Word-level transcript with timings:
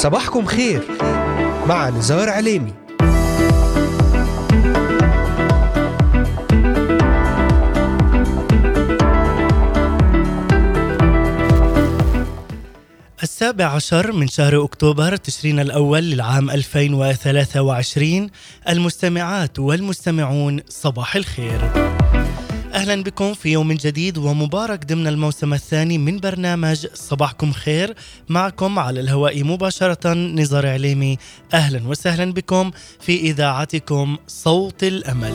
صباحكم 0.00 0.46
خير. 0.46 0.82
مع 1.66 1.88
نزار 1.88 2.28
عليمي. 2.28 2.72
السابع 13.22 13.64
عشر 13.64 14.12
من 14.12 14.28
شهر 14.28 14.64
أكتوبر 14.64 15.16
تشرين 15.16 15.60
الأول 15.60 16.02
للعام 16.02 16.50
2023 16.50 18.30
المستمعات 18.68 19.58
والمستمعون 19.58 20.60
صباح 20.68 21.16
الخير. 21.16 21.60
أهلا 22.74 23.02
بكم 23.02 23.34
في 23.34 23.52
يوم 23.52 23.72
جديد 23.72 24.18
ومبارك 24.18 24.84
ضمن 24.86 25.06
الموسم 25.06 25.54
الثاني 25.54 25.98
من 25.98 26.18
برنامج 26.18 26.86
صباحكم 26.94 27.52
خير 27.52 27.94
معكم 28.28 28.78
على 28.78 29.00
الهواء 29.00 29.44
مباشرة 29.44 30.14
نزار 30.14 30.66
عليمي 30.66 31.18
أهلا 31.54 31.88
وسهلا 31.88 32.32
بكم 32.32 32.70
في 33.00 33.20
إذاعتكم 33.20 34.16
صوت 34.26 34.84
الأمل. 34.84 35.34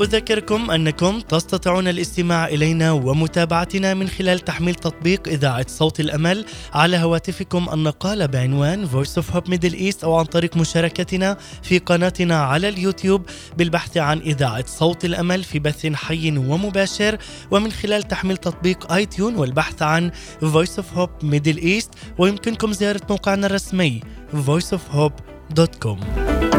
أذكركم 0.00 0.70
أنكم 0.70 1.20
تستطيعون 1.20 1.88
الاستماع 1.88 2.48
إلينا 2.48 2.92
ومتابعتنا 2.92 3.94
من 3.94 4.08
خلال 4.08 4.40
تحميل 4.40 4.74
تطبيق 4.74 5.28
إذاعة 5.28 5.66
صوت 5.68 6.00
الأمل 6.00 6.44
على 6.74 6.96
هواتفكم 6.96 7.66
النقالة 7.72 8.26
بعنوان 8.26 8.88
Voice 8.88 9.22
of 9.22 9.34
Hope 9.34 9.48
Middle 9.50 9.74
East 9.74 10.04
أو 10.04 10.16
عن 10.16 10.24
طريق 10.24 10.56
مشاركتنا 10.56 11.36
في 11.62 11.78
قناتنا 11.78 12.42
على 12.42 12.68
اليوتيوب 12.68 13.22
بالبحث 13.56 13.96
عن 13.96 14.18
إذاعة 14.18 14.66
صوت 14.66 15.04
الأمل 15.04 15.44
في 15.44 15.58
بث 15.58 15.86
حي 15.86 16.38
ومباشر 16.38 17.18
ومن 17.50 17.72
خلال 17.72 18.02
تحميل 18.02 18.36
تطبيق 18.36 18.92
آي 18.92 19.06
تيون 19.06 19.36
والبحث 19.36 19.82
عن 19.82 20.10
Voice 20.42 20.82
of 20.82 20.98
Hope 20.98 21.24
Middle 21.24 21.62
East 21.62 21.88
ويمكنكم 22.18 22.72
زيارة 22.72 23.00
موقعنا 23.10 23.46
الرسمي 23.46 24.00
voiceofhope.com 24.46 26.57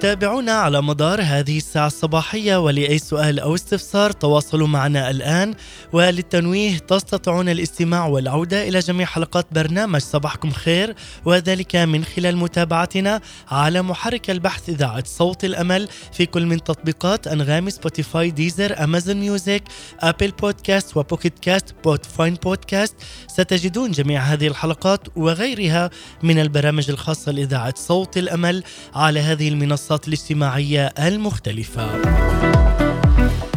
تابعونا 0.00 0.52
على 0.52 0.82
مدار 0.82 1.22
هذه 1.22 1.56
الساعة 1.56 1.86
الصباحية 1.86 2.56
ولأي 2.56 2.98
سؤال 2.98 3.40
أو 3.40 3.54
استفسار 3.54 4.12
تواصلوا 4.12 4.66
معنا 4.66 5.10
الآن. 5.10 5.54
وللتنويه 5.92 6.78
تستطيعون 6.78 7.48
الاستماع 7.48 8.06
والعودة 8.06 8.68
إلى 8.68 8.78
جميع 8.78 9.06
حلقات 9.06 9.46
برنامج 9.52 10.00
صباحكم 10.00 10.50
خير 10.50 10.94
وذلك 11.24 11.76
من 11.76 12.04
خلال 12.04 12.36
متابعتنا 12.36 13.20
على 13.48 13.82
محرك 13.82 14.30
البحث 14.30 14.68
إذاعة 14.68 15.04
صوت 15.06 15.44
الأمل 15.44 15.88
في 16.12 16.26
كل 16.26 16.46
من 16.46 16.64
تطبيقات 16.64 17.26
أنغامي 17.26 17.70
Spotify 17.70 18.30
Deezer 18.30 18.84
Amazon 18.84 19.16
Music 19.16 19.30
Apple 19.30 19.43
Podcast 19.43 19.62
و 20.00 20.02
Pocket 20.02 20.12
Cast 20.12 20.18
Podbean 20.18 20.30
بودكاست 20.30 22.94
ستجدون 23.28 23.90
جميع 23.90 24.20
هذه 24.20 24.46
الحلقات 24.46 25.00
وغيرها 25.16 25.90
من 26.22 26.38
البرامج 26.38 26.90
الخاصة 26.90 27.32
لإذاعة 27.32 27.74
صوت 27.76 28.18
الأمل 28.18 28.62
على 28.94 29.20
هذه 29.20 29.48
المنصة. 29.48 29.87
المنصات 29.88 30.08
الاجتماعية 30.08 30.86
المختلفة. 30.86 32.02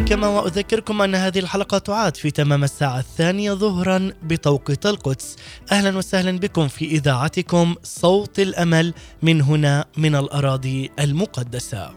كما 0.06 0.28
وأذكركم 0.28 1.02
أن 1.02 1.16
هذه 1.16 1.40
الحلقة 1.40 1.78
تعاد 1.78 2.18
في 2.18 2.31
تمام 2.31 2.64
الساعة 2.64 3.00
الثانية 3.00 3.53
ظهرا 3.53 4.12
بتوقيت 4.24 4.86
القدس 4.86 5.36
أهلا 5.72 5.97
وسهلا 5.97 6.40
بكم 6.40 6.68
في 6.68 6.86
إذاعتكم 6.86 7.75
صوت 7.84 8.40
الأمل 8.40 8.94
من 9.22 9.41
هنا 9.41 9.86
من 9.97 10.16
الأراضي 10.16 10.91
المقدسة. 11.00 11.91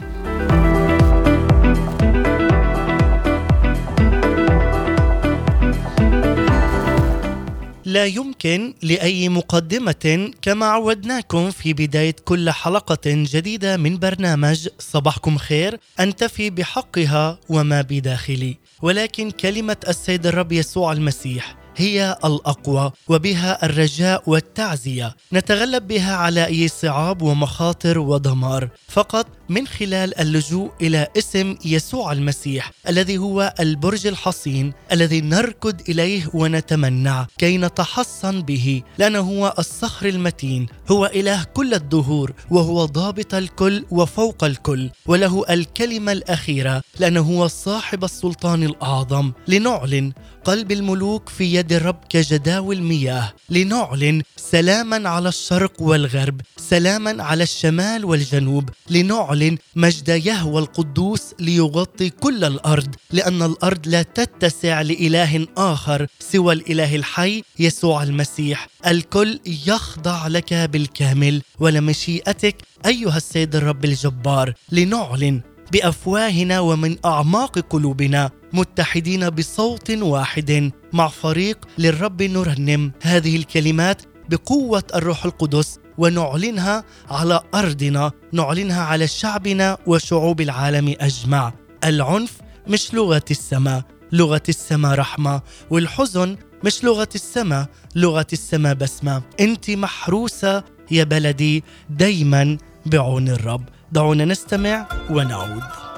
لا 7.95 8.07
يمكن 8.07 8.75
لأي 8.83 9.29
مقدمة 9.29 10.31
كما 10.43 10.67
عودناكم 10.67 11.51
في 11.51 11.73
بداية 11.73 12.17
كل 12.25 12.51
حلقة 12.51 12.99
جديدة 13.07 13.77
من 13.77 13.99
برنامج 13.99 14.69
صباحكم 14.79 15.39
خير 15.39 15.79
ان 16.01 16.17
تفي 16.17 16.51
بحقها 16.51 17.39
وما 17.49 17.83
بداخلي. 17.83 18.57
ولكن 18.83 19.31
كلمة 19.31 19.77
السيد 19.89 20.27
الرب 20.27 20.53
يسوع 20.53 20.93
المسيح 20.93 21.64
هي 21.77 22.17
الأقوى 22.25 22.93
وبها 23.09 23.67
الرجاء 23.67 24.23
والتعزية. 24.27 25.17
نتغلب 25.33 25.87
بها 25.87 26.17
على 26.17 26.47
أي 26.47 26.69
صعاب 26.69 27.23
ومخاطر 27.23 27.99
ودمار 27.99 28.69
فقط 28.89 29.27
من 29.49 29.67
خلال 29.67 30.21
اللجوء 30.21 30.71
إلى 30.81 31.09
اسم 31.19 31.57
يسوع 31.65 32.13
المسيح 32.13 32.71
الذي 32.89 33.19
هو 33.19 33.55
البرج 33.61 34.07
الحصين 34.07 34.73
الذي 34.93 35.21
نركض 35.21 35.81
إليه 35.89 36.31
ونتمنع 36.35 37.27
كي 37.39 37.59
نتحصن 37.59 38.43
به. 38.43 38.83
لأنه 38.99 39.21
هو 39.21 39.55
الصخر 39.59 40.09
المتين 40.09 40.67
هو 40.91 41.07
إله 41.07 41.45
كل 41.45 41.75
الدهور 41.75 42.33
وهو 42.51 42.85
ضابط 42.85 43.35
الكل 43.35 43.85
وفوق 43.91 44.45
الكل 44.45 44.91
وله 45.07 45.45
الكلمة 45.51 46.13
الأخيرة 46.13 46.83
لأنه 46.99 47.21
هو 47.21 47.47
صاحب 47.47 48.05
السلطان 48.05 48.63
الأعظم. 48.63 49.33
لنعلن 49.49 50.13
قلب 50.45 50.73
الملوك 50.73 51.29
في 51.29 51.55
يد 51.55 51.73
الرب 51.73 51.97
كجداول 52.09 52.83
مياه 52.83 53.33
لنعلن 53.51 54.23
سلاما 54.37 55.09
على 55.09 55.29
الشرق 55.29 55.83
والغرب 55.83 56.41
سلاما 56.57 57.23
على 57.23 57.43
الشمال 57.43 58.05
والجنوب 58.05 58.69
لنعلن 58.91 59.59
مجد 59.77 60.09
يهوى 60.09 60.63
القدوس 60.63 61.35
ليغطي 61.41 62.11
كل 62.11 62.45
الأرض 62.45 62.95
لأن 63.11 63.43
الأرض 63.43 63.89
لا 63.89 64.03
تتسع 64.03 64.83
لإله 64.83 65.47
آخر 65.57 66.07
سوى 66.21 66.55
الإله 66.55 66.97
الحي 66.97 67.43
يسوع 67.59 68.03
المسيح. 68.03 68.69
الكل 68.87 69.41
يخضع 69.67 70.27
لك 70.27 70.55
بالكامل 70.55 71.43
ولمشيئتك 71.61 72.57
أيها 72.87 73.17
السيد 73.17 73.57
الرب 73.57 73.85
الجبار 73.85 74.55
لنعلن 74.73 75.41
بأفواهنا 75.73 76.61
ومن 76.61 76.97
أعماق 77.05 77.59
قلوبنا 77.59 78.31
متحدين 78.55 79.31
بصوت 79.31 79.91
واحد 79.91 80.71
مع 80.93 81.09
فريق 81.09 81.59
للرب 81.79 82.23
نرنم 82.23 82.93
هذه 83.03 83.37
الكلمات 83.37 84.03
بقوة 84.29 84.83
الروح 84.95 85.25
القدس 85.25 85.79
ونعلنها 85.99 86.85
على 87.11 87.41
أرضنا 87.55 88.13
نعلنها 88.33 88.83
على 88.83 89.07
شعبنا 89.07 89.79
وشعوب 89.87 90.41
العالم 90.41 90.95
أجمع. 91.01 91.53
العنف 91.85 92.33
مش 92.67 92.95
لغة 92.95 93.25
السماء 93.31 93.83
لغة 94.13 94.43
السماء 94.49 94.95
رحمة 94.95 95.43
والحزن 95.71 96.37
مش 96.65 96.85
لغة 96.85 97.09
السماء 97.15 97.67
لغة 97.97 98.27
السماء 98.33 98.75
بسمة. 98.75 99.23
أنت 99.41 99.71
محروسة 99.71 100.65
يا 100.91 101.05
بلدي 101.05 101.65
دايما 101.91 102.59
بعون 102.87 103.29
الرب. 103.29 103.69
دعونا 103.93 104.25
نستمع 104.25 104.89
ونعود. 105.11 105.94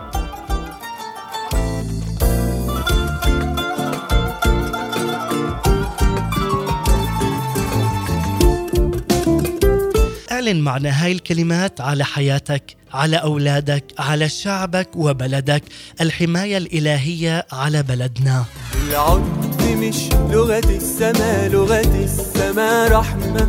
اعلن 10.47 10.61
معنى 10.61 10.89
هاي 10.89 11.13
الكلمات 11.13 11.81
على 11.81 12.05
حياتك 12.05 12.77
على 12.93 13.17
أولادك 13.17 13.85
على 13.99 14.29
شعبك 14.29 14.89
وبلدك. 14.97 15.63
الحماية 16.01 16.57
الإلهية 16.57 17.47
على 17.53 17.83
بلدنا. 17.83 18.45
العنف 18.89 19.63
مش 19.63 19.97
لغة 20.31 20.69
السماء 20.71 21.49
لغة 21.49 22.05
السماء 22.05 22.93
رحمة. 22.93 23.49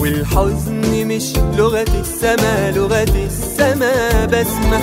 والحزن 0.00 1.06
مش 1.06 1.36
لغة 1.36 2.00
السما 2.00 2.70
لغة 2.70 3.26
السما 3.26 4.24
بسمة. 4.24 4.80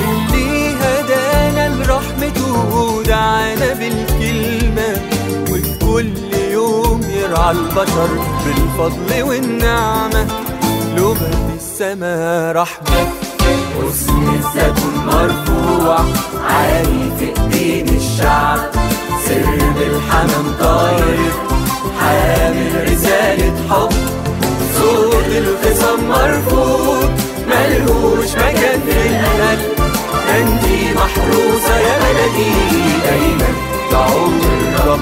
اللي 0.00 0.74
هدانا 0.80 1.74
لرحمته 1.74 2.76
ودعانا 2.76 3.72
بالكلمة. 3.74 5.02
وفي 5.50 5.78
كل 5.78 6.34
يوم 6.52 7.02
يرعى 7.02 7.50
البشر 7.50 8.08
بالفضل 8.44 9.22
والنعمة. 9.22 10.53
لغة 10.96 11.54
السما 11.56 12.52
رحمة. 12.52 13.08
حسن 13.74 14.28
الزيتون 14.38 14.94
مرفوع 15.06 15.98
عالي 16.48 17.10
في 17.18 17.26
ايدين 17.40 17.96
الشعب. 17.96 18.58
سر 19.28 19.58
بالحمام 19.78 20.46
طاير 20.60 21.32
حامل 22.00 22.92
رسالة 22.92 23.54
حب. 23.70 23.92
صوت 24.78 25.26
الخصام 25.26 26.08
مرفوض 26.08 27.10
ملهوش 27.48 28.30
مكان 28.30 28.80
في 28.86 29.08
الأمل. 29.08 29.58
انتي 30.36 30.94
محروسة 30.94 31.76
يا 31.78 31.98
بلدي 31.98 32.54
دايما 33.04 33.48
تعود 33.90 34.40
الرب. 34.74 35.00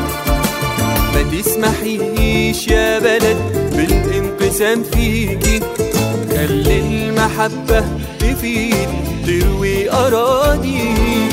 ما 1.15 1.23
تسمحيش 1.33 2.69
يا 2.69 2.99
بلد 2.99 3.37
بالانقسام 3.77 4.83
فيكي 4.83 5.61
خلي 6.43 7.09
المحبة 7.09 7.85
تفيد 8.19 8.89
تروي 9.27 9.91
أراضيكي 9.91 11.29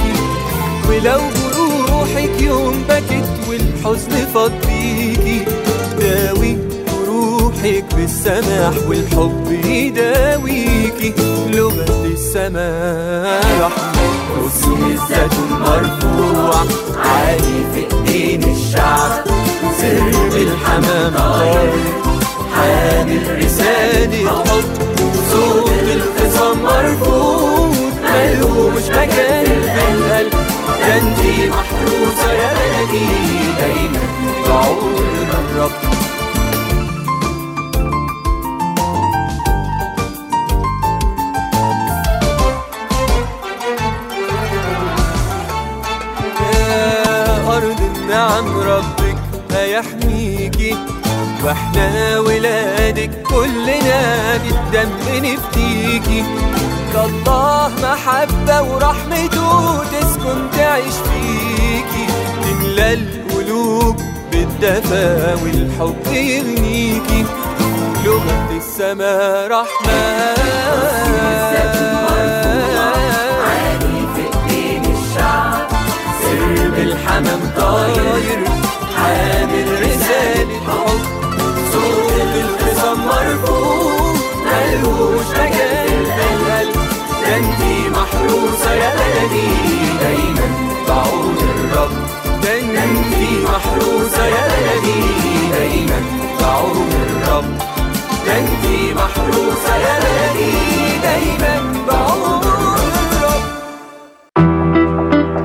ولو 0.90 1.20
جروحك 1.54 2.42
يوم 2.42 2.84
بكت 2.90 3.30
والحزن 3.50 4.26
فاض 4.34 4.52
بيكي 4.52 5.46
داوي 6.00 6.58
جروحك 6.88 7.86
بالسماح 7.96 8.74
والحب 8.88 9.66
يداويكي. 9.66 11.14
لغة 11.54 12.06
رحمة 13.62 14.10
غصن 14.40 14.92
الزيتون 14.92 15.60
مرفوع 15.60 16.56
عالي 17.06 17.64
في 17.74 17.96
ايدين 17.96 18.44
الشعب. 18.44 19.24
سر 19.82 20.38
الحمام 20.38 21.14
طاير 21.14 21.74
حامل 22.54 23.46
رسالة 23.46 24.30
حب. 24.30 24.89
صوت 25.40 25.70
الخصام 25.96 26.64
مرفوض 26.64 27.76
ملوش 28.04 28.84
مكان 28.90 29.46
في 29.46 29.94
القلب 29.94 30.32
ده 30.88 30.96
انتي 30.98 31.50
محروسة 31.50 32.32
يا 32.32 32.54
بلدي 32.54 33.08
دايما 33.60 34.00
بعون 34.48 35.06
الرب 35.32 35.72
يا 46.42 47.58
أرض 47.58 47.82
النعم 47.96 48.58
ربك 48.60 49.18
هيحميكي 49.52 50.78
وإحنا 51.44 52.20
ولادك 52.20 53.12
كلنا 53.24 54.38
بالدم 54.38 54.90
نفديكي 55.10 56.24
كالله 56.94 57.72
محبة 57.84 58.62
ورحمته 58.62 59.84
تسكن 59.84 60.52
تعيش 60.58 60.94
فيكي. 60.94 62.08
تملى 62.44 62.94
القلوب 62.94 64.02
بالدفا 64.32 65.34
والحب 65.44 66.14
يغنيكي. 66.14 67.26
لغة 68.06 68.50
السماء 68.58 69.48
رحمة. 69.48 70.30
الحمام 76.80 77.40
طاير 77.58 78.40
حامل 78.96 79.79
مرفوع 83.06 84.14
ملوش 84.46 85.30
مكان 85.32 85.88
في 86.16 86.24
القلب 86.34 86.76
ده 87.22 87.36
انتي 87.38 87.90
محروسة 87.90 88.72
يا 88.74 88.92
بلدي 88.96 89.50
دايما 90.02 90.48
بعون 90.88 91.38
الرب. 91.38 91.92
ده 92.44 92.54
انتي 92.60 93.30
محروسة 93.44 94.26
يا 94.26 94.44
بلدي 94.52 95.02
دايما 95.52 96.00
بعون 96.42 96.90
الرب. 97.08 97.58
ده 98.26 98.34
انتي 98.38 98.94
محروسة 98.94 99.76
يا 99.76 100.00
بلدي 100.00 100.54
دايما 101.04 101.56
بعون 101.88 102.42
الرب. 103.12 103.46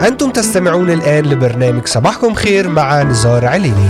أنتم 0.03 0.31
تستمعون 0.31 0.91
الآن 0.91 1.25
لبرنامج 1.25 1.87
صباحكم 1.87 2.35
خير 2.35 2.69
مع 2.69 3.03
نزار 3.03 3.47
عليني. 3.47 3.89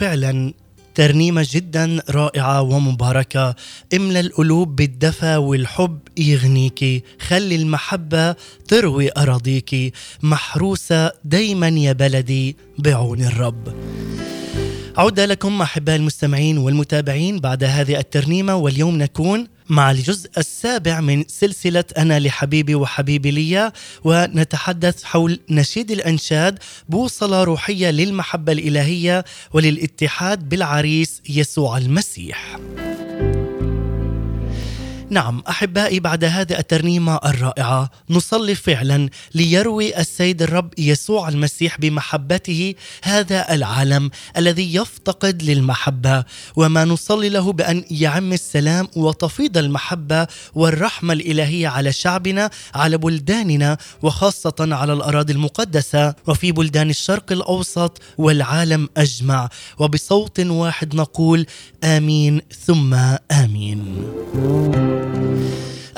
فعلا 0.00 0.54
ترنيمة 0.94 1.46
جدا 1.50 2.02
رائعة 2.10 2.62
ومباركة. 2.62 3.54
املى 3.94 4.20
القلوب 4.20 4.76
بالدفى 4.76 5.36
والحب 5.36 5.98
يغنيكي 6.16 7.02
خلي 7.20 7.54
المحبة 7.54 8.36
تروي 8.68 9.10
أراضيكي 9.16 9.92
محروسة 10.22 11.12
دايما 11.24 11.68
يا 11.68 11.92
بلدي 11.92 12.56
بعون 12.78 13.24
الرب. 13.24 13.74
عودة 14.96 15.26
لكم 15.26 15.62
أحباء 15.62 15.96
المستمعين 15.96 16.58
والمتابعين 16.58 17.38
بعد 17.38 17.64
هذه 17.64 17.98
الترنيمة 17.98 18.54
واليوم 18.54 18.98
نكون 18.98 19.46
مع 19.70 19.90
الجزء 19.90 20.30
السابع 20.38 21.00
من 21.00 21.24
سلسلة 21.28 21.84
أنا 21.98 22.20
لحبيبي 22.20 22.74
وحبيبي 22.74 23.30
لي 23.30 23.72
ونتحدث 24.04 25.04
حول 25.04 25.40
نشيد 25.50 25.90
الأنشاد 25.90 26.58
بوصلة 26.88 27.44
روحية 27.44 27.90
للمحبة 27.90 28.52
الإلهية 28.52 29.24
وللاتحاد 29.52 30.48
بالعريس 30.48 31.22
يسوع 31.28 31.78
المسيح. 31.78 32.58
نعم 35.10 35.42
أحبائي 35.48 36.00
بعد 36.00 36.24
هذه 36.24 36.58
الترنيمة 36.58 37.20
الرائعة 37.24 37.90
نصلي 38.10 38.54
فعلا 38.54 39.08
ليروي 39.34 39.98
السيد 40.00 40.42
الرب 40.42 40.70
يسوع 40.78 41.28
المسيح 41.28 41.80
بمحبته 41.80 42.74
هذا 43.02 43.54
العالم 43.54 44.10
الذي 44.36 44.74
يفتقد 44.74 45.42
للمحبة 45.42 46.24
وما 46.56 46.84
نصلي 46.84 47.28
له 47.28 47.52
بأن 47.52 47.84
يعم 47.90 48.32
السلام 48.32 48.88
وتفيض 48.96 49.58
المحبة 49.58 50.26
والرحمة 50.54 51.12
الإلهية 51.12 51.68
على 51.68 51.92
شعبنا 51.92 52.50
على 52.74 52.98
بلداننا 52.98 53.78
وخاصة 54.02 54.54
على 54.60 54.92
الأراضي 54.92 55.32
المقدسة 55.32 56.14
وفي 56.26 56.52
بلدان 56.52 56.90
الشرق 56.90 57.32
الأوسط 57.32 58.02
والعالم 58.18 58.88
أجمع. 58.96 59.48
وبصوت 59.78 60.40
واحد 60.40 60.94
نقول 60.94 61.46
آمين 61.84 62.40
ثم 62.66 62.94
آمين. 63.32 64.99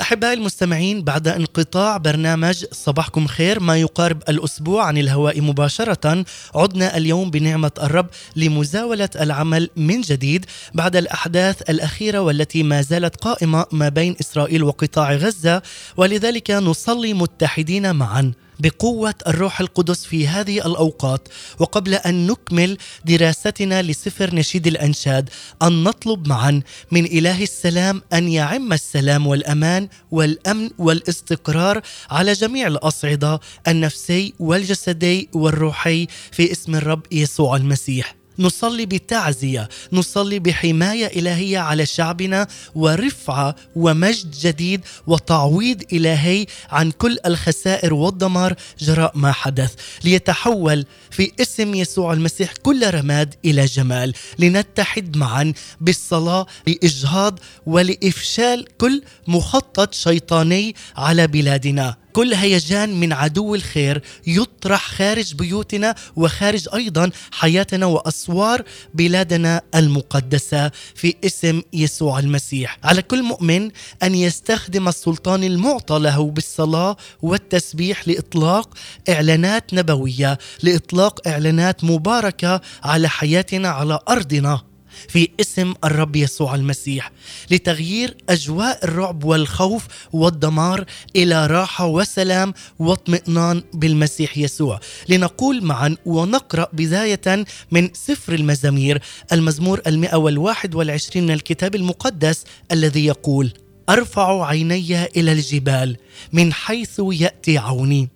أحبائي 0.03 0.33
المستمعين 0.33 1.01
بعد 1.03 1.27
انقطاع 1.27 1.97
برنامج 1.97 2.65
صباحكم 2.71 3.27
خير 3.27 3.59
ما 3.59 3.77
يقارب 3.77 4.23
الأسبوع 4.29 4.85
عن 4.85 4.97
الهواء 4.97 5.41
مباشرة 5.41 6.25
عدنا 6.55 6.97
اليوم 6.97 7.29
بنعمة 7.31 7.71
الرب 7.81 8.07
لمزاولة 8.35 9.09
العمل 9.19 9.69
من 9.75 10.01
جديد 10.01 10.45
بعد 10.73 10.95
الأحداث 10.95 11.69
الأخيرة 11.69 12.19
والتي 12.19 12.63
ما 12.63 12.81
زالت 12.81 13.15
قائمة 13.15 13.65
ما 13.71 13.89
بين 13.89 14.15
إسرائيل 14.21 14.63
وقطاع 14.63 15.13
غزة 15.13 15.61
ولذلك 15.97 16.51
نصلي 16.51 17.13
متحدين 17.13 17.95
معا. 17.95 18.31
بقوة 18.59 19.15
الروح 19.27 19.59
القدس 19.59 20.05
في 20.05 20.27
هذه 20.27 20.67
الأوقات 20.67 21.27
وقبل 21.59 21.93
أن 21.93 22.27
نكمل 22.27 22.77
دراستنا 23.05 23.81
لسفر 23.81 24.35
نشيد 24.35 24.67
الأنشاد 24.67 25.29
أن 25.63 25.83
نطلب 25.83 26.27
معا 26.27 26.61
من 26.91 27.05
إله 27.05 27.43
السلام 27.43 28.01
أن 28.13 28.27
يعم 28.29 28.73
السلام 28.73 29.27
والأمان 29.27 29.87
والأمن 30.11 30.69
والاستقرار 30.77 31.81
على 32.09 32.33
جميع 32.33 32.67
الأصعدة 32.67 33.39
النفسي 33.67 34.33
والجسدي 34.39 35.29
والروحي 35.33 36.07
في 36.31 36.51
اسم 36.51 36.75
الرب 36.75 37.01
يسوع 37.11 37.55
المسيح. 37.55 38.22
نصلي 38.39 38.85
بتعزية 38.85 39.69
نصلي 39.91 40.39
بحماية 40.39 41.07
إلهية 41.19 41.59
على 41.59 41.85
شعبنا 41.85 42.47
ورفعة 42.75 43.55
ومجد 43.75 44.31
جديد 44.31 44.81
وتعويض 45.07 45.83
إلهي 45.93 46.45
عن 46.69 46.91
كل 46.91 47.17
الخسائر 47.25 47.93
والدمار 47.93 48.55
جراء 48.79 49.11
ما 49.15 49.31
حدث. 49.31 49.73
ليتحول 50.03 50.85
في 51.11 51.31
اسم 51.41 51.75
يسوع 51.75 52.13
المسيح 52.13 52.53
كل 52.53 52.93
رماد 52.93 53.35
إلى 53.45 53.65
جمال. 53.65 54.13
لنتحد 54.39 55.17
معا 55.17 55.53
بالصلاة 55.81 56.45
لإجهاض 56.67 57.39
ولإفشال 57.65 58.67
كل 58.77 59.03
مخطط 59.27 59.93
شيطاني 59.93 60.75
على 60.97 61.27
بلادنا. 61.27 62.02
كل 62.13 62.33
هيجان 62.33 62.99
من 62.99 63.13
عدو 63.13 63.55
الخير 63.55 64.01
يطرح 64.27 64.89
خارج 64.89 65.33
بيوتنا 65.33 65.95
وخارج 66.15 66.67
أيضا 66.73 67.11
حياتنا 67.31 67.85
وأسوار 67.85 68.63
بلادنا 68.93 69.61
المقدسة 69.75 70.71
في 70.95 71.15
اسم 71.25 71.61
يسوع 71.73 72.19
المسيح، 72.19 72.77
على 72.83 73.01
كل 73.01 73.23
مؤمن 73.23 73.71
أن 74.03 74.15
يستخدم 74.15 74.87
السلطان 74.87 75.43
المعطى 75.43 75.99
له 75.99 76.31
بالصلاة 76.31 76.97
والتسبيح 77.21 78.07
لإطلاق 78.07 78.69
إعلانات 79.09 79.73
نبوية، 79.73 80.37
لإطلاق 80.63 81.27
إعلانات 81.27 81.83
مباركة 81.83 82.61
على 82.83 83.09
حياتنا 83.09 83.69
على 83.69 83.99
أرضنا. 84.09 84.72
في 85.07 85.29
اسم 85.39 85.73
الرب 85.83 86.15
يسوع 86.15 86.55
المسيح 86.55 87.11
لتغيير 87.51 88.17
أجواء 88.29 88.85
الرعب 88.85 89.23
والخوف 89.23 89.87
والدمار 90.13 90.85
إلى 91.15 91.47
راحة 91.47 91.85
وسلام 91.85 92.53
واطمئنان 92.79 93.63
بالمسيح 93.73 94.37
يسوع. 94.37 94.79
لنقول 95.09 95.63
معا 95.63 95.95
ونقرأ 96.05 96.67
بداية 96.73 97.45
من 97.71 97.89
سفر 97.93 98.33
المزامير 98.33 99.01
المزمور 99.31 99.81
المئة 99.87 100.15
والواحد 100.15 100.75
والعشرين 100.75 101.23
من 101.23 101.31
الكتاب 101.31 101.75
المقدس 101.75 102.43
الذي 102.71 103.05
يقول 103.05 103.53
أرفع 103.89 104.45
عيني 104.45 105.05
إلى 105.05 105.31
الجبال 105.31 105.97
من 106.33 106.53
حيث 106.53 107.01
يأتي 107.11 107.57
عوني. 107.57 108.09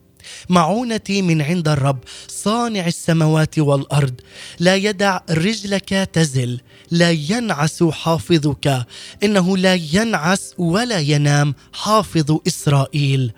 معونتي 0.50 1.22
من 1.22 1.42
عند 1.42 1.68
الرب 1.68 2.00
صانع 2.28 2.88
السماوات 2.88 3.60
والأرض. 3.60 4.14
لا 4.60 4.76
يدع 4.76 5.20
رجلك 5.30 5.90
تزل 6.14 6.60
لا 6.92 7.12
ينعس 7.12 7.84
حافظك. 7.84 8.86
إنه 9.24 9.58
لا 9.58 9.74
ينعس 9.74 10.54
ولا 10.58 11.00
ينام 11.00 11.56
حافظ 11.74 12.38
إسرائيل. 12.48 13.32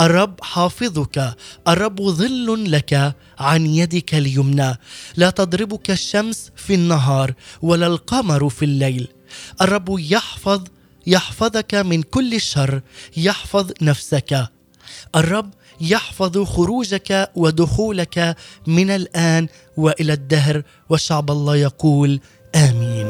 الرب 0.00 0.34
حافظك. 0.42 1.36
الرب 1.68 2.02
ظل 2.02 2.72
لك 2.72 3.14
عن 3.38 3.66
يدك 3.66 4.14
اليمنى. 4.14 4.76
لا 5.16 5.30
تضربك 5.30 5.90
الشمس 5.90 6.50
في 6.56 6.74
النهار 6.74 7.34
ولا 7.62 7.86
القمر 7.86 8.48
في 8.48 8.64
الليل. 8.64 9.08
الرب 9.60 9.96
يحفظ 9.98 10.62
يحفظك 11.06 11.74
من 11.74 12.02
كل 12.02 12.34
الشر 12.34 12.80
يحفظ 13.16 13.72
نفسك. 13.82 14.48
الرب 15.16 15.50
يحفظ 15.80 16.44
خروجك 16.44 17.30
ودخولك 17.34 18.36
من 18.66 18.90
الآن 18.90 19.48
وإلى 19.76 20.12
الدهر 20.12 20.62
وشعب 20.88 21.30
الله 21.30 21.56
يقول 21.56 22.20
آمين. 22.54 23.08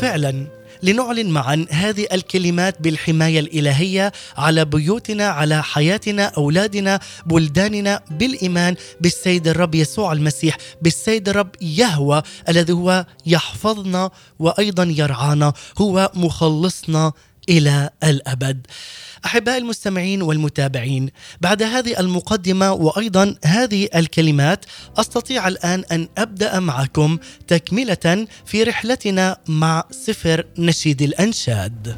فعلا 0.00 0.46
لنعلن 0.82 1.30
معا 1.30 1.66
هذه 1.70 2.06
الكلمات 2.12 2.82
بالحماية 2.82 3.40
الإلهية 3.40 4.12
على 4.36 4.64
بيوتنا 4.64 5.28
على 5.28 5.62
حياتنا 5.62 6.24
أولادنا 6.24 7.00
بلداننا 7.26 8.00
بالإيمان 8.10 8.76
بالسيد 9.00 9.48
الرب 9.48 9.74
يسوع 9.74 10.12
المسيح 10.12 10.56
بالسيد 10.82 11.28
الرب 11.28 11.50
يهوى 11.60 12.22
الذي 12.48 12.72
هو 12.72 13.06
يحفظنا 13.26 14.10
وأيضا 14.38 14.84
يرعانا 14.84 15.52
هو 15.78 16.10
مخلصنا 16.14 17.12
إلى 17.48 17.90
الأبد. 18.04 18.66
احباء 19.24 19.58
المستمعين 19.58 20.22
والمتابعين 20.22 21.10
بعد 21.40 21.62
هذه 21.62 22.00
المقدمة 22.00 22.72
وأيضا 22.72 23.34
هذه 23.44 23.88
الكلمات 23.94 24.64
أستطيع 24.96 25.48
الآن 25.48 25.84
أن 25.92 26.08
أبدأ 26.18 26.60
معكم 26.60 27.18
تكملة 27.48 28.26
في 28.46 28.62
رحلتنا 28.62 29.36
مع 29.48 29.84
سفر 29.90 30.44
نشيد 30.58 31.02
الأنشاد. 31.02 31.96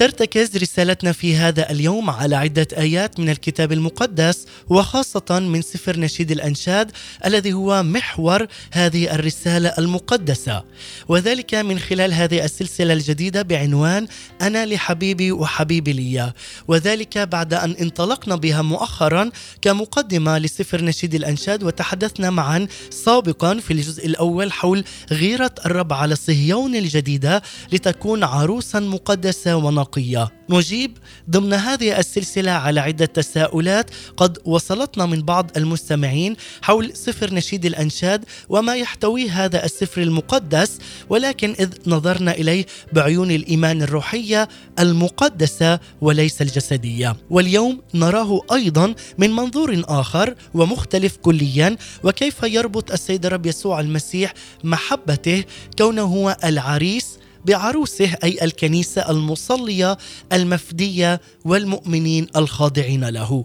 ترتكز 0.00 0.56
رسالتنا 0.56 1.12
في 1.12 1.36
هذا 1.36 1.70
اليوم 1.70 2.10
على 2.10 2.36
عدة 2.36 2.66
آيات 2.78 3.20
من 3.20 3.30
الكتاب 3.30 3.72
المقدس 3.72 4.46
وخاصة 4.68 5.40
من 5.40 5.62
سفر 5.62 5.98
نشيد 5.98 6.30
الأنشاد 6.30 6.90
الذي 7.24 7.52
هو 7.52 7.82
محور 7.82 8.46
هذه 8.72 9.14
الرسالة 9.14 9.68
المقدسة. 9.68 10.64
وذلك 11.08 11.54
من 11.54 11.78
خلال 11.78 12.12
هذه 12.12 12.44
السلسلة 12.44 12.92
الجديدة 12.92 13.42
بعنوان 13.42 14.06
أنا 14.40 14.66
لحبيبي 14.66 15.32
وحبيبي 15.32 15.92
لي. 15.92 16.32
وذلك 16.68 17.18
بعد 17.18 17.54
أن 17.54 17.70
انطلقنا 17.80 18.36
بها 18.36 18.62
مؤخرا 18.62 19.30
كمقدمة 19.62 20.38
لسفر 20.38 20.84
نشيد 20.84 21.14
الأنشاد 21.14 21.62
وتحدثنا 21.62 22.30
معا 22.30 22.66
سابقا 22.90 23.58
في 23.58 23.72
الجزء 23.72 24.06
الأول 24.06 24.52
حول 24.52 24.84
غيرة 25.10 25.54
الرب 25.66 25.92
على 25.92 26.16
صهيون 26.16 26.74
الجديدة 26.74 27.42
لتكون 27.72 28.24
عروسا 28.24 28.80
مقدسة 28.80 29.56
ونقية 29.56 29.89
الأخلاقية. 29.98 30.32
نجيب 30.50 30.98
ضمن 31.30 31.52
هذه 31.52 31.98
السلسلة 31.98 32.50
على 32.50 32.80
عدة 32.80 33.06
تساؤلات 33.06 33.90
قد 34.16 34.38
وصلتنا 34.44 35.06
من 35.06 35.22
بعض 35.22 35.50
المستمعين 35.56 36.36
حول 36.62 36.96
سفر 36.96 37.34
نشيد 37.34 37.66
الأنشاد 37.66 38.24
وما 38.48 38.74
يحتويه 38.76 39.44
هذا 39.44 39.64
السفر 39.64 40.02
المقدس 40.02 40.78
ولكن 41.08 41.54
إذ 41.60 41.68
نظرنا 41.86 42.32
إليه 42.32 42.66
بعيون 42.92 43.30
الإيمان 43.30 43.82
الروحية 43.82 44.48
المقدسة 44.78 45.80
وليس 46.00 46.42
الجسدية. 46.42 47.16
واليوم 47.30 47.80
نراه 47.94 48.40
أيضا 48.52 48.94
من 49.18 49.30
منظور 49.30 49.82
آخر 49.88 50.34
ومختلف 50.54 51.16
كليا 51.16 51.76
وكيف 52.04 52.42
يربط 52.42 52.92
السيد 52.92 53.26
الرب 53.26 53.46
يسوع 53.46 53.80
المسيح 53.80 54.34
محبته 54.64 55.44
كونه 55.78 56.02
هو 56.02 56.36
العريس 56.44 57.19
بعروسه 57.44 58.16
أي 58.24 58.44
الكنيسة 58.44 59.10
المصلية 59.10 59.98
المفدية 60.32 61.20
والمؤمنين 61.44 62.26
الخاضعين 62.36 63.04
له. 63.04 63.44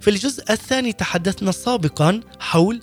في 0.00 0.10
الجزء 0.10 0.52
الثاني 0.52 0.92
تحدثنا 0.92 1.52
سابقا 1.52 2.20
حول 2.40 2.80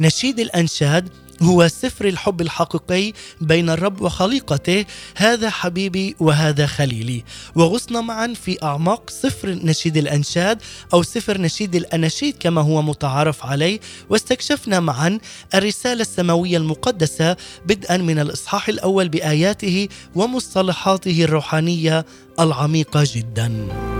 نشيد 0.00 0.40
الأنشاد 0.40 1.08
هو 1.42 1.68
سفر 1.68 2.04
الحب 2.08 2.40
الحقيقي 2.40 3.12
بين 3.40 3.70
الرب 3.70 4.00
وخليقته 4.02 4.84
هذا 5.16 5.50
حبيبي 5.50 6.16
وهذا 6.20 6.66
خليلي 6.66 7.24
وغصنا 7.54 8.00
معا 8.00 8.34
في 8.44 8.62
أعماق 8.62 9.10
سفر 9.10 9.48
نشيد 9.48 9.96
الأنشاد 9.96 10.62
أو 10.94 11.02
سفر 11.02 11.40
نشيد 11.40 11.74
الأناشيد 11.74 12.36
كما 12.40 12.60
هو 12.60 12.82
متعارف 12.82 13.46
عليه 13.46 13.80
واستكشفنا 14.10 14.80
معا 14.80 15.18
الرسالة 15.54 16.02
السماوية 16.02 16.56
المقدسة 16.56 17.36
بدءا 17.66 17.96
من 17.96 18.18
الإصحاح 18.18 18.68
الأول 18.68 19.08
بآياته 19.08 19.88
ومصطلحاته 20.14 21.24
الروحانية 21.24 22.06
العميقة 22.40 23.04
جداً. 23.14 23.91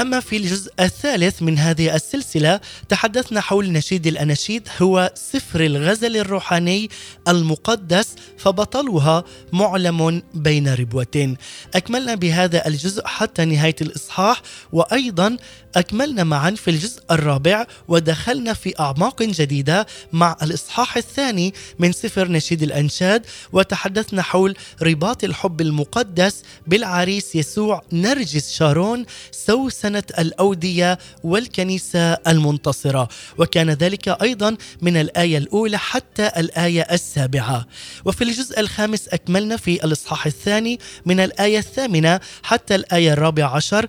أما 0.00 0.20
في 0.20 0.36
الجزء 0.36 0.72
الثالث 0.80 1.42
من 1.42 1.58
هذه 1.58 1.94
السلسلة 1.94 2.60
تحدثنا 2.88 3.40
حول 3.40 3.72
نشيد 3.72 4.06
الأناشيد 4.06 4.68
هو 4.82 5.12
سفر 5.14 5.60
الغزل 5.60 6.16
الروحاني 6.16 6.90
المقدس 7.28 8.14
فبطلها 8.38 9.24
معلم 9.52 10.22
بين 10.34 10.74
ربوتين. 10.74 11.36
أكملنا 11.74 12.14
بهذا 12.14 12.66
الجزء 12.66 13.06
حتى 13.06 13.44
نهاية 13.44 13.76
الإصحاح 13.80 14.42
وأيضا 14.72 15.36
أكملنا 15.76 16.24
معا 16.24 16.50
في 16.50 16.70
الجزء 16.70 17.02
الرابع 17.10 17.66
ودخلنا 17.88 18.52
في 18.54 18.80
أعماق 18.80 19.22
جديدة 19.22 19.86
مع 20.12 20.36
الإصحاح 20.42 20.96
الثاني 20.96 21.54
من 21.78 21.92
سفر 21.92 22.28
نشيد 22.28 22.62
الأنشاد 22.62 23.26
وتحدثنا 23.52 24.22
حول 24.22 24.56
رباط 24.82 25.24
الحب 25.24 25.60
المقدس 25.60 26.42
بالعريس 26.66 27.34
يسوع 27.34 27.82
نرجس 27.92 28.52
شارون 28.52 29.06
سوسنة 29.30 30.02
الأودية 30.18 30.98
والكنيسة 31.24 32.12
المنتصرة. 32.12 33.08
وكان 33.38 33.70
ذلك 33.70 34.08
أيضا 34.08 34.56
من 34.82 34.96
الآية 34.96 35.38
الأولى 35.38 35.78
حتى 35.78 36.26
الآية 36.36 36.86
السابعة. 36.92 37.66
وفي 38.04 38.24
الجزء 38.24 38.60
الخامس 38.60 39.08
أكملنا 39.08 39.56
في 39.56 39.84
الإصحاح 39.84 40.26
الثاني 40.26 40.80
من 41.06 41.20
الآية 41.20 41.58
الثامنة 41.58 42.20
حتى 42.42 42.74
الآية 42.74 43.12
الرابعة 43.12 43.56
عشر 43.56 43.86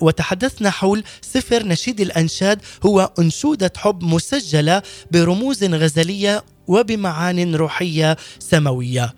وتحدثنا 0.00 0.70
حول 0.70 1.04
سفر 1.22 1.66
نشيد 1.66 2.00
الأنشاد 2.00 2.60
هو 2.86 3.12
أنشودة 3.18 3.72
حب 3.76 4.04
مسجلة 4.04 4.82
برموز 5.10 5.64
غزلية 5.64 6.44
وبمعان 6.66 7.54
روحية 7.54 8.16
سماوية. 8.38 9.14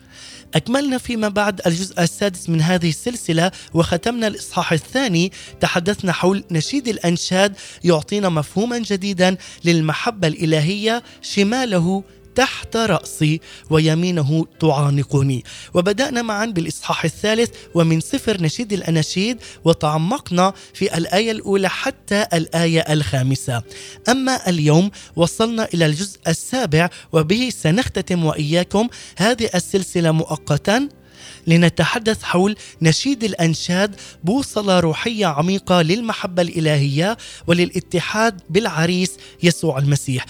أكملنا 0.54 0.98
فيما 0.98 1.28
بعد 1.28 1.60
الجزء 1.66 2.02
السادس 2.02 2.48
من 2.48 2.60
هذه 2.60 2.88
السلسلة 2.88 3.50
وختمنا 3.74 4.26
الإصحاح 4.26 4.72
الثاني. 4.72 5.32
تحدثنا 5.60 6.12
حول 6.12 6.44
نشيد 6.50 6.88
الأنشاد 6.88 7.56
يعطينا 7.84 8.28
مفهوما 8.28 8.78
جديدا 8.78 9.36
للمحبة 9.64 10.28
الإلهية 10.28 11.02
شماله 11.22 12.04
تحت 12.34 12.76
رأسي 12.76 13.40
ويمينه 13.70 14.46
تعانقني. 14.60 15.44
وبدأنا 15.74 16.22
معا 16.22 16.46
بالإصحاح 16.46 17.04
الثالث 17.04 17.50
ومن 17.74 18.00
سفر 18.00 18.42
نشيد 18.42 18.72
الأناشيد 18.72 19.38
وتعمقنا 19.64 20.52
في 20.74 20.96
الآية 20.98 21.30
الأولى 21.30 21.68
حتى 21.68 22.26
الآية 22.32 22.80
الخامسة. 22.80 23.62
أما 24.08 24.48
اليوم 24.48 24.90
وصلنا 25.16 25.68
إلى 25.74 25.86
الجزء 25.86 26.18
السابع 26.28 26.90
وبه 27.12 27.50
سنختتم 27.62 28.24
وإياكم. 28.24 28.88
هذه 29.16 29.50
السلسلة 29.54 30.10
مؤقتا. 30.10 30.88
لنتحدث 31.46 32.22
حول 32.22 32.56
نشيد 32.82 33.24
الأنشاد 33.24 33.96
بوصلة 34.24 34.80
روحية 34.80 35.26
عميقة 35.26 35.82
للمحبة 35.82 36.42
الإلهية 36.42 37.16
وللاتحاد 37.46 38.40
بالعريس 38.50 39.10
يسوع 39.42 39.78
المسيح. 39.78 40.26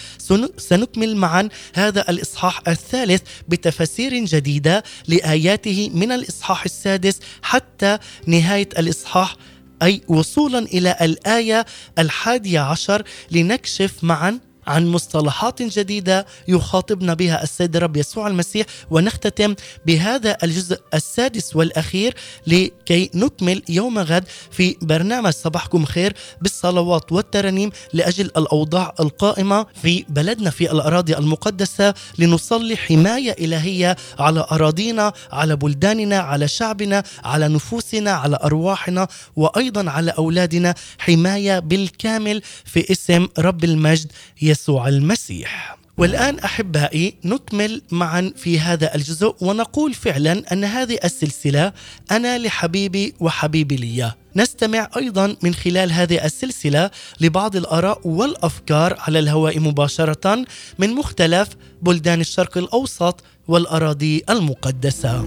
سنكمل 0.57 1.15
معا 1.15 1.49
هذا 1.73 2.09
الإصحاح 2.09 2.61
الثالث 2.67 3.21
بتفاسير 3.47 4.25
جديدة 4.25 4.83
لآياته 5.07 5.91
من 5.93 6.11
الإصحاح 6.11 6.63
السادس 6.63 7.19
حتى 7.41 7.97
نهاية 8.27 8.69
الإصحاح 8.77 9.35
أي 9.81 10.01
وصولا 10.07 10.59
إلى 10.59 10.97
الآية 11.01 11.65
الحادية 11.99 12.59
عشر 12.59 13.03
لنكشف 13.31 14.03
معا 14.03 14.39
عن 14.67 14.87
مصطلحات 14.87 15.61
جديدة 15.61 16.25
يخاطبنا 16.47 17.13
بها 17.13 17.43
السيد 17.43 17.75
الرب 17.75 17.97
يسوع 17.97 18.27
المسيح. 18.27 18.65
ونختتم 18.91 19.55
بهذا 19.85 20.37
الجزء 20.43 20.79
السادس 20.93 21.55
والأخير 21.55 22.15
لكي 22.47 23.09
نكمل 23.15 23.61
يوم 23.69 23.99
غد 23.99 24.23
في 24.51 24.75
برنامج 24.81 25.31
صباحكم 25.31 25.85
خير 25.85 26.13
بالصلوات 26.41 27.11
والترانيم 27.11 27.71
لأجل 27.93 28.25
الأوضاع 28.25 28.93
القائمة 28.99 29.65
في 29.81 30.05
بلدنا 30.09 30.49
في 30.49 30.71
الأراضي 30.71 31.17
المقدسة 31.17 31.93
لنصلي 32.19 32.77
حماية 32.77 33.31
إلهية 33.39 33.95
على 34.19 34.45
أراضينا 34.51 35.13
على 35.31 35.55
بلداننا 35.55 36.19
على 36.19 36.47
شعبنا 36.47 37.03
على 37.23 37.47
نفوسنا 37.47 38.11
على 38.11 38.39
أرواحنا 38.43 39.07
وأيضا 39.35 39.89
على 39.91 40.11
أولادنا 40.11 40.75
حماية 40.97 41.59
بالكامل 41.59 42.41
في 42.65 42.91
اسم 42.91 43.27
رب 43.39 43.63
المجد 43.63 44.11
يسوع 44.41 44.52
المسيح. 44.69 45.77
والآن 45.97 46.39
أحبائي 46.39 47.15
نكمل 47.25 47.81
معا 47.91 48.33
في 48.35 48.59
هذا 48.59 48.95
الجزء 48.95 49.35
ونقول 49.41 49.93
فعلا 49.93 50.53
أن 50.53 50.63
هذه 50.63 50.99
السلسلة 51.03 51.73
أنا 52.11 52.37
لحبيبي 52.37 53.13
وحبيبي 53.19 53.75
لي 53.75 54.11
نستمع 54.35 54.89
أيضا 54.97 55.35
من 55.43 55.53
خلال 55.53 55.91
هذه 55.91 56.25
السلسلة 56.25 56.91
لبعض 57.21 57.55
الآراء 57.55 58.07
والأفكار 58.07 58.95
على 58.99 59.19
الهواء 59.19 59.59
مباشرة 59.59 60.45
من 60.79 60.89
مختلف 60.93 61.49
بلدان 61.81 62.21
الشرق 62.21 62.57
الأوسط 62.57 63.23
والأراضي 63.47 64.23
المقدسة. 64.29 65.25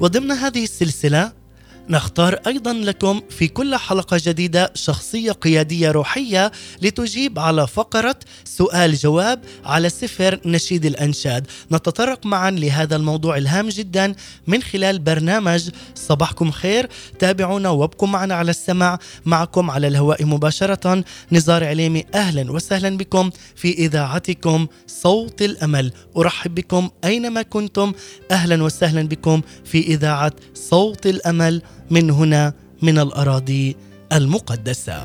وضمن 0.00 0.30
هذه 0.30 0.64
السلسلة 0.64 1.32
نختار 1.90 2.34
أيضا 2.46 2.72
لكم 2.72 3.20
في 3.30 3.48
كل 3.48 3.76
حلقة 3.76 4.20
جديدة 4.24 4.72
شخصية 4.74 5.32
قيادية 5.32 5.90
روحية 5.90 6.52
لتجيب 6.82 7.38
على 7.38 7.66
فقرة 7.66 8.16
سؤال 8.44 8.94
جواب 8.94 9.40
على 9.64 9.88
سفر 9.88 10.40
نشيد 10.46 10.86
الأنشاد. 10.86 11.46
نتطرق 11.72 12.26
معا 12.26 12.50
لهذا 12.50 12.96
الموضوع 12.96 13.36
الهام 13.36 13.68
جدا 13.68 14.14
من 14.46 14.62
خلال 14.62 14.98
برنامج 14.98 15.70
صباحكم 15.94 16.50
خير. 16.50 16.88
تابعونا 17.18 17.68
وابقوا 17.68 18.08
معنا 18.08 18.34
على 18.34 18.50
السمع 18.50 18.98
معكم 19.24 19.70
على 19.70 19.86
الهواء 19.86 20.24
مباشرة. 20.24 21.04
نزار 21.32 21.64
عليمي 21.64 22.04
أهلا 22.14 22.52
وسهلا 22.52 22.96
بكم 22.96 23.30
في 23.56 23.72
إذاعتكم 23.72 24.66
صوت 24.86 25.42
الأمل. 25.42 25.92
أرحب 26.16 26.54
بكم 26.54 26.90
أينما 27.04 27.42
كنتم. 27.42 27.92
أهلا 28.30 28.62
وسهلا 28.62 29.08
بكم 29.08 29.40
في 29.64 29.80
إذاعة 29.80 30.32
صوت 30.54 31.06
الأمل. 31.06 31.62
من 31.90 32.10
هنا 32.10 32.52
من 32.82 32.98
الأراضي 32.98 33.76
المقدسة. 34.12 35.04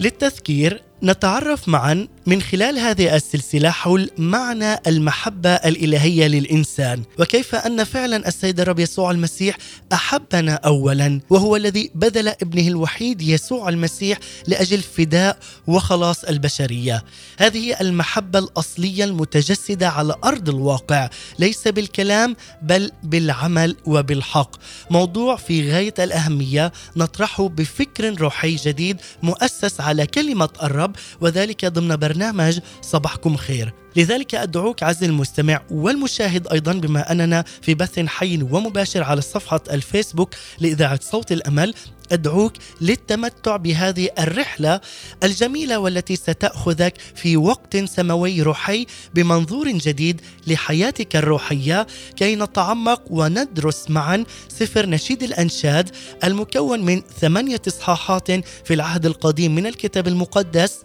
للتذكير 0.00 0.82
نتعرف 1.02 1.68
معا 1.68 2.08
من 2.26 2.42
خلال 2.42 2.78
هذه 2.78 3.16
السلسلة 3.16 3.70
حول 3.70 4.10
معنى 4.18 4.76
المحبة 4.86 5.50
الإلهية 5.50 6.26
للإنسان 6.26 7.02
وكيف 7.18 7.54
أن 7.54 7.84
فعلا 7.84 8.28
السيد 8.28 8.60
الرب 8.60 8.78
يسوع 8.78 9.10
المسيح 9.10 9.56
أحبنا 9.92 10.54
أولا 10.54 11.20
وهو 11.30 11.56
الذي 11.56 11.90
بذل 11.94 12.28
ابنه 12.28 12.68
الوحيد 12.68 13.22
يسوع 13.22 13.68
المسيح 13.68 14.18
لأجل 14.46 14.78
فداء 14.78 15.38
وخلاص 15.66 16.24
البشرية. 16.24 17.04
هذه 17.38 17.80
المحبة 17.80 18.38
الأصلية 18.38 19.04
المتجسدة 19.04 19.88
على 19.88 20.14
أرض 20.24 20.48
الواقع 20.48 21.10
ليس 21.38 21.68
بالكلام 21.68 22.36
بل 22.62 22.90
بالعمل 23.02 23.76
وبالحق. 23.86 24.56
موضوع 24.90 25.36
في 25.36 25.72
غاية 25.72 25.94
الأهمية 25.98 26.72
نطرحه 26.96 27.48
بفكر 27.48 28.14
روحي 28.20 28.56
جديد 28.56 28.96
مؤسس 29.22 29.80
على 29.80 30.06
كلمة 30.06 30.48
الرب 30.62 30.87
وذلك 31.20 31.64
ضمن 31.64 31.96
برنامج 31.96 32.58
صباحكم 32.82 33.36
خير. 33.36 33.72
لذلك 33.96 34.34
أدعوك 34.34 34.82
عز 34.82 35.04
المستمع 35.04 35.62
والمشاهد 35.70 36.48
أيضا 36.48 36.72
بما 36.72 37.12
أننا 37.12 37.44
في 37.62 37.74
بث 37.74 37.98
حي 37.98 38.42
ومباشر 38.42 39.02
على 39.02 39.20
صفحة 39.20 39.60
الفيسبوك 39.70 40.34
لإذاعة 40.60 41.00
صوت 41.02 41.32
الأمل. 41.32 41.74
أدعوك 42.12 42.52
للتمتع 42.80 43.56
بهذه 43.56 44.08
الرحلة 44.18 44.80
الجميلة 45.22 45.78
والتي 45.78 46.16
ستأخذك 46.16 46.94
في 47.14 47.36
وقت 47.36 47.76
سماوي 47.76 48.42
روحي 48.42 48.86
بمنظور 49.14 49.70
جديد 49.70 50.20
لحياتك 50.46 51.16
الروحية 51.16 51.86
كي 52.16 52.36
نتعمق 52.36 53.02
وندرس 53.10 53.90
معا 53.90 54.24
سفر 54.48 54.86
نشيد 54.86 55.22
الأنشاد 55.22 55.90
المكون 56.24 56.84
من 56.84 57.02
ثمانية 57.20 57.60
إصحاحات 57.68 58.30
في 58.64 58.74
العهد 58.74 59.06
القديم 59.06 59.54
من 59.54 59.66
الكتاب 59.66 60.08
المقدس 60.08 60.78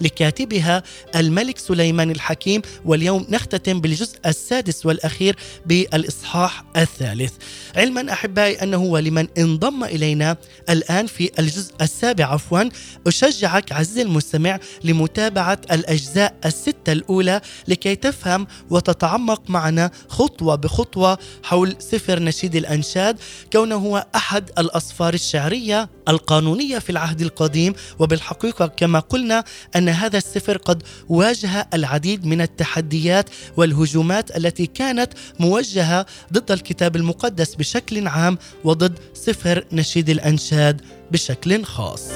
لكاتبها 0.00 0.82
الملك 1.16 1.58
سليمان 1.58 2.10
الحكيم 2.10 2.62
واليوم 2.84 3.26
نختتم 3.28 3.80
بالجزء 3.80 4.18
السادس 4.26 4.86
والأخير 4.86 5.36
بالإصحاح 5.66 6.64
الثالث. 6.76 7.32
علما 7.76 8.12
أحبائي 8.12 8.62
أنه 8.62 8.82
ولمن 8.82 9.26
انضم 9.38 9.84
إلينا 9.84 10.36
الآن 10.70 11.06
في 11.06 11.30
الجزء 11.38 11.74
السابع 11.80 12.24
عفوا 12.24 12.62
أشجعك 13.06 13.72
عزيزي 13.72 14.02
المستمع 14.02 14.58
لمتابعة 14.84 15.58
الأجزاء 15.72 16.34
الستة 16.44 16.92
الأولى 16.92 17.40
لكي 17.68 17.94
تفهم 17.94 18.46
وتتعمق 18.70 19.50
معنا 19.50 19.90
خطوة 20.08 20.54
بخطوة 20.54 21.18
حول 21.42 21.76
سفر 21.78 22.22
نشيد 22.22 22.56
الأنشاد 22.56 23.18
كونه 23.52 23.74
هو 23.76 24.06
أحد 24.14 24.50
الأصفار 24.58 25.14
الشعرية 25.14 25.88
القانونية 26.08 26.78
في 26.78 26.90
العهد 26.90 27.20
القديم. 27.20 27.74
وبالحقيقة 27.98 28.66
كما 28.66 28.98
قلنا 28.98 29.44
أن 29.76 29.85
هذا 29.88 30.18
السفر 30.18 30.56
قد 30.56 30.82
واجه 31.08 31.68
العديد 31.74 32.26
من 32.26 32.40
التحديات 32.40 33.30
والهجومات 33.56 34.36
التي 34.36 34.66
كانت 34.66 35.12
موجهة 35.40 36.06
ضد 36.32 36.50
الكتاب 36.50 36.96
المقدس 36.96 37.54
بشكل 37.54 38.08
عام 38.08 38.38
وضد 38.64 38.98
سفر 39.14 39.64
نشيد 39.72 40.10
الأنشاد 40.10 40.80
بشكل 41.10 41.64
خاص. 41.64 42.10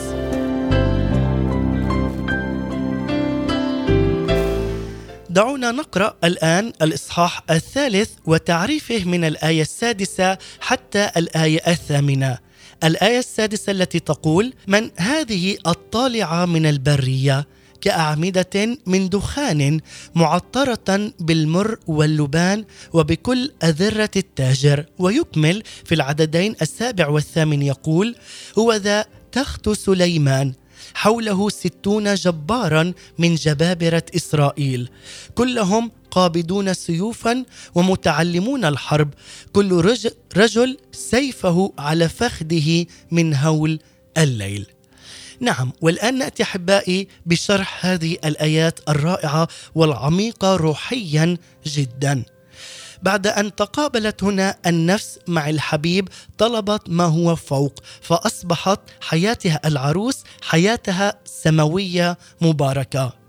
دعونا 5.31 5.71
نقرأ 5.71 6.17
الآن 6.25 6.73
الإصحاح 6.83 7.43
الثالث 7.51 8.11
وتعريفه 8.27 9.05
من 9.05 9.25
الآية 9.25 9.63
السادسة 9.63 10.39
حتى 10.61 11.11
الآية 11.17 11.61
الثامنة 11.67 12.39
الآية 12.85 13.19
السادسة 13.19 13.71
التي 13.73 13.99
تقول 13.99 14.53
من 14.67 14.91
هذه 14.97 15.57
الطالعة 15.67 16.47
من 16.47 16.67
البرية 16.67 17.47
كأعمدة 17.81 18.79
من 18.87 19.09
دخان 19.09 19.81
معطرة 20.15 21.13
بالمر 21.21 21.79
واللبان 21.87 22.65
وبكل 22.93 23.53
أذرة 23.63 24.11
التاجر 24.17 24.87
ويكمل 24.99 25.63
في 25.85 25.95
العددين 25.95 26.57
السابع 26.63 27.09
والثامن 27.09 27.63
يقول 27.63 28.17
هو 28.59 28.73
ذا 28.73 29.05
تخت 29.33 29.69
سليمان 29.69 30.53
حوله 30.95 31.49
ستون 31.49 32.15
جبارا 32.15 32.93
من 33.19 33.35
جبابرة 33.35 34.03
إسرائيل. 34.17 34.89
كلهم 35.35 35.91
قابضون 36.11 36.75
سيوفا 36.75 37.45
ومتعلمون 37.75 38.65
الحرب. 38.65 39.15
كل 39.53 39.97
رجل 40.37 40.79
سيفه 40.93 41.73
على 41.79 42.09
فخذه 42.09 42.87
من 43.11 43.35
هول 43.35 43.79
الليل. 44.19 44.67
نعم 45.41 45.73
والآن 45.81 46.19
نأتي 46.19 46.43
أحبائي 46.43 47.09
بشرح 47.27 47.87
هذه 47.87 48.17
الآيات 48.25 48.81
الرائعة 48.89 49.49
والعميقة 49.75 50.57
روحيا 50.57 51.37
جدا. 51.67 52.25
بعد 53.03 53.27
أن 53.27 53.55
تقابلت 53.55 54.25
هنا 54.25 54.57
النفس 54.67 55.19
مع 55.27 55.51
الحبيب 55.51 56.09
طلبت 56.39 56.91
ما 56.91 57.05
هو 57.05 57.37
فوق 57.37 57.81
فأصبحت 58.01 58.81
حياتها 59.01 59.61
العروس 59.65 60.25
حياتها 60.43 61.15
سماوية 61.25 62.19
مباركة. 62.41 63.20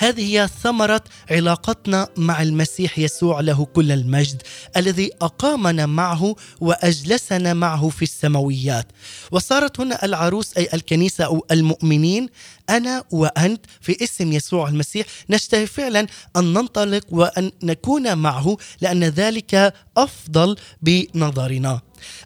هذه 0.00 0.36
هي 0.36 0.48
ثمرة 0.62 1.04
علاقتنا 1.30 2.08
مع 2.16 2.42
المسيح 2.42 2.98
يسوع 2.98 3.40
له 3.40 3.64
كل 3.64 3.92
المجد 3.92 4.42
الذي 4.76 5.10
أقامنا 5.22 5.86
معه 5.86 6.36
وأجلسنا 6.60 7.54
معه 7.54 7.88
في 7.88 8.02
السماويات. 8.02 8.86
وصارت 9.30 9.80
هنا 9.80 10.04
العروس 10.04 10.56
أي 10.56 10.68
الكنيسة 10.74 11.24
أو 11.24 11.46
المؤمنين 11.50 12.28
أنا 12.70 13.04
وأنت 13.10 13.66
في 13.80 14.04
اسم 14.04 14.32
يسوع 14.32 14.68
المسيح 14.68 15.06
نشتهي 15.30 15.66
فعلا 15.66 16.06
أن 16.36 16.44
ننطلق 16.52 17.06
وأن 17.10 17.50
نكون 17.62 18.18
معه 18.18 18.56
لأن 18.80 19.04
ذلك 19.04 19.74
أفضل 19.96 20.56
بنظرنا. 20.82 21.80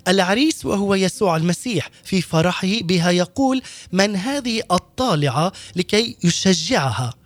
العريس 0.08 0.64
وهو 0.64 0.94
يسوع 0.94 1.36
المسيح 1.36 1.90
في 2.04 2.22
فرحه 2.22 2.80
بها 2.80 3.10
يقول 3.10 3.62
من 3.92 4.16
هذه 4.16 4.62
الطالعة 4.72 5.52
لكي 5.76 6.16
يشجعها؟ 6.24 7.23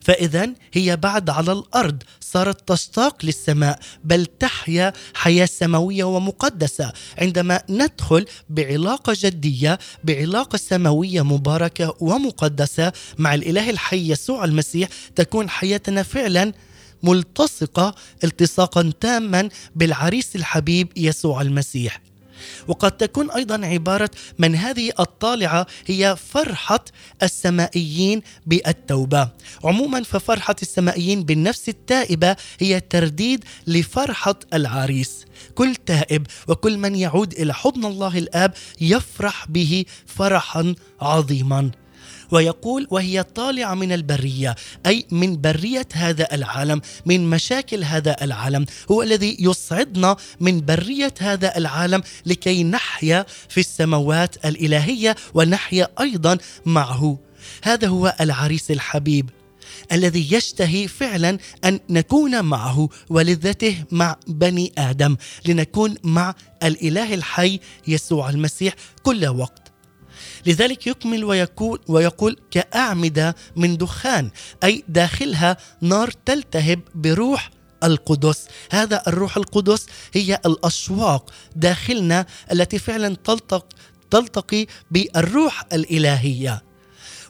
فإذا 0.00 0.50
هي 0.72 0.96
بعد 0.96 1.30
على 1.30 1.52
الأرض 1.52 2.02
صارت 2.20 2.68
تشتاق 2.72 3.24
للسماء 3.24 3.78
بل 4.04 4.26
تحيا 4.26 4.92
حياة 5.14 5.46
سماوية 5.46 6.04
ومقدسة. 6.04 6.92
عندما 7.18 7.62
ندخل 7.68 8.26
بعلاقة 8.48 9.16
جدية 9.16 9.78
بعلاقة 10.04 10.56
سماوية 10.56 11.22
مباركة 11.22 11.96
ومقدسة 12.00 12.92
مع 13.18 13.34
الإله 13.34 13.70
الحي 13.70 14.10
يسوع 14.10 14.44
المسيح 14.44 14.88
تكون 15.16 15.48
حياتنا 15.48 16.02
فعلا 16.02 16.52
ملتصقة 17.02 17.94
التصاقا 18.24 18.92
تاما 19.00 19.48
بالعريس 19.76 20.36
الحبيب 20.36 20.88
يسوع 20.96 21.40
المسيح. 21.40 22.09
وقد 22.68 22.92
تكون 22.92 23.30
أيضا 23.30 23.66
عبارة 23.66 24.10
من 24.38 24.56
هذه 24.56 24.92
الطالعة 25.00 25.66
هي 25.86 26.16
فرحة 26.16 26.84
السمائيين 27.22 28.22
بالتوبة. 28.46 29.28
عموما 29.64 30.02
ففرحة 30.02 30.56
السمائيين 30.62 31.22
بالنفس 31.22 31.68
التائبة 31.68 32.36
هي 32.60 32.80
ترديد 32.80 33.44
لفرحة 33.66 34.34
العريس. 34.54 35.24
كل 35.54 35.76
تائب 35.76 36.26
وكل 36.48 36.78
من 36.78 36.94
يعود 36.94 37.32
إلى 37.32 37.54
حضن 37.54 37.84
الله 37.84 38.18
الآب 38.18 38.54
يفرح 38.80 39.48
به 39.48 39.84
فرحا 40.06 40.74
عظيما. 41.00 41.70
ويقول 42.30 42.86
وهي 42.90 43.22
طالعة 43.22 43.74
من 43.74 43.92
البرية 43.92 44.56
أي 44.86 45.06
من 45.10 45.40
برية 45.40 45.88
هذا 45.92 46.34
العالم 46.34 46.80
من 47.06 47.30
مشاكل 47.30 47.84
هذا 47.84 48.16
العالم 48.22 48.66
هو 48.90 49.02
الذي 49.02 49.36
يصعدنا 49.40 50.16
من 50.40 50.64
برية 50.64 51.14
هذا 51.20 51.56
العالم 51.56 52.02
لكي 52.26 52.64
نحيا 52.64 53.26
في 53.48 53.60
السماوات 53.60 54.46
الإلهية 54.46 55.16
ونحيا 55.34 55.88
أيضا 56.00 56.38
معه. 56.66 57.18
هذا 57.62 57.88
هو 57.88 58.16
العريس 58.20 58.70
الحبيب 58.70 59.30
الذي 59.92 60.34
يشتهي 60.34 60.88
فعلا 60.88 61.38
أن 61.64 61.80
نكون 61.90 62.44
معه 62.44 62.88
ولذته 63.10 63.84
مع 63.90 64.16
بني 64.26 64.72
آدم 64.78 65.16
لنكون 65.46 65.94
مع 66.04 66.34
الإله 66.62 67.14
الحي 67.14 67.60
يسوع 67.88 68.30
المسيح 68.30 68.74
كل 69.02 69.26
وقت. 69.26 69.59
لذلك 70.46 70.86
يكمل 70.86 71.24
ويقول 71.24 71.80
ويقول 71.88 72.36
كأعمدة 72.50 73.36
من 73.56 73.76
دخان 73.76 74.30
أي 74.64 74.84
داخلها 74.88 75.56
نار 75.80 76.10
تلتهب 76.10 76.80
بروح 76.94 77.50
القدس. 77.84 78.46
هذا 78.70 79.02
الروح 79.06 79.36
القدس 79.36 79.86
هي 80.14 80.40
الأشواق 80.46 81.30
داخلنا 81.56 82.26
التي 82.52 82.78
فعلا 82.78 83.16
تلتق 83.24 83.66
تلتقي 84.10 84.66
بالروح 84.90 85.64
الإلهية. 85.72 86.69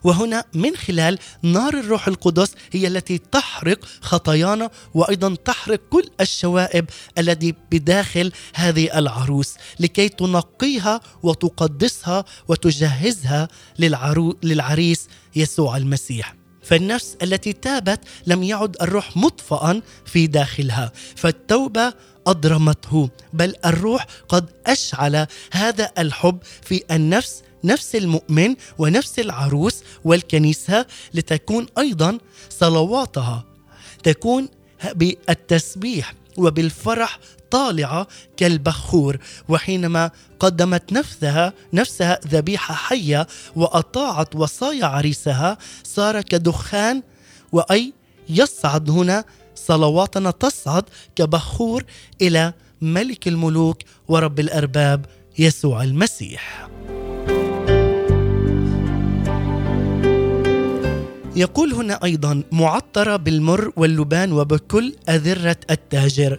وهنا 0.04 0.44
من 0.54 0.76
خلال 0.76 1.18
نار 1.42 1.74
الروح 1.74 2.08
القدس 2.08 2.54
هي 2.72 2.86
التي 2.86 3.18
تحرق 3.18 3.84
خطايانا 4.00 4.70
وأيضا 4.94 5.34
تحرق 5.34 5.80
كل 5.90 6.10
الشوائب 6.20 6.84
التي 7.18 7.54
بداخل 7.72 8.32
هذه 8.54 8.98
العروس 8.98 9.54
لكي 9.80 10.08
تنقيها 10.08 11.00
وتقدسها 11.22 12.24
وتجهزها 12.48 13.48
للعرو 13.78 14.36
للعريس 14.42 15.08
يسوع 15.36 15.76
المسيح. 15.76 16.40
فالنفس 16.62 17.16
التي 17.22 17.52
تابت 17.52 18.00
لم 18.26 18.42
يعد 18.42 18.76
الروح 18.82 19.16
مطفأ 19.16 19.82
في 20.06 20.26
داخلها 20.26 20.92
فالتوبة 21.16 21.94
أضرمته 22.26 23.10
بل 23.32 23.54
الروح 23.64 24.06
قد 24.28 24.50
أشعل 24.66 25.26
هذا 25.52 25.90
الحب 25.98 26.38
في 26.62 26.82
النفس 26.90 27.42
نفس 27.64 27.96
المؤمن 27.96 28.54
ونفس 28.78 29.18
العروس 29.18 29.82
والكنيسة 30.04 30.86
لتكون 31.14 31.66
أيضا 31.78 32.18
صلواتها. 32.50 33.44
تكون 34.02 34.48
بالتسبيح 34.94 36.14
وبالفرح 36.36 37.18
طالعة 37.50 38.06
كالبخور 38.36 39.18
وحينما 39.48 40.10
قدمت 40.40 40.92
نفسها 40.92 41.52
نفسها 41.72 42.20
ذبيحة 42.26 42.74
حية 42.74 43.26
وأطاعت 43.56 44.36
وصايا 44.36 44.84
عريسها 44.84 45.58
صار 45.84 46.22
كدخان 46.22 47.02
وأي 47.52 47.92
يصعد 48.28 48.90
هنا 48.90 49.24
صلواتنا 49.54 50.30
تصعد 50.30 50.84
كبخور 51.16 51.84
إلى 52.22 52.52
ملك 52.80 53.28
الملوك 53.28 53.78
ورب 54.08 54.40
الأرباب 54.40 55.06
يسوع 55.38 55.82
المسيح. 55.82 56.68
يقول 61.36 61.72
هنا 61.72 62.04
أيضا 62.04 62.42
معطره 62.52 63.16
بالمر 63.16 63.72
واللبان 63.76 64.32
وبكل 64.32 64.94
أذرة 65.08 65.56
التاجر. 65.70 66.38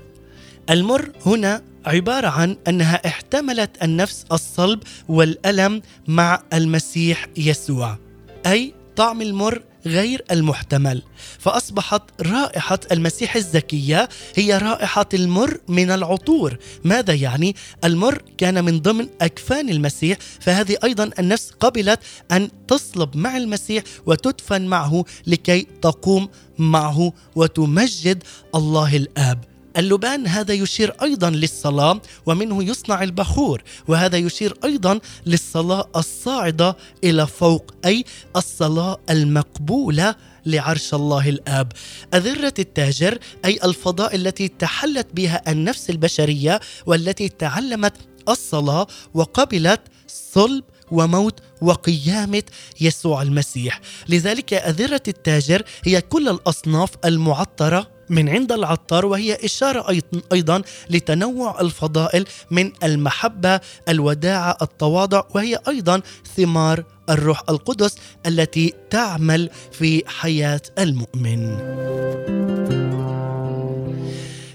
المر 0.69 1.12
هنا 1.25 1.62
عبارة 1.86 2.27
عن 2.27 2.58
أنها 2.67 3.08
احتملت 3.08 3.84
النفس 3.84 4.25
الصلب 4.32 4.80
والألم 5.10 5.82
مع 6.08 6.43
المسيح 6.54 7.27
يسوع 7.38 7.97
أي 8.45 8.73
طعم 8.95 9.21
المر 9.21 9.62
غير 9.86 10.24
المحتمل. 10.32 11.02
فأصبحت 11.39 12.02
رائحة 12.22 12.80
المسيح 12.91 13.36
الزكية 13.36 14.10
هي 14.36 14.58
رائحة 14.58 15.10
المر 15.13 15.58
من 15.67 15.91
العطور. 15.91 16.58
ماذا 16.84 17.13
يعني؟ 17.13 17.56
المر 17.84 18.24
كان 18.38 18.65
من 18.65 18.80
ضمن 18.80 19.08
أكفان 19.22 19.70
المسيح 19.70 20.17
فهذه 20.39 20.78
أيضا 20.84 21.10
النفس 21.20 21.52
قبلت 21.60 22.00
أن 22.32 22.50
تصلب 22.67 23.17
مع 23.17 23.38
المسيح 23.38 23.84
وتدفن 24.06 24.62
معه 24.62 25.06
لكي 25.28 25.67
تقوم 25.82 26.30
معه 26.58 27.13
وتمجد 27.36 28.24
الله 28.56 28.96
الآب. 28.96 29.51
اللبان 29.77 30.27
هذا 30.27 30.53
يشير 30.53 30.93
أيضا 31.01 31.29
للصلاة 31.29 32.01
ومنه 32.25 32.63
يصنع 32.63 33.03
البخور 33.03 33.62
وهذا 33.88 34.17
يشير 34.17 34.57
أيضا 34.63 34.99
للصلاة 35.25 35.89
الصاعدة 35.95 36.77
إلى 37.03 37.27
فوق 37.27 37.73
أي 37.86 38.05
الصلاة 38.36 38.97
المقبولة 39.10 40.15
لعرش 40.45 40.93
الله 40.93 41.29
الآب. 41.29 41.71
أذرة 42.13 42.53
التاجر 42.60 43.17
أي 43.45 43.60
الفضاء 43.63 44.15
التي 44.15 44.47
تحلت 44.47 45.07
بها 45.13 45.51
النفس 45.51 45.89
البشرية 45.89 46.60
والتي 46.86 47.29
تعلمت 47.29 47.93
الصلاة 48.29 48.88
وقبلت 49.13 49.81
صلب 50.07 50.63
وموت 50.91 51.39
وقيامة 51.62 52.43
يسوع 52.81 53.21
المسيح 53.21 53.81
لذلك 54.10 54.53
أذرة 54.53 55.03
التاجر 55.07 55.63
هي 55.84 56.01
كل 56.01 56.29
الأصناف 56.29 56.89
المعطرة 57.05 57.88
من 58.12 58.30
عند 58.30 58.52
العطار 58.52 59.06
وهي 59.06 59.38
إشارة 59.45 60.02
أيضا 60.34 60.62
لتنوع 60.89 61.62
الفضائل 61.62 62.26
من 62.52 62.71
المحبة 62.84 63.60
الوداعة 63.89 64.58
التواضع 64.62 65.24
وهي 65.36 65.60
أيضا 65.67 66.02
ثمار 66.38 66.84
الروح 67.10 67.43
القدس 67.50 67.97
التي 68.26 68.74
تعمل 68.89 69.50
في 69.71 70.04
حياة 70.08 70.62
المؤمن. 70.80 71.58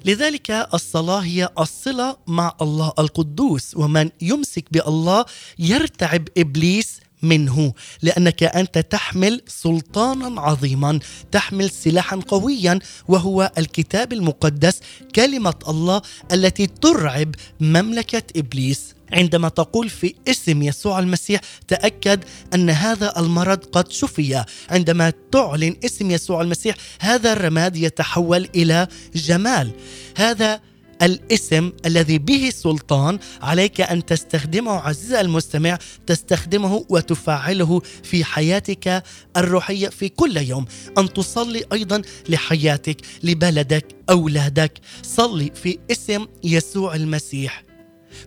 لذلك 0.04 0.50
الصلاة 0.74 1.18
هي 1.18 1.48
الصلة 1.58 2.16
مع 2.26 2.54
الله 2.62 2.92
القدوس 2.98 3.76
ومن 3.76 4.10
يمسك 4.20 4.64
بالله 4.70 5.24
يرتعب 5.58 6.28
إبليس 6.38 7.00
منه 7.22 7.72
لأنك 8.02 8.42
أنت 8.42 8.78
تحمل 8.78 9.40
سلطانا 9.46 10.40
عظيما 10.40 10.98
تحمل 11.32 11.70
سلاحا 11.70 12.16
قويا 12.16 12.78
وهو 13.08 13.52
الكتاب 13.58 14.12
المقدس 14.12 14.80
كلمة 15.14 15.54
الله 15.68 16.02
التي 16.32 16.66
ترعب 16.66 17.34
مملكة 17.60 18.22
إبليس. 18.36 18.96
عندما 19.12 19.48
تقول 19.48 19.88
في 19.88 20.14
اسم 20.28 20.62
يسوع 20.62 20.98
المسيح 20.98 21.40
تأكد 21.68 22.24
أن 22.54 22.70
هذا 22.70 23.18
المرض 23.18 23.64
قد 23.64 23.92
شفي. 23.92 24.44
عندما 24.70 25.12
تعلن 25.32 25.76
اسم 25.84 26.10
يسوع 26.10 26.40
المسيح 26.40 26.76
هذا 27.00 27.32
الرماد 27.32 27.76
يتحول 27.76 28.48
إلى 28.54 28.88
جمال. 29.14 29.70
هذا 30.16 30.60
الاسم 31.02 31.72
الذي 31.86 32.18
به 32.18 32.50
سلطان 32.54 33.18
عليك 33.42 33.80
أن 33.80 34.06
تستخدمه 34.06 34.72
عزيزي 34.72 35.20
المستمع 35.20 35.78
تستخدمه 36.06 36.84
وتفعله 36.88 37.80
في 38.02 38.24
حياتك 38.24 39.02
الروحية 39.36 39.88
في 39.88 40.08
كل 40.08 40.36
يوم. 40.36 40.64
أن 40.98 41.12
تصلي 41.12 41.64
أيضا 41.72 42.02
لحياتك 42.28 42.96
لبلدك 43.22 43.86
أولادك. 44.10 44.72
صلي 45.02 45.52
في 45.54 45.78
اسم 45.90 46.26
يسوع 46.44 46.94
المسيح. 46.94 47.62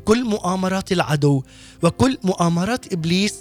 كل 0.06 0.24
مؤامرات 0.24 0.92
العدو 0.92 1.44
وكل 1.84 2.18
مؤامرات 2.24 2.94
إبليس 2.94 3.36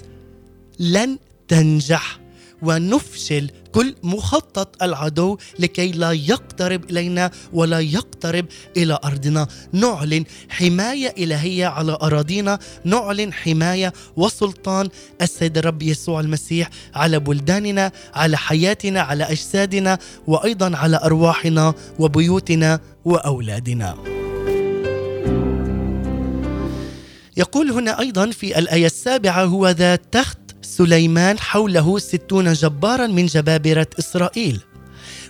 لن 0.78 1.18
تنجح. 1.48 2.20
ونفشل 2.62 3.50
كل 3.72 3.94
مخطط 4.02 4.82
العدو 4.82 5.38
لكي 5.58 5.92
لا 5.92 6.12
يقترب 6.12 6.90
إلينا 6.90 7.30
ولا 7.52 7.80
يقترب 7.80 8.46
إلى 8.76 8.98
أرضنا. 9.04 9.46
نعلن 9.72 10.24
حماية 10.48 11.14
إلهية 11.18 11.66
على 11.66 11.98
أراضينا. 12.02 12.58
نعلن 12.84 13.32
حماية 13.32 13.92
وسلطان 14.16 14.88
السيد 15.22 15.58
الرب 15.58 15.82
يسوع 15.82 16.20
المسيح 16.20 16.70
على 16.94 17.18
بلداننا 17.18 17.92
على 18.14 18.36
حياتنا 18.36 19.00
على 19.00 19.24
أجسادنا 19.24 19.98
وأيضا 20.26 20.76
على 20.76 21.00
أرواحنا 21.04 21.74
وبيوتنا 21.98 22.80
وأولادنا. 23.04 23.96
يقول 27.36 27.70
هنا 27.70 28.00
أيضا 28.00 28.30
في 28.30 28.58
الآية 28.58 28.86
السابعة 28.86 29.44
هو 29.44 29.68
ذا 29.68 29.96
تخت 29.96 30.38
سليمان 30.76 31.38
حوله 31.38 31.98
ستون 31.98 32.52
جبارا 32.52 33.06
من 33.06 33.26
جبابرة 33.26 33.86
إسرائيل. 33.98 34.60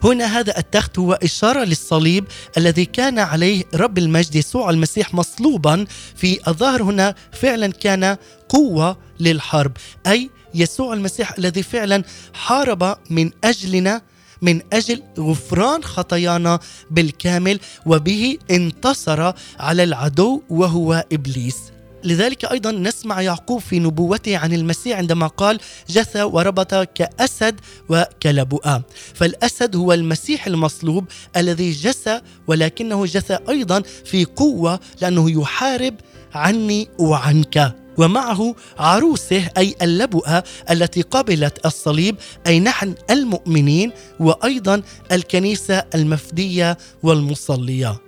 هنا 0.04 0.24
هذا 0.38 0.58
التخت 0.58 0.98
هو 0.98 1.12
إشارة 1.12 1.64
للصليب 1.64 2.24
الذي 2.56 2.84
كان 2.84 3.18
عليه 3.18 3.64
رب 3.74 3.98
المجد 3.98 4.36
يسوع 4.36 4.70
المسيح 4.70 5.14
مصلوبا 5.14 5.86
في 6.16 6.48
الظاهر 6.48 6.82
هنا 6.82 7.14
فعلا 7.32 7.66
كان 7.66 8.16
قوة 8.48 8.98
للحرب 9.20 9.72
أي 10.06 10.30
يسوع 10.54 10.94
المسيح 10.94 11.38
الذي 11.38 11.62
فعلا 11.62 12.04
حارب 12.34 12.96
من 13.10 13.30
أجلنا 13.44 14.02
من 14.42 14.60
أجل 14.72 15.02
غفران 15.18 15.84
خطايانا 15.84 16.58
بالكامل 16.90 17.60
وبه 17.86 18.38
انتصر 18.50 19.32
على 19.60 19.84
العدو 19.84 20.42
وهو 20.50 21.04
إبليس. 21.12 21.56
لذلك 22.04 22.44
أيضا 22.44 22.70
نسمع 22.72 23.20
يعقوب 23.20 23.60
في 23.60 23.78
نبوته 23.78 24.36
عن 24.36 24.52
المسيح 24.52 24.98
عندما 24.98 25.26
قال 25.26 25.60
جثى 25.90 26.22
وربط 26.22 26.74
كأسد 26.74 27.60
وكلبؤا. 27.88 28.82
فالأسد 29.14 29.76
هو 29.76 29.92
المسيح 29.92 30.46
المصلوب 30.46 31.04
الذي 31.36 31.70
جثى 31.70 32.20
ولكنه 32.46 33.06
جثى 33.06 33.38
أيضا 33.48 33.82
في 34.04 34.24
قوة 34.24 34.80
لأنه 35.00 35.30
يحارب 35.30 35.94
عني 36.34 36.88
وعنك. 36.98 37.74
ومعه 37.98 38.54
عروسه 38.78 39.48
أي 39.56 39.74
اللبؤة 39.82 40.42
التي 40.70 41.02
قبلت 41.02 41.66
الصليب 41.66 42.16
أي 42.46 42.60
نحن 42.60 42.94
المؤمنين 43.10 43.92
وأيضا 44.20 44.82
الكنيسة 45.12 45.84
المفدية 45.94 46.78
والمصلية. 47.02 48.07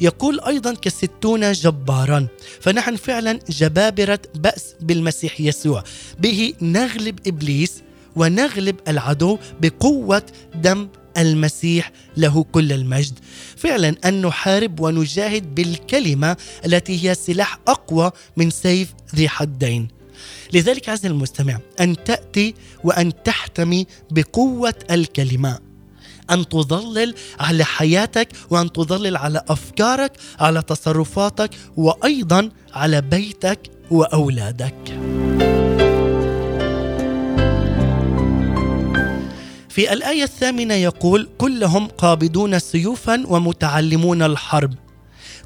يقول 0.00 0.40
أيضا 0.40 0.74
كستون 0.74 1.52
جبارا 1.52 2.26
فنحن 2.60 2.96
فعلا 2.96 3.38
جبابرة 3.48 4.20
بأس 4.34 4.74
بالمسيح 4.80 5.40
يسوع. 5.40 5.84
به 6.18 6.52
نغلب 6.62 7.18
إبليس 7.26 7.82
ونغلب 8.16 8.76
العدو 8.88 9.38
بقوة 9.60 10.22
دم 10.54 10.88
المسيح 11.18 11.92
له 12.16 12.44
كل 12.52 12.72
المجد. 12.72 13.18
فعلا 13.56 13.94
أن 14.04 14.22
نحارب 14.22 14.80
ونجاهد 14.80 15.54
بالكلمة 15.54 16.36
التي 16.66 17.08
هي 17.08 17.14
سلاح 17.14 17.58
أقوى 17.68 18.10
من 18.36 18.50
سيف 18.50 18.94
ذي 19.14 19.28
حدين. 19.28 19.88
لذلك 20.52 20.88
عزيزي 20.88 21.08
المستمع 21.08 21.58
أن 21.80 22.04
تأتي 22.04 22.54
وأن 22.84 23.22
تحتمي 23.22 23.86
بقوة 24.10 24.74
الكلمة. 24.90 25.63
أن 26.30 26.48
تظلل 26.48 27.14
على 27.40 27.64
حياتك 27.64 28.28
وأن 28.50 28.72
تظلل 28.72 29.16
على 29.16 29.42
أفكارك 29.48 30.12
على 30.40 30.62
تصرفاتك 30.62 31.50
وأيضا 31.76 32.50
على 32.74 33.00
بيتك 33.00 33.60
وأولادك. 33.90 35.00
في 39.68 39.92
الآية 39.92 40.22
الثامنة 40.22 40.74
يقول 40.74 41.28
كلهم 41.38 41.86
قابضون 41.86 42.58
سيوفا 42.58 43.24
ومتعلمون 43.26 44.22
الحرب. 44.22 44.74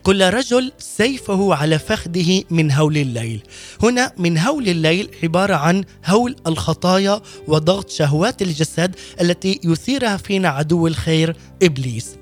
كل 0.09 0.23
رجل 0.23 0.73
سيفه 0.79 1.55
على 1.55 1.79
فخذه 1.79 2.42
من 2.51 2.73
هول 2.73 2.97
الليل. 2.97 3.42
هنا 3.83 4.12
من 4.18 4.38
هول 4.38 4.68
الليل 4.68 5.11
عبارة 5.23 5.55
عن 5.55 5.85
هول 6.07 6.37
الخطايا 6.47 7.21
وضغط 7.47 7.90
شهوات 7.90 8.42
الجسد 8.42 8.97
التي 9.21 9.61
يثيرها 9.64 10.16
فينا 10.16 10.49
عدو 10.49 10.87
الخير 10.87 11.37
إبليس 11.62 12.16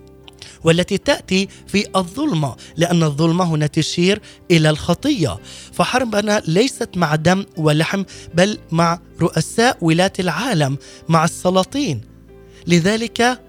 والتي 0.64 0.99
تأتي 0.99 1.49
في 1.66 1.85
الظلمة 1.96 2.57
لأن 2.77 3.03
الظلمة 3.03 3.44
هنا 3.44 3.66
تشير 3.66 4.20
إلى 4.51 4.70
الخطية. 4.70 5.38
فحربنا 5.72 6.42
ليست 6.46 6.88
مع 6.96 7.14
دم 7.14 7.44
ولحم 7.57 8.05
بل 8.35 8.59
مع 8.72 9.01
رؤساء 9.20 9.79
ولاة 9.81 10.12
العالم 10.18 10.79
مع 11.09 11.25
السلاطين. 11.25 12.01
لذلك 12.66 13.40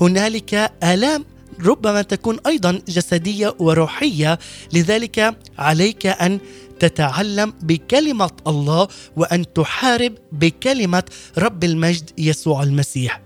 هنالك 0.00 0.72
آلام 0.82 1.24
ربما 1.64 2.02
تكون 2.02 2.38
أيضا 2.46 2.82
جسدية 2.88 3.54
وروحية. 3.58 4.38
لذلك 4.72 5.36
عليك 5.58 6.06
أن 6.06 6.40
تتعلم 6.80 7.54
بكلمة 7.62 8.30
الله 8.46 8.88
وأن 9.16 9.52
تحارب 9.52 10.14
بكلمة 10.32 11.02
رب 11.38 11.64
المجد 11.64 12.10
يسوع 12.18 12.62
المسيح. 12.62 13.20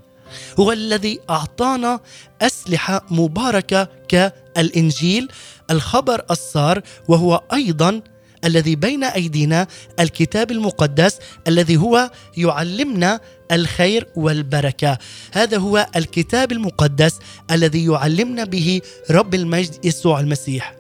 هو 0.60 0.72
الذي 0.72 1.20
أعطانا 1.30 2.00
أسلحة 2.42 3.06
مباركة 3.10 3.88
كالإنجيل. 4.08 5.28
الخبر 5.70 6.24
السار 6.30 6.82
وهو 7.08 7.42
أيضا 7.52 8.02
الذي 8.44 8.76
بين 8.76 9.04
أيدينا 9.04 9.66
الكتاب 10.00 10.50
المقدس 10.50 11.18
الذي 11.48 11.76
هو 11.76 12.10
يعلمنا 12.36 13.20
الخير 13.52 14.08
والبركة. 14.16 14.98
هذا 15.32 15.58
هو 15.58 15.86
الكتاب 15.96 16.52
المقدس 16.52 17.18
الذي 17.50 17.84
يعلمنا 17.84 18.44
به 18.44 18.80
رب 19.10 19.34
المجد 19.34 19.84
يسوع 19.84 20.20
المسيح. 20.20 20.74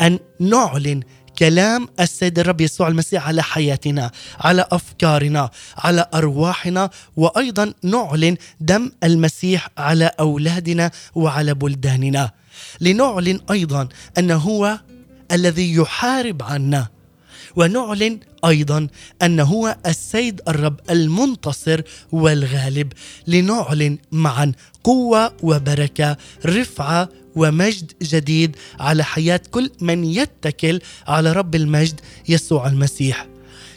أن 0.00 0.18
نعلن 0.40 1.02
كلام 1.38 1.88
السيد 2.00 2.38
الرب 2.38 2.60
يسوع 2.60 2.88
المسيح 2.88 3.28
على 3.28 3.42
حياتنا 3.42 4.10
على 4.40 4.66
أفكارنا 4.70 5.50
على 5.78 6.06
أرواحنا 6.14 6.90
وأيضا 7.16 7.72
نعلن 7.82 8.36
دم 8.60 8.92
المسيح 9.04 9.68
على 9.78 10.10
أولادنا 10.20 10.90
وعلى 11.14 11.54
بلداننا. 11.54 12.30
لنعلن 12.80 13.40
أيضا 13.50 13.88
أنه 14.18 14.36
هو 14.36 14.78
الذي 15.32 15.74
يحارب 15.74 16.42
عنا. 16.42 16.88
ونعلن 17.56 18.20
أيضا 18.44 18.88
أن 19.22 19.40
هو 19.40 19.76
السيد 19.86 20.40
الرب 20.48 20.80
المنتصر 20.90 21.80
والغالب. 22.12 22.92
لنعلن 23.26 23.98
معا 24.12 24.52
قوة 24.84 25.32
وبركة 25.42 26.16
رفعة 26.46 27.08
ومجد 27.36 27.92
جديد 28.02 28.56
على 28.80 29.04
حياة 29.04 29.40
كل 29.50 29.70
من 29.80 30.04
يتكل 30.04 30.80
على 31.06 31.32
رب 31.32 31.54
المجد 31.54 32.00
يسوع 32.28 32.66
المسيح. 32.66 33.26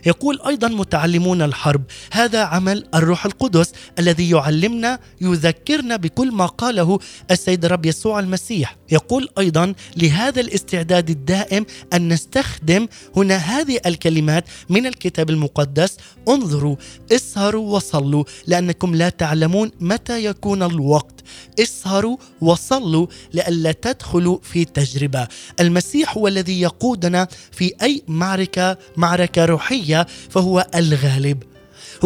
يقول 0.07 0.39
أيضا 0.47 0.67
متعلمون 0.67 1.41
الحرب 1.41 1.83
هذا 2.11 2.43
عمل 2.43 2.87
الروح 2.95 3.25
القدس 3.25 3.73
الذي 3.99 4.29
يعلمنا 4.29 4.99
يذكرنا 5.21 5.95
بكل 5.95 6.31
ما 6.31 6.45
قاله 6.45 6.99
السيد 7.31 7.65
الرب 7.65 7.85
يسوع 7.85 8.19
المسيح. 8.19 8.77
يقول 8.91 9.29
أيضا 9.37 9.73
لهذا 9.97 10.41
الاستعداد 10.41 11.09
الدائم 11.09 11.65
أن 11.93 12.13
نستخدم 12.13 12.87
هنا 13.15 13.37
هذه 13.37 13.79
الكلمات 13.85 14.45
من 14.69 14.85
الكتاب 14.85 15.29
المقدس 15.29 15.97
انظروا 16.27 16.75
اسهروا 17.11 17.75
وصلوا 17.75 18.23
لأنكم 18.47 18.95
لا 18.95 19.09
تعلمون 19.09 19.71
متى 19.79 20.25
يكون 20.25 20.63
الوقت. 20.63 21.16
اسهروا 21.59 22.17
وصلوا 22.41 23.07
لئلا 23.33 23.71
تدخلوا 23.71 24.37
في 24.43 24.65
تجربة. 24.65 25.27
المسيح 25.59 26.17
هو 26.17 26.27
الذي 26.27 26.61
يقودنا 26.61 27.27
في 27.51 27.73
أي 27.81 28.03
معركة 28.07 28.77
معركة 28.97 29.45
روحية 29.45 30.07
فهو 30.29 30.67
الغالب. 30.75 31.43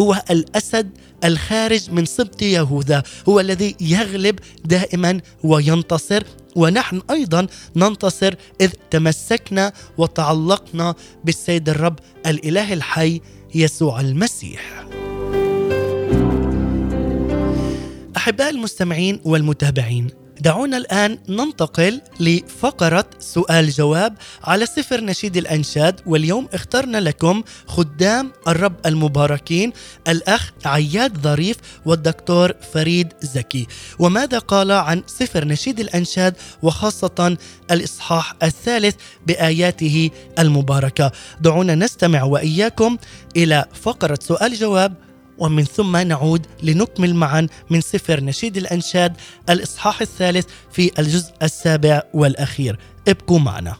هو 0.00 0.22
الأسد 0.30 0.90
الخارج 1.24 1.90
من 1.90 2.04
سبط 2.04 2.42
يهوذا. 2.42 3.02
هو 3.28 3.40
الذي 3.40 3.76
يغلب 3.80 4.38
دائما 4.64 5.20
وينتصر. 5.44 6.22
ونحن 6.56 7.02
أيضا 7.10 7.46
ننتصر 7.76 8.34
إذ 8.60 8.70
تمسكنا 8.90 9.72
وتعلقنا 9.98 10.94
بالسيد 11.24 11.68
الرب 11.68 11.98
الإله 12.26 12.72
الحي 12.72 13.20
يسوع 13.54 14.00
المسيح. 14.00 14.86
أحباء 18.22 18.50
المستمعين 18.50 19.20
والمتابعين 19.24 20.10
دعونا 20.40 20.76
الآن 20.76 21.18
ننتقل 21.28 22.00
لفقرة 22.20 23.04
سؤال 23.18 23.70
جواب 23.70 24.14
على 24.44 24.66
سفر 24.66 25.00
نشيد 25.00 25.36
الأنشاد 25.36 26.00
واليوم 26.06 26.48
اخترنا 26.54 26.98
لكم 26.98 27.42
خدام 27.66 28.32
الرب 28.48 28.74
المباركين 28.86 29.72
الأخ 30.08 30.52
عياد 30.64 31.18
ظريف 31.18 31.56
والدكتور 31.86 32.52
فريد 32.72 33.12
زكي. 33.20 33.66
وماذا 33.98 34.38
قال 34.38 34.70
عن 34.72 35.02
سفر 35.06 35.44
نشيد 35.44 35.80
الأنشاد 35.80 36.36
وخاصة 36.62 37.36
الإصحاح 37.70 38.34
الثالث 38.42 38.94
بآياته 39.26 40.10
المباركة؟ 40.38 41.12
دعونا 41.40 41.74
نستمع 41.74 42.22
وإياكم 42.22 42.96
إلى 43.36 43.64
فقرة 43.82 44.18
سؤال 44.22 44.54
جواب 44.54 44.94
ومن 45.38 45.64
ثم 45.64 45.96
نعود 45.96 46.46
لنكمل 46.62 47.14
معا 47.14 47.46
من 47.70 47.80
سفر 47.80 48.20
نشيد 48.20 48.56
الأنشاد 48.56 49.16
الإصحاح 49.50 50.00
الثالث 50.00 50.46
في 50.72 50.90
الجزء 50.98 51.32
السابع 51.42 52.02
والأخير. 52.14 52.78
ابقوا 53.08 53.38
معنا. 53.38 53.76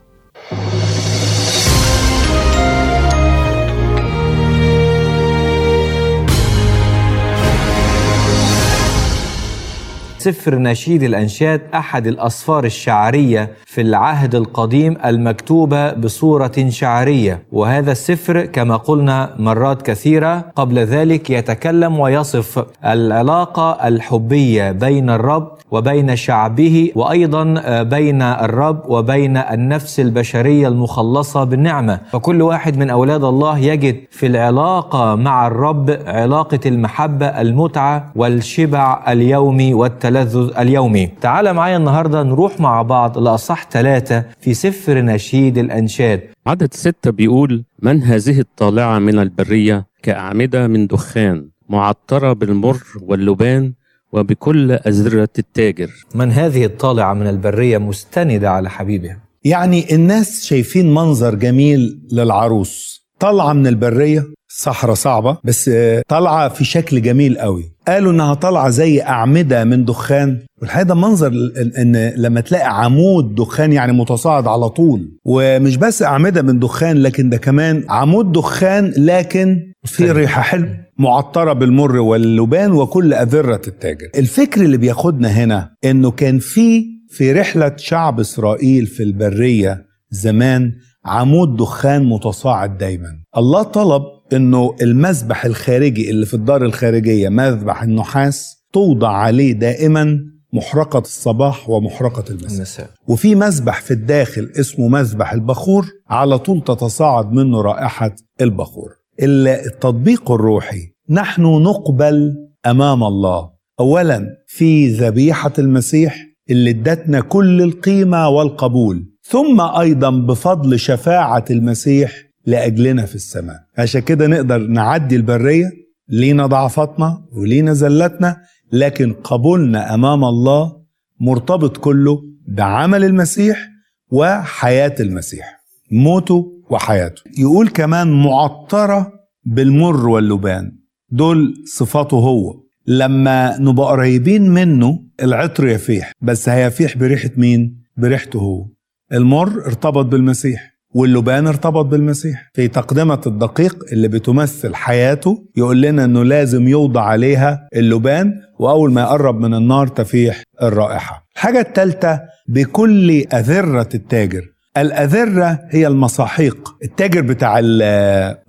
سفر 10.23 10.55
نشيد 10.55 11.03
الأنشاد 11.03 11.61
أحد 11.75 12.07
الأسفار 12.07 12.65
الشعرية 12.65 13.51
في 13.67 13.81
العهد 13.81 14.35
القديم 14.35 14.97
المكتوبة 15.05 15.93
بصورة 15.93 16.53
شعرية. 16.69 17.43
وهذا 17.53 17.93
السفر 17.93 18.45
كما 18.47 18.77
قلنا 18.77 19.35
مرات 19.39 19.83
كثيرة 19.83 20.45
قبل 20.57 20.79
ذلك 20.79 21.31
يتكلم 21.31 22.01
ويصف 22.01 22.65
العلاقة 22.85 23.89
الحبية 23.89 24.73
بين 24.73 25.11
الرب 25.11 25.53
وبين 25.71 26.17
شعبه 26.17 26.93
وأيضا 26.95 27.45
بين 27.83 28.23
الرب 28.23 28.83
وبين 28.89 29.37
النفس 29.37 30.01
البشرية 30.01 30.69
المخلصة 30.69 31.45
بالنعمة. 31.45 32.01
فكل 32.13 32.43
واحد 32.43 32.77
من 32.79 32.91
أولاد 32.91 33.25
الله 33.25 33.59
يجد 33.59 33.97
في 34.11 34.27
العلاقة 34.27 35.15
مع 35.15 35.47
الرب 35.47 35.99
علاقة 36.07 36.61
المحبة 36.67 37.27
المتعة 37.27 38.13
والشبع 38.17 39.05
اليومي 39.09 39.75
والتلذذ 40.17 40.59
اليومي. 40.59 41.07
تعال 41.21 41.53
معايا 41.53 41.77
النهاردة 41.77 42.23
نروح 42.23 42.61
مع 42.61 42.83
بعض 42.83 43.19
لأصح 43.19 43.71
ثلاثة 43.71 44.25
في 44.41 44.55
سفر 44.55 45.01
نشيد 45.01 45.59
الأنشاد. 45.59 46.21
عدد 46.47 46.75
ستة 46.75 47.11
بيقول 47.11 47.65
من 47.83 48.03
هذه 48.03 48.41
الطالعة 48.41 48.99
من 48.99 49.19
البرية 49.19 49.87
كأعمدة 50.03 50.67
من 50.67 50.87
دخان 50.87 51.49
معطرة 51.69 52.33
بالمر 52.33 52.83
واللبان 53.03 53.73
وبكل 54.13 54.73
أزرة 54.73 55.29
التاجر. 55.39 55.91
من 56.15 56.33
هذه 56.33 56.65
الطالعة 56.65 57.15
من 57.15 57.27
البرية 57.27 57.79
مستندة 57.79 58.51
على 58.51 58.71
حبيبها. 58.71 59.19
يعني 59.45 59.95
الناس 59.95 60.45
شايفين 60.45 60.95
منظر 60.95 61.35
جميل 61.35 62.01
للعروس. 62.13 63.02
طالعة 63.23 63.53
من 63.53 63.67
البرية 63.67 64.25
صحراء 64.49 64.95
صعبة 64.95 65.39
بس 65.45 65.71
طالعة 66.09 66.49
في 66.49 66.65
شكل 66.65 67.03
جميل 67.03 67.39
قوي. 67.39 67.65
قالوا 67.89 68.13
إنها 68.13 68.35
طالعة 68.35 68.69
زي 68.69 69.03
أعمدة 69.03 69.65
من 69.65 69.85
دخان. 69.85 70.39
والحقيقة 70.63 70.87
ده 70.87 70.95
منظر 70.95 71.33
إن 71.79 72.13
لما 72.17 72.41
تلاقي 72.41 72.85
عمود 72.85 73.35
دخان 73.35 73.73
يعني 73.73 73.93
متصاعد 73.93 74.47
على 74.47 74.69
طول. 74.69 75.19
ومش 75.25 75.77
بس 75.77 76.03
أعمدة 76.03 76.43
من 76.43 76.59
دخان 76.59 76.97
لكن 76.97 77.31
ده 77.31 77.37
كمان 77.37 77.85
عمود 77.89 78.33
دخان 78.33 78.93
لكن 78.97 79.73
في 79.85 80.11
ريحة 80.11 80.43
حلوة 80.43 80.77
معطرة 80.99 81.53
بالمر 81.53 81.97
واللبان 81.97 82.73
وكل 82.73 83.15
أذرة 83.15 83.63
التاجر 83.69 84.09
الفكر 84.19 84.61
اللي 84.61 84.77
بياخدنا 84.77 85.29
هنا 85.29 85.71
إنه 85.85 86.11
كان 86.11 86.39
في 86.39 86.85
في 87.11 87.33
رحلة 87.33 87.73
شعب 87.77 88.21
إسرائيل 88.21 88.87
في 88.87 89.03
البرية 89.03 89.85
زمان 90.11 90.73
عمود 91.05 91.57
دخان 91.57 92.05
متصاعد 92.05 92.79
دايما. 92.79 93.09
الله 93.37 93.63
طلب 93.63 94.03
إنه 94.33 94.77
المذبح 94.83 95.45
الخارجي 95.45 96.11
اللي 96.11 96.27
في 96.27 96.35
الدار 96.35 96.65
الخارجية 96.65 97.29
مذبح 97.29 97.83
النحاس 97.83 98.57
توضع 98.73 99.09
عليه 99.09 99.53
دائما 99.53 100.19
محرقة 100.53 100.99
الصباح 100.99 101.71
ومحرقة 101.71 102.25
المساء. 102.31 102.57
المساء. 102.57 102.91
وفي 103.09 103.35
مذبح 103.35 103.81
في 103.81 103.91
الداخل 103.91 104.53
اسمه 104.61 104.89
مذبح 104.89 105.33
البخور 105.33 105.87
على 106.09 106.39
طول 106.39 106.65
تتصاعد 106.65 107.33
منه 107.33 107.61
رائحة 107.61 108.15
البخور. 108.41 108.91
التطبيق 109.23 110.31
الروحي 110.31 110.93
نحن 111.11 111.43
نقبل 111.43 112.35
أمام 112.67 113.05
الله. 113.05 113.51
اولا 113.81 114.27
في 114.47 114.89
ذبيحة 114.89 115.53
المسيح 115.59 116.27
اللي 116.51 116.71
ادتنا 116.71 117.21
كل 117.21 117.63
القيمة 117.63 118.29
والقبول. 118.29 119.12
ثم 119.23 119.61
أيضا 119.61 120.11
بفضل 120.11 120.79
شفاعة 120.79 121.45
المسيح 121.51 122.13
لأجلنا 122.47 123.07
في 123.07 123.15
السماء. 123.15 123.57
عشان 123.79 124.01
كده 124.01 124.27
نقدر 124.27 124.59
نعدي 124.59 125.17
البرية 125.17 125.71
لينا 126.09 126.47
ضعفاتنا 126.47 127.25
ولينا 127.33 127.73
زلاتنا 127.73 128.37
لكن 128.73 129.13
قبولنا 129.13 129.95
أمام 129.95 130.25
الله 130.25 130.83
مرتبط 131.21 131.77
كله 131.77 132.19
بعمل 132.49 133.05
المسيح 133.05 133.69
وحياة 134.11 134.95
المسيح 135.01 135.63
موته 135.91 136.47
وحياته. 136.71 137.23
يقول 137.39 137.69
كمان 137.69 138.23
معطرة 138.23 139.13
بالمر 139.45 140.09
واللبان 140.09 140.73
دول 141.11 141.55
صفاته 141.67 142.17
هو. 142.17 142.63
لما 142.87 143.57
نبقى 143.61 143.87
قريبين 143.87 144.51
منه 144.51 144.99
العطر 145.23 145.67
يفيح. 145.69 146.13
بس 146.23 146.49
هيفيح 146.49 146.97
بريحة 146.99 147.31
مين؟ 147.37 147.83
بريحته 147.97 148.39
هو. 148.39 148.67
المر 149.13 149.67
ارتبط 149.67 150.05
بالمسيح 150.05 150.73
واللبان 150.95 151.47
ارتبط 151.47 151.85
بالمسيح. 151.85 152.51
في 152.55 152.69
تقدمة 152.69 153.21
الدقيق 153.27 153.85
اللي 153.93 154.09
بتمثل 154.09 154.75
حياته 154.75 155.45
يقول 155.57 155.83
لنا 155.83 156.05
إنه 156.05 156.25
لازم 156.25 156.69
يوضع 156.69 157.03
عليها 157.03 157.69
اللبان 157.77 158.35
وأول 158.59 158.93
ما 158.93 159.01
يقرب 159.01 159.41
من 159.41 159.55
النار 159.55 159.87
تفيح 159.87 160.43
الرائحة. 160.63 161.27
الحاجة 161.35 161.61
الثالثة 161.61 162.21
بكل 162.49 163.11
أذرة 163.21 163.89
التاجر. 163.95 164.43
الأذرة 164.77 165.61
هي 165.71 165.87
المصاحيق. 165.87 166.75
التاجر 166.85 167.21
بتاع 167.21 167.59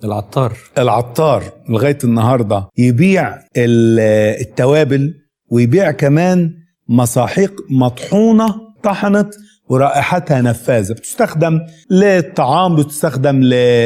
العطار. 0.03 0.53
العطار 0.77 1.43
لغاية 1.69 1.97
النهاردة. 2.03 2.67
يبيع 2.77 3.39
التوابل 3.57 5.13
ويبيع 5.49 5.91
كمان 5.91 6.53
مصاحيق 6.89 7.53
مطحونة 7.69 8.55
طحنت 8.83 9.33
ورائحتها 9.69 10.41
نفاذة 10.41 10.93
بتستخدم 10.93 11.59
للطعام 11.89 12.75
بتستخدم 12.75 13.43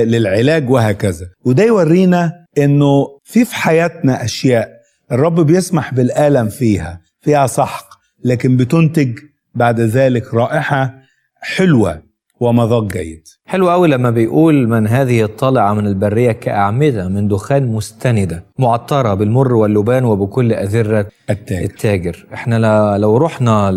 للعلاج 0.08 0.70
وهكذا. 0.70 1.26
وده 1.46 1.64
يورينا 1.64 2.46
إنه 2.58 3.08
في 3.24 3.46
في 3.46 3.56
حياتنا 3.56 4.24
أشياء 4.24 4.70
الرب 5.12 5.40
بيسمح 5.40 5.94
بالألم 5.94 6.50
فيها 6.50 7.02
فيها 7.22 7.48
سحق 7.48 7.88
لكن 8.26 8.58
بتنتج 8.58 9.20
بعد 9.56 9.80
ذلك 9.80 10.34
رائحة 10.34 10.94
حلوة 11.42 12.02
ومذاق 12.40 12.84
جيد. 12.84 13.24
حلو 13.46 13.70
قوي 13.70 13.88
لما 13.88 14.10
بيقول 14.10 14.68
من 14.68 14.88
هذه 14.88 15.24
الطالعة 15.24 15.74
من 15.74 15.88
البرية 15.88 16.32
كأعمدة 16.32 17.08
من 17.08 17.28
دخان 17.28 17.68
مستندة 17.68 18.46
معطرة 18.60 19.14
بالمر 19.14 19.54
واللبان 19.54 20.04
وبكل 20.06 20.54
أذرة 20.54 21.08
التاجر. 21.30 21.64
التاجر. 21.66 22.26
إحنا 22.34 22.98
لو 22.98 23.18
رحنا 23.18 23.72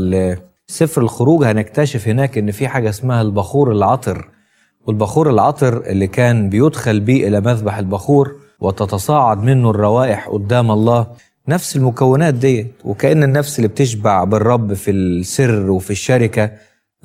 لسفر 0.71 1.03
الخروج 1.03 1.45
هنكتشف 1.45 2.09
هناك 2.09 2.39
إن 2.39 2.51
في 2.51 2.69
حاجة 2.69 2.89
اسمها 2.89 3.23
البخور 3.23 3.73
العطر 3.73 4.29
والبخور 4.87 5.31
العطر 5.31 5.87
اللي 5.87 6.07
كان 6.07 6.49
بيدخل 6.49 7.01
بيه 7.01 7.29
إلى 7.29 7.41
مذبح 7.41 7.79
البخور 7.79 8.37
وتتصاعد 8.61 9.43
منه 9.43 9.71
الروائح 9.71 10.29
قدام 10.29 10.71
الله. 10.71 11.07
نفس 11.49 11.77
المكونات 11.77 12.35
ديت 12.35 12.73
وكأن 12.85 13.23
النفس 13.23 13.57
اللي 13.59 13.69
بتشبع 13.69 14.25
بالرب 14.25 14.75
في 14.75 14.91
السر 14.91 15.71
وفي 15.71 15.91
الشركة 15.91 16.51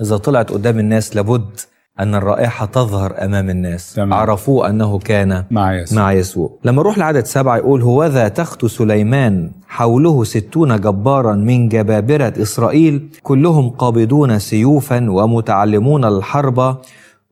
إذا 0.00 0.16
طلعت 0.16 0.50
قدام 0.50 0.78
الناس 0.78 1.16
لابد 1.16 1.60
أن 2.00 2.14
الرائحة 2.14 2.66
تظهر 2.66 3.24
أمام 3.24 3.50
الناس. 3.50 3.94
تمام. 3.94 4.14
عرفوه 4.14 4.70
أنه 4.70 4.98
كان 4.98 5.44
مع 5.50 5.74
يسوع. 5.74 5.98
مع 5.98 6.12
يسوع. 6.12 6.50
لما 6.64 6.82
نروح 6.82 6.98
لعدد 6.98 7.24
سبعة 7.24 7.56
يقول 7.56 7.82
هوذا 7.82 8.28
تخت 8.28 8.66
سليمان 8.66 9.50
حوله 9.68 10.24
ستون 10.24 10.80
جبارا 10.80 11.34
من 11.34 11.68
جبابرة 11.68 12.32
إسرائيل 12.42 13.08
كلهم 13.22 13.70
قابضون 13.70 14.38
سيوفا 14.38 15.10
ومتعلمون 15.10 16.04
الحرب 16.04 16.76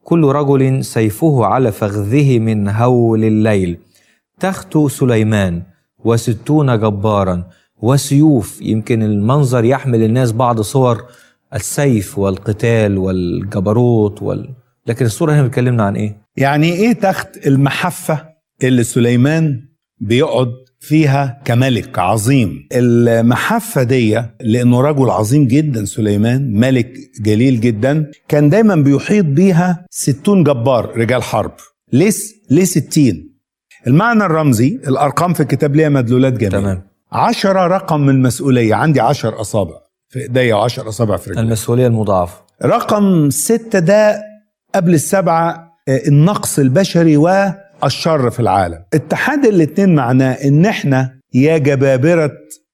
كل 0.05 0.25
رجل 0.25 0.85
سيفه 0.85 1.45
على 1.45 1.73
فخذه 1.73 2.39
من 2.39 2.69
هول 2.69 3.25
الليل. 3.25 3.79
تخت 4.41 4.79
سليمان 4.79 5.63
وستون 6.05 6.79
جبارا 6.79 7.43
وسيوف 7.83 8.63
يمكن 8.63 9.03
المنظر 9.03 9.65
يحمل 9.65 10.03
الناس 10.03 10.33
بعض 10.33 10.61
صور 10.61 11.05
السيف 11.55 12.19
والقتال 12.19 12.99
والجبروت 12.99 14.23
وال... 14.23 14.49
لكن 14.87 15.05
الصورة 15.05 15.33
هنا 15.33 15.43
بتكلمنا 15.43 15.83
عن 15.83 15.97
إيه؟ 15.97 16.17
يعني 16.37 16.73
إيه 16.73 16.93
تخت 16.93 17.47
المحفة 17.47 18.25
اللي 18.65 18.85
سليمان 18.85 19.61
بيقعد 20.01 20.49
فيها 20.81 21.43
كملك 21.45 21.99
عظيم؟ 21.99 22.69
المحفة 22.73 23.83
دي 23.83 24.23
لأنه 24.41 24.81
رجل 24.81 25.11
عظيم 25.11 25.47
جدا 25.47 25.85
سليمان 25.85 26.53
ملك 26.61 26.93
جليل 27.21 27.61
جدا 27.61 28.11
كان 28.29 28.49
دايما 28.51 28.75
بيحيط 28.75 29.25
بيها 29.25 29.87
ستون 29.91 30.45
جبار 30.45 30.97
رجال 30.99 31.23
حرب. 31.23 31.53
ليه 31.93 32.11
ليه 32.51 32.65
ستين؟ 32.65 33.35
المعنى 33.87 34.25
الرمزي 34.25 34.81
الأرقام 34.89 35.33
في 35.35 35.41
الكتاب 35.41 35.77
ليها 35.77 35.89
مدلولات 35.89 36.33
جميلة. 36.33 36.61
تمام. 36.61 36.83
عشرة 37.13 37.67
رقم 37.67 38.01
من 38.01 38.09
المسؤولية 38.15 38.75
عندي 38.75 39.01
عشر 39.01 39.41
أصابع. 39.41 39.84
في 40.15 40.21
إيديا 40.21 40.55
وعشر 40.55 40.89
أصابع 40.89 41.17
في 41.17 41.31
رجلي. 41.31 41.43
المسؤولية 41.43 41.87
المضاعفة. 41.87 42.35
رقم 42.65 43.31
ستة 43.31 43.79
ده 43.79 44.23
قبل 44.75 44.95
السبعة 44.95 45.71
آه، 45.89 46.03
النقص 46.09 46.59
البشري 46.59 47.19
الشر 47.85 48.31
في 48.31 48.41
العالم. 48.41 48.85
اتحاد 48.95 49.45
الاتنين 49.45 49.95
معناه 49.95 50.33
إن 50.33 50.67
إحنا 50.67 51.21
يا 51.35 51.59
جبابرة 51.59 52.31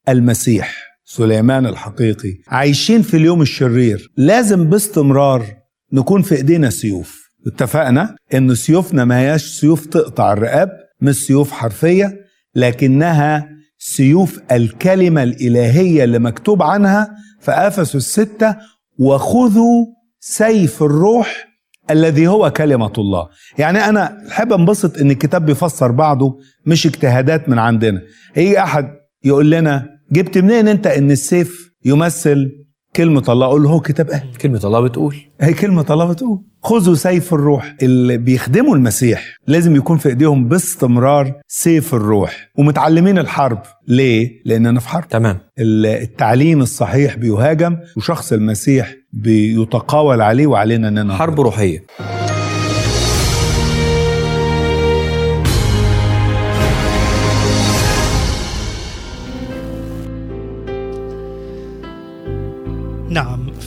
المسيح 0.08 0.76
سليمان 1.04 1.66
الحقيقي 1.66 2.34
عايشين 2.48 3.02
في 3.02 3.16
اليوم 3.16 3.42
الشرير. 3.42 4.12
لازم 4.16 4.64
باستمرار 4.70 5.46
نكون 5.92 6.22
في 6.22 6.34
إيدينا 6.34 6.70
سيوف. 6.70 7.20
اتفقنا؟ 7.46 8.16
إن 8.34 8.54
سيوفنا 8.54 9.04
ما 9.04 9.18
هياش 9.18 9.44
سيوف 9.44 9.86
تقطع 9.86 10.32
الرقاب 10.32 10.68
مش 11.00 11.14
سيوف 11.14 11.50
حرفية 11.52 12.14
لكنها 12.54 13.48
سيوف 13.78 14.40
الكلمة 14.52 15.22
الإلهية 15.22 16.04
اللي 16.04 16.18
مكتوب 16.18 16.62
عنها 16.62 17.08
في 17.40 17.50
أفسس 17.50 17.96
الستة 17.96 18.56
وخذوا 18.98 19.86
سيف 20.20 20.82
الروح 20.82 21.48
الذي 21.90 22.26
هو 22.28 22.50
كلمة 22.50 22.92
الله. 22.98 23.28
يعني 23.58 23.78
أنا 23.88 24.28
أحب 24.28 24.52
أنبسط 24.52 24.98
إن 24.98 25.10
الكتاب 25.10 25.46
بيفسر 25.46 25.90
بعضه 25.90 26.38
مش 26.66 26.86
اجتهادات 26.86 27.48
من 27.48 27.58
عندنا. 27.58 28.02
هيجي 28.34 28.58
أحد 28.58 28.88
يقول 29.24 29.50
لنا 29.50 29.88
جبت 30.12 30.38
منين 30.38 30.68
أنت 30.68 30.86
إن 30.86 31.10
السيف 31.10 31.70
يمثل 31.84 32.50
كلمة 32.96 33.24
الله 33.28 33.46
أقول 33.46 33.62
له 33.62 33.70
هو 33.70 33.80
كتاب 33.80 34.10
أهل 34.10 34.34
كلمة 34.34 34.60
الله 34.64 34.80
بتقول. 34.80 35.16
هي 35.40 35.52
كلمة 35.52 35.86
الله 35.90 36.04
بتقول. 36.04 36.40
خذوا 36.62 36.94
سيف 36.94 37.34
الروح. 37.34 37.74
اللي 37.82 38.16
بيخدموا 38.16 38.76
المسيح 38.76 39.36
لازم 39.46 39.76
يكون 39.76 39.98
في 39.98 40.08
إيديهم 40.08 40.48
باستمرار 40.48 41.32
سيف 41.48 41.94
الروح. 41.94 42.50
ومتعلمين 42.58 43.18
الحرب. 43.18 43.62
ليه؟ 43.88 44.42
لأننا 44.44 44.80
في 44.80 44.88
حرب. 44.88 45.08
تمام. 45.08 45.38
التعليم 45.58 46.60
الصحيح 46.60 47.16
بيهاجم 47.16 47.76
وشخص 47.96 48.32
المسيح 48.32 48.94
بيتقاول 49.12 50.20
عليه 50.20 50.46
وعلينا 50.46 50.88
اننا 50.88 51.16
حرب 51.16 51.40
روحية. 51.40 51.84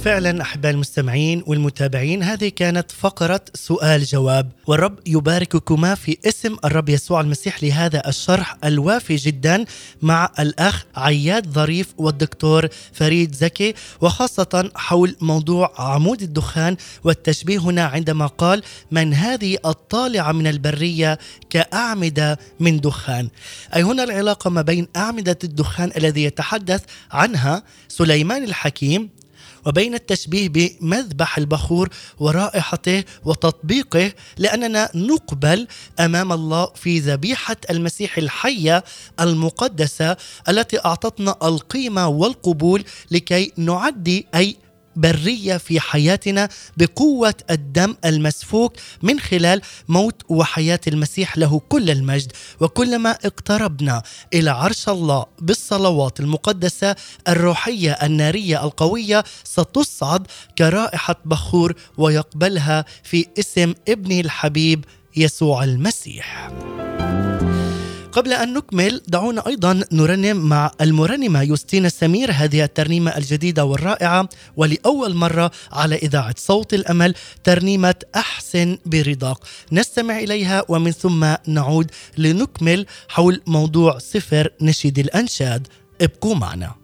فعلا 0.04 0.42
أحباء 0.42 0.72
المستمعين 0.72 1.44
والمتابعين 1.48 2.24
هذه 2.24 2.50
كانت 2.50 2.92
فقرة 2.92 3.42
سؤال 3.54 4.04
جواب 4.04 4.52
والرب 4.68 5.00
يبارككما 5.06 5.96
في 5.96 6.18
اسم 6.26 6.56
الرب 6.66 6.90
يسوع 6.90 7.22
المسيح 7.22 7.64
لهذا 7.64 8.08
الشرح 8.08 8.58
الوافي 8.64 9.16
جدا 9.16 9.66
مع 10.02 10.32
الأخ 10.40 10.86
عياد 10.96 11.50
ظريف 11.50 11.94
والدكتور 11.98 12.68
فريد 12.94 13.36
زكي 13.36 13.74
وخاصة 14.02 14.72
حول 14.76 15.16
موضوع 15.22 15.74
عمود 15.78 16.22
الدخان 16.22 16.78
والتشبيه 17.04 17.58
هنا 17.58 17.84
عندما 17.86 18.28
قال 18.28 18.64
من 18.92 19.14
هذه 19.14 19.58
الطالعة 19.66 20.32
من 20.32 20.48
البرية 20.48 21.20
كأعمدة 21.50 22.40
من 22.60 22.80
دخان 22.80 23.30
أي 23.76 23.84
هنا 23.84 24.04
العلاقة 24.04 24.50
ما 24.50 24.62
بين 24.62 24.88
أعمدة 24.96 25.38
الدخان 25.44 25.92
الذي 25.98 26.24
يتحدث 26.24 26.84
عنها 27.12 27.64
سليمان 27.88 28.44
الحكيم 28.44 29.23
وبين 29.66 29.94
التشبيه 29.94 30.50
بمذبح 30.50 31.38
البخور 31.38 31.90
ورائحته 32.20 33.04
وتطبيقه 33.26 34.12
لأننا 34.38 34.90
نقبل 34.96 35.68
أمام 36.00 36.32
الله 36.32 36.66
في 36.76 37.00
ذبيحة 37.00 37.56
المسيح 37.70 38.18
الحية 38.18 38.84
المقدسة 39.20 40.18
التي 40.50 40.80
أعطتنا 40.86 41.36
القيمة 41.44 42.08
والقبول 42.08 42.84
لكي 43.12 43.52
نعدي 43.58 44.26
أي 44.36 44.56
برية 44.96 45.58
في 45.58 45.80
حياتنا 45.80 46.50
بقوة 46.78 47.34
الدم 47.52 47.96
المسفوك 48.06 48.74
من 49.02 49.20
خلال 49.20 49.62
موت 49.88 50.22
وحياة 50.30 50.80
المسيح 50.88 51.38
له 51.38 51.62
كل 51.70 51.90
المجد 51.90 52.32
وكلما 52.60 53.12
اقتربنا 53.12 54.04
إلى 54.34 54.50
عرش 54.50 54.90
الله 54.90 55.26
بالصلوات 55.40 56.20
المقدسة 56.20 56.96
الروحية 57.28 57.92
النارية 57.92 58.64
القوية 58.64 59.24
ستصعد 59.44 60.28
كرائحة 60.58 61.16
بخور 61.26 61.76
ويقبلها 61.98 62.86
في 63.04 63.28
اسم 63.40 63.74
ابنه 63.88 64.20
الحبيب 64.20 64.86
يسوع 65.16 65.64
المسيح. 65.64 66.50
قبل 68.14 68.34
أن 68.34 68.54
نكمل 68.54 69.02
دعونا 69.08 69.48
أيضا 69.48 69.84
نرنم 69.92 70.38
مع 70.38 70.72
المرنمة 70.82 71.42
يوستينا 71.42 71.90
سمير 71.90 72.32
هذه 72.32 72.64
الترنيمة 72.64 73.18
الجديدة 73.18 73.66
والرائعة 73.66 74.30
ولأول 74.58 75.16
مرة 75.16 75.52
على 75.72 75.96
إذاعة 75.96 76.36
صوت 76.38 76.74
الأمل 76.74 77.16
ترنيمة 77.44 77.96
أحسن 78.16 78.78
برضاك 78.86 79.38
نستمع 79.72 80.20
إليها 80.20 80.64
ومن 80.70 80.92
ثم 80.92 81.36
نعود 81.48 81.92
لنكمل 82.18 82.86
حول 83.10 83.42
موضوع 83.48 84.00
سفر 84.00 84.50
نشيد 84.62 85.00
الأنشاد. 85.00 85.68
ابقوا 86.02 86.36
معنا. 86.36 86.83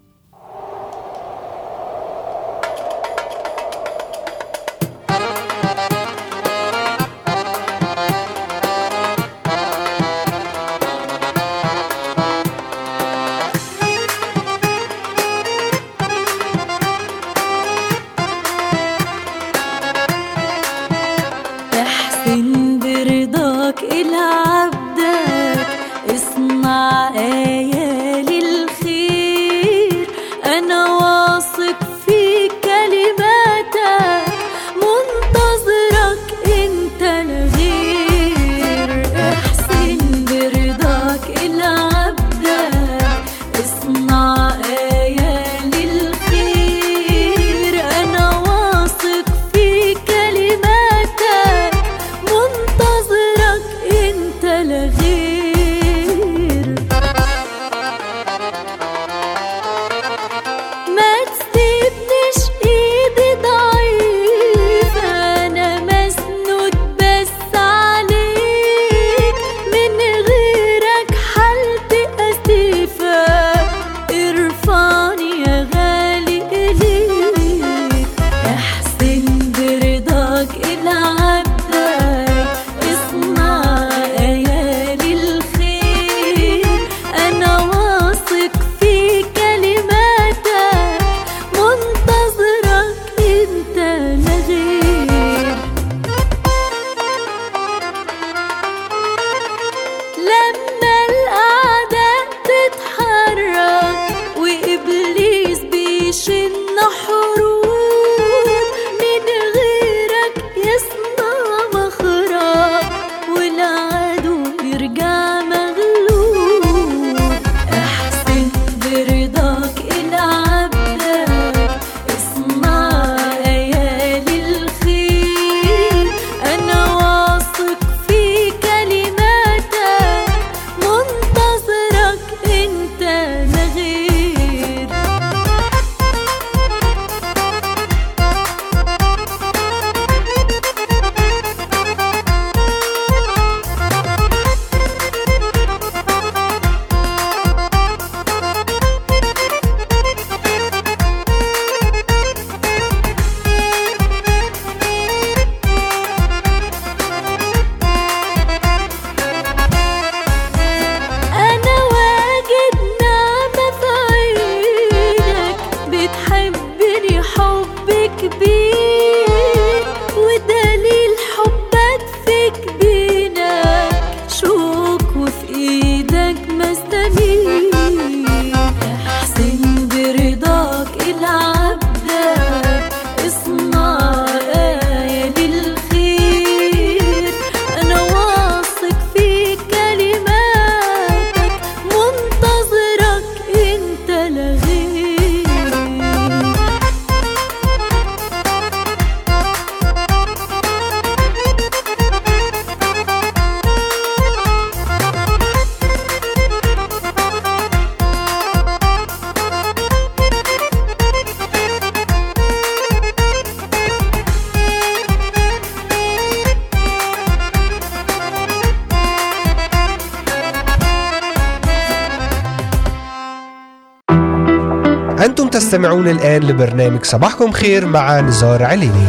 تستمعون 226.00 226.08
الآن 226.08 226.44
لبرنامج 226.44 227.04
صباحكم 227.04 227.52
خير 227.52 227.86
مع 227.86 228.20
نزار 228.20 228.64
عليني. 228.64 229.08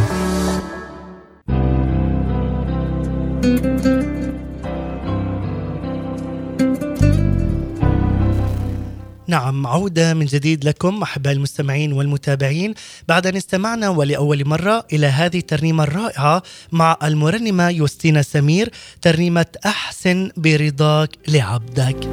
نعم 9.31 9.67
عودة 9.67 10.15
من 10.15 10.27
جديد 10.27 10.65
لكم 10.65 11.03
أحباء 11.03 11.33
المستمعين 11.33 11.93
والمتابعين. 11.93 12.75
بعد 13.09 13.27
أن 13.27 13.37
استمعنا 13.37 13.89
ولأول 13.89 14.49
مرة 14.49 14.87
إلى 14.93 15.07
هذه 15.07 15.39
الترنيمة 15.39 15.85
الرائعة 15.85 16.43
مع 16.73 16.97
المرنمة 17.03 17.69
يوستينا 17.69 18.23
سمير 18.23 18.71
ترنيمة 19.03 19.47
أحسن 19.67 20.31
برضاك 20.37 21.11
لعبدك. 21.29 22.09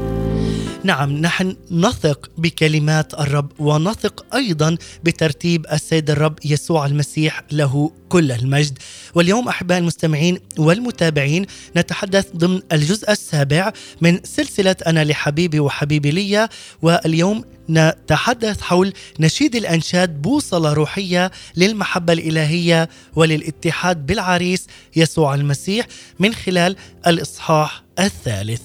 نعم 0.83 1.11
نحن 1.11 1.55
نثق 1.71 2.29
بكلمات 2.37 3.13
الرب 3.13 3.51
ونثق 3.59 4.25
أيضا 4.35 4.77
بترتيب 5.03 5.65
السيد 5.71 6.09
الرب 6.09 6.39
يسوع 6.45 6.85
المسيح 6.85 7.43
له 7.51 7.91
كل 8.09 8.31
المجد 8.31 8.77
واليوم 9.15 9.47
أحباء 9.47 9.77
المستمعين 9.77 10.39
والمتابعين 10.57 11.45
نتحدث 11.77 12.27
ضمن 12.35 12.61
الجزء 12.71 13.11
السابع 13.11 13.73
من 14.01 14.19
سلسلة 14.23 14.75
أنا 14.87 15.03
لحبيبي 15.03 15.59
وحبيبي 15.59 16.11
لي 16.11 16.49
واليوم 16.81 17.43
نتحدث 17.69 18.61
حول 18.61 18.93
نشيد 19.19 19.55
الأنشاد 19.55 20.21
بوصلة 20.21 20.73
روحية 20.73 21.31
للمحبة 21.55 22.13
الإلهية 22.13 22.89
وللاتحاد 23.15 24.05
بالعريس 24.05 24.67
يسوع 24.95 25.35
المسيح 25.35 25.87
من 26.19 26.33
خلال 26.33 26.75
الإصحاح 27.07 27.83
الثالث. 27.99 28.61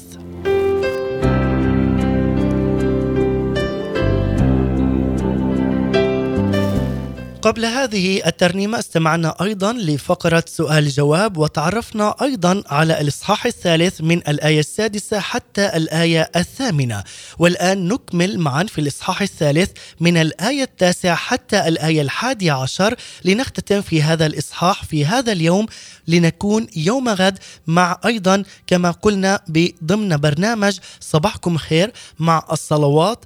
قبل 7.43 7.64
هذه 7.64 8.26
الترنيمة 8.26 8.78
استمعنا 8.78 9.34
أيضا 9.43 9.72
لفقرة 9.72 10.45
سؤال 10.47 10.88
جواب 10.88 11.36
وتعرفنا 11.36 12.14
أيضا 12.22 12.62
على 12.66 13.01
الإصحاح 13.01 13.47
الثالث 13.47 14.01
من 14.01 14.18
الآية 14.28 14.61
السادسة 14.61 15.20
حتى 15.20 15.76
الآية 15.76 16.30
الثامنة. 16.36 17.05
والآن 17.38 17.88
نكمل 17.88 18.38
معا 18.38 18.62
في 18.64 18.80
الإصحاح 18.80 19.22
الثالث 19.22 19.70
من 20.01 20.16
الآية 20.16 20.62
التاسعة 20.62 21.14
حتى 21.14 21.68
الآية 21.68 22.03
الحادية 22.03 22.53
عشر. 22.53 22.95
لنختتم 23.24 23.80
في 23.80 24.03
هذا 24.03 24.26
الإصحاح 24.26 24.84
في 24.84 25.07
هذا 25.07 25.32
اليوم 25.32 25.66
لنكون 26.09 26.66
يوم 26.76 27.09
غد 27.09 27.38
مع 27.66 28.01
أيضا 28.05 28.43
كما 28.66 28.90
قلنا 28.90 29.40
ضمن 29.84 30.16
برنامج 30.16 30.78
صباحكم 31.01 31.57
خير 31.57 31.93
مع 32.18 32.47
الصلوات 32.53 33.24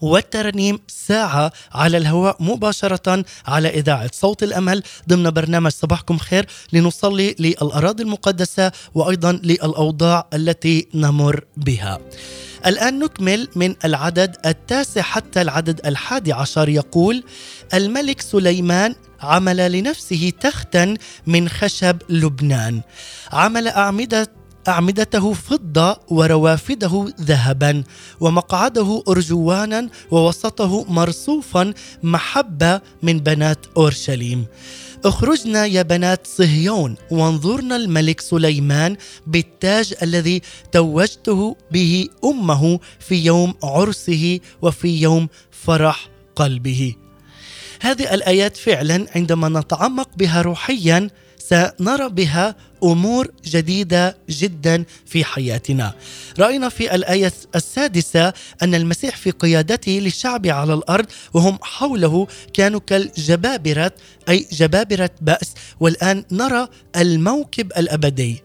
والترنيم 0.00 0.78
ساعة 0.88 1.52
على 1.72 1.96
الهواء 1.96 2.36
مباشرة 2.40 3.24
على 3.46 3.68
إذاعة 3.68 4.10
صوت 4.12 4.42
الأمل 4.42 4.82
ضمن 5.08 5.30
برنامج 5.30 5.70
صباحكم 5.70 6.18
خير 6.18 6.46
لنصلي 6.72 7.36
للأراضي 7.38 8.02
المقدسة 8.02 8.72
وأيضا 8.94 9.32
للأوضاع 9.32 10.26
التي 10.34 10.88
نمر 10.94 11.44
بها. 11.56 11.98
الآن 12.66 12.98
نكمل 12.98 13.48
من 13.56 13.74
العدد 13.84 14.36
التاسع 14.46 15.02
حتى 15.02 15.42
العدد 15.42 15.86
الحادي 15.86 16.32
عشر 16.32 16.68
يقول 16.68 17.24
الملك 17.74 18.20
سليمان 18.20 18.94
عمل 19.20 19.72
لنفسه 19.72 20.32
تختا 20.40 20.94
من 21.26 21.48
خشب 21.48 21.96
لبنان. 22.08 22.80
عمل 23.32 23.68
أعمدة 23.68 24.37
أعمدته 24.68 25.32
فضة 25.32 26.00
وروافده 26.08 27.14
ذهبا 27.20 27.84
ومقعده 28.20 29.02
أرجوانا 29.08 29.88
ووسطه 30.10 30.84
مرصوفا 30.92 31.74
محبة 32.02 32.80
من 33.02 33.18
بنات 33.18 33.66
أورشليم 33.76 34.46
اخرجنا 35.04 35.66
يا 35.66 35.82
بنات 35.82 36.26
صهيون 36.26 36.96
وانظرنا 37.10 37.76
الملك 37.76 38.20
سليمان 38.20 38.96
بالتاج 39.26 39.94
الذي 40.02 40.42
توجته 40.72 41.56
به 41.72 42.08
أمه 42.24 42.80
في 43.00 43.14
يوم 43.14 43.54
عرسه 43.62 44.40
وفي 44.62 44.88
يوم 44.88 45.28
فرح 45.50 46.08
قلبه. 46.36 46.94
هذه 47.80 48.14
الآيات 48.14 48.56
فعلا 48.56 49.06
عندما 49.16 49.60
نتعمق 49.60 50.08
بها 50.16 50.42
روحيا 50.42 51.10
سنرى 51.50 52.08
بها 52.08 52.56
أمور 52.84 53.28
جديدة 53.44 54.16
جدا 54.30 54.84
في 55.06 55.24
حياتنا. 55.24 55.94
رأينا 56.38 56.68
في 56.68 56.94
الآية 56.94 57.32
السادسة 57.54 58.32
أن 58.62 58.74
المسيح 58.74 59.16
في 59.16 59.30
قيادته 59.30 59.92
للشعب 59.92 60.46
على 60.46 60.74
الأرض 60.74 61.06
وهم 61.34 61.58
حوله 61.62 62.26
كانوا 62.54 62.80
كالجبابرة 62.86 63.92
أي 64.28 64.46
جبابرة 64.52 65.10
بأس 65.20 65.54
والآن 65.80 66.24
نرى 66.32 66.68
الموكب 66.96 67.72
الأبدي. 67.76 68.42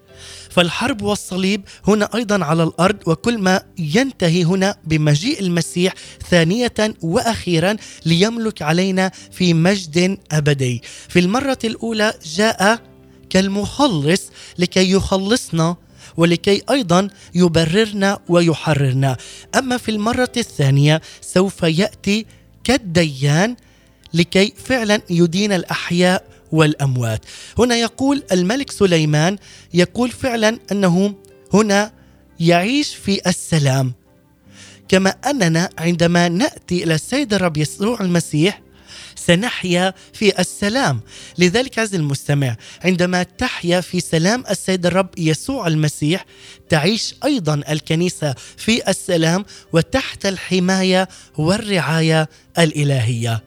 فالحرب 0.49 1.01
والصليب 1.01 1.62
هنا 1.88 2.10
أيضا 2.16 2.45
على 2.45 2.64
الأرض 2.64 2.97
وكل 3.08 3.38
ما 3.38 3.62
ينتهي 3.78 4.43
هنا 4.43 4.76
بمجيء 4.86 5.39
المسيح 5.39 5.93
ثانية 6.30 6.74
وأخيرا 7.01 7.76
ليملك 8.06 8.62
علينا 8.62 9.12
في 9.32 9.54
مجد 9.54 10.18
أبدي. 10.32 10.82
في 11.10 11.20
المرة 11.20 11.58
الأولى 11.64 12.14
جاء 12.36 12.93
كالمخلص 13.34 14.22
لكي 14.58 14.92
يخلصنا 14.92 15.76
ولكي 16.18 16.62
أيضا 16.72 17.08
يبررنا 17.36 18.20
ويحررنا. 18.30 19.18
أما 19.56 19.78
في 19.78 19.92
المرة 19.92 20.32
الثانية 20.38 21.02
سوف 21.22 21.64
يأتي 21.64 22.26
كالديان 22.64 23.56
لكي 24.14 24.54
فعلا 24.66 25.02
يدين 25.10 25.52
الأحياء 25.54 26.26
والأموات. 26.52 27.26
هنا 27.60 27.76
يقول 27.76 28.24
الملك 28.32 28.72
سليمان 28.72 29.38
يقول 29.74 30.12
فعلا 30.12 30.60
أنه 30.72 31.16
هنا 31.54 31.92
يعيش 32.40 32.96
في 32.96 33.22
السلام. 33.28 33.94
كما 34.88 35.10
أننا 35.10 35.70
عندما 35.78 36.30
نأتي 36.30 36.84
إلى 36.84 36.96
السيد 36.96 37.34
الرب 37.34 37.58
يسوع 37.58 38.02
المسيح 38.02 38.62
سنحيا 39.28 39.94
في 40.14 40.40
السلام. 40.40 41.02
لذلك 41.38 41.80
عز 41.80 41.96
المستمع 41.96 42.56
عندما 42.86 43.24
تحيا 43.24 43.82
في 43.82 44.00
سلام 44.00 44.44
السيد 44.50 44.86
الرب 44.86 45.10
يسوع 45.18 45.68
المسيح 45.68 46.26
تعيش 46.70 47.16
أيضا 47.24 47.62
الكنيسة 47.70 48.36
في 48.58 48.90
السلام 48.90 49.46
وتحت 49.74 50.26
الحماية 50.26 51.08
والرعاية 51.38 52.30
الإلهية. 52.60 53.44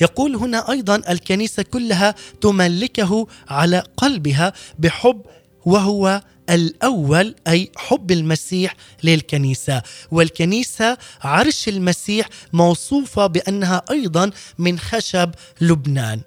يقول 0.00 0.36
هنا 0.36 0.70
أيضا 0.70 0.96
الكنيسة 1.08 1.62
كلها 1.62 2.14
تملكه 2.40 3.26
على 3.48 3.82
قلبها 3.96 4.52
بحب 4.78 5.22
وهو 5.64 6.22
الأول 6.50 7.34
أي 7.48 7.70
حب 7.76 8.10
المسيح 8.10 8.76
للكنيسة 9.02 9.82
والكنيسة 10.10 10.98
عرش 11.22 11.68
المسيح 11.68 12.28
موصوفة 12.52 13.26
بأنها 13.26 13.82
أيضا 13.90 14.30
من 14.58 14.78
خشب 14.78 15.30
لبنان. 15.60 16.20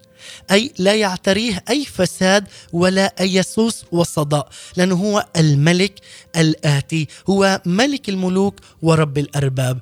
أي 0.51 0.74
لا 0.80 0.95
يعتريه 0.95 1.63
أي 1.70 1.86
فساد 1.86 2.47
ولا 2.74 3.13
أي 3.20 3.43
سوس 3.43 3.86
وصداء 3.91 4.49
لأنه 4.78 4.95
هو 4.95 5.26
الملك 5.36 5.93
الآتي 6.36 7.07
هو 7.30 7.61
ملك 7.66 8.09
الملوك 8.09 8.59
ورب 8.82 9.18
الأرباب. 9.18 9.80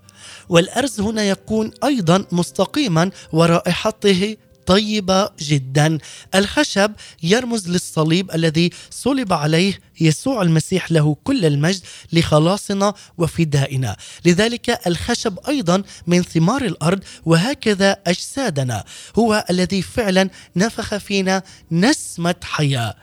والأرز 0.50 1.00
هنا 1.02 1.24
يكون 1.24 1.72
أيضا 1.84 2.26
مستقيما 2.32 3.12
ورائحته 3.32 4.38
طيبة 4.66 5.30
جدا. 5.40 5.98
الخشب 6.36 6.92
يرمز 7.24 7.70
للصليب 7.70 8.32
الذي 8.32 8.70
صلب 8.90 9.34
عليه 9.34 9.80
يسوع 10.02 10.42
المسيح 10.42 10.92
له 10.92 11.18
كل 11.24 11.46
المجد 11.46 11.82
لخلاصنا 12.14 12.94
وفدائنا. 13.18 13.96
لذلك 14.26 14.88
الخشب 14.88 15.40
أيضا 15.48 15.84
من 16.08 16.22
ثمار 16.22 16.62
الأرض 16.62 17.04
وهكذا 17.26 17.98
أجسادنا. 18.08 18.84
هو 19.16 19.46
الذي 19.50 19.82
فعلا 19.82 20.30
نفخ 20.56 20.98
فينا 20.98 21.44
نسمة 21.72 22.36
حياة. 22.44 22.96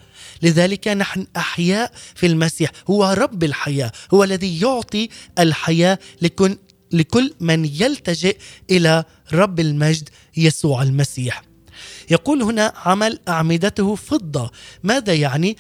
لذلك 0.43 0.89
نحن 0.89 1.27
أحياء 1.37 1.93
في 2.15 2.27
المسيح. 2.27 2.71
هو 2.91 3.15
رب 3.19 3.45
الحياة. 3.45 3.93
هو 4.15 4.25
الذي 4.25 4.61
يعطي 4.61 5.09
الحياة 5.39 5.99
لكل 6.23 6.59
لكل 6.93 7.35
من 7.41 7.65
يلتجئ 7.65 8.39
إلى 8.71 9.05
رب 9.33 9.61
المجد 9.61 10.09
يسوع 10.37 10.83
المسيح. 10.83 11.50
يقول 12.11 12.43
هنا 12.43 12.73
عمل 12.85 13.19
أعمدته 13.29 13.95
فضة. 13.95 14.51
ماذا 14.83 15.15
يعني؟ 15.15 15.57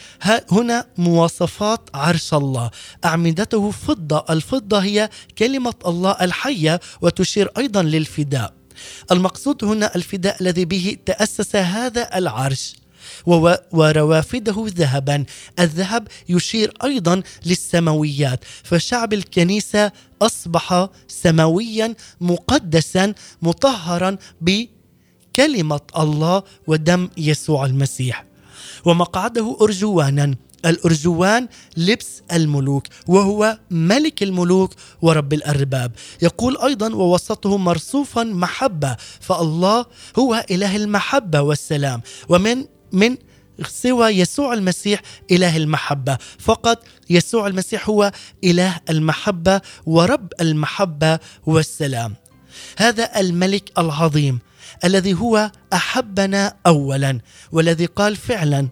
هنا 0.50 0.86
مواصفات 0.98 1.90
عرش 1.94 2.34
الله. 2.34 2.70
أعمدته 3.04 3.70
فضة. 3.70 4.24
الفضة 4.30 4.78
هي 4.78 5.10
كلمة 5.38 5.74
الله 5.86 6.16
الحية 6.20 6.80
وتشير 7.00 7.50
أيضا 7.58 7.82
للفداء. 7.82 8.52
المقصود 9.10 9.64
هنا 9.64 9.94
الفداء 9.96 10.36
الذي 10.40 10.64
به 10.64 10.96
تأسس 11.06 11.56
هذا 11.56 12.18
العرش 12.18 12.74
وروافده 13.72 14.66
ذهبا. 14.68 15.24
الذهب 15.60 16.08
يشير 16.28 16.74
أيضا 16.84 17.22
للسماويات. 17.46 18.44
فشعب 18.64 19.12
الكنيسة 19.12 19.92
أصبح 20.22 20.88
سماويا 21.08 21.94
مقدسا 22.20 23.14
مطهرا 23.42 24.16
بكلمة 25.34 25.80
الله 25.98 26.42
ودم 26.66 27.08
يسوع 27.16 27.66
المسيح. 27.66 28.24
ومقعده 28.84 29.56
أرجوانا 29.60 30.34
الأرجوان 30.66 31.48
لبس 31.76 32.22
الملوك 32.32 32.86
وهو 33.06 33.58
ملك 33.70 34.22
الملوك 34.22 34.74
ورب 35.02 35.32
الأرباب. 35.32 35.92
يقول 36.22 36.58
أيضا 36.58 36.94
ووسطه 36.94 37.56
مرصوفا 37.56 38.24
محبة 38.24 38.96
فالله 39.20 39.86
هو 40.18 40.44
إله 40.50 40.76
المحبة 40.76 41.40
والسلام 41.40 42.02
ومن 42.28 42.64
من 42.92 43.16
سوى 43.68 44.08
يسوع 44.08 44.52
المسيح 44.54 45.02
إله 45.30 45.56
المحبة. 45.56 46.18
فقط 46.38 46.84
يسوع 47.10 47.46
المسيح 47.46 47.88
هو 47.88 48.12
إله 48.44 48.80
المحبة 48.90 49.60
ورب 49.86 50.28
المحبة 50.40 51.18
والسلام. 51.46 52.14
هذا 52.76 53.20
الملك 53.20 53.72
العظيم 53.78 54.38
الذي 54.84 55.14
هو 55.14 55.50
أحبنا 55.72 56.56
اولا 56.66 57.20
والذي 57.52 57.86
قال 57.86 58.16
فعلا 58.16 58.68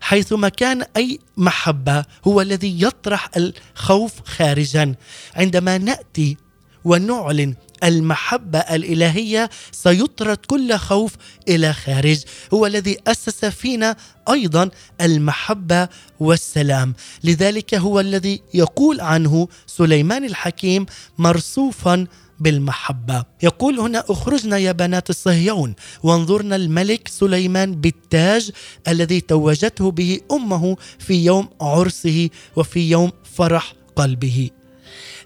حيثما 0.00 0.48
كان 0.48 0.84
أي 0.96 1.18
محبة 1.36 2.04
هو 2.26 2.40
الذي 2.40 2.82
يطرح 2.82 3.30
الخوف 3.36 4.12
خارجا. 4.24 4.94
عندما 5.36 5.78
نأتي 5.78 6.36
ونعلن 6.84 7.54
المحبة 7.84 8.58
الإلهية 8.58 9.50
سيطرد 9.72 10.36
كل 10.36 10.76
خوف 10.76 11.12
إلى 11.48 11.72
خارج. 11.72 12.20
هو 12.54 12.66
الذي 12.66 12.98
أسس 13.06 13.44
فينا 13.44 13.96
أيضا 14.30 14.70
المحبة 15.00 15.88
والسلام. 16.20 16.94
لذلك 17.24 17.74
هو 17.74 18.00
الذي 18.00 18.42
يقول 18.54 19.00
عنه 19.00 19.48
سليمان 19.66 20.24
الحكيم 20.24 20.86
مرصوفا 21.18 22.06
بالمحبة. 22.40 23.24
يقول 23.42 23.80
هنا 23.80 24.04
اخرجنا 24.08 24.58
يا 24.58 24.72
بنات 24.72 25.10
الصهيون 25.10 25.74
وانظرنا 26.02 26.56
الملك 26.56 27.08
سليمان 27.08 27.80
بالتاج 27.80 28.50
الذي 28.88 29.20
توجته 29.20 29.90
به 29.90 30.20
أمه 30.32 30.76
في 30.98 31.24
يوم 31.24 31.48
عرسه 31.60 32.30
وفي 32.56 32.90
يوم 32.90 33.12
فرح 33.36 33.74
قلبه. 33.96 34.50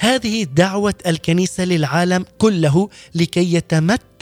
هذه 0.00 0.44
دعوة 0.44 0.94
الكنيسة 1.06 1.64
للعالم 1.64 2.24
كله 2.38 2.88
لكي 3.14 3.54
يتمتع 3.54 4.13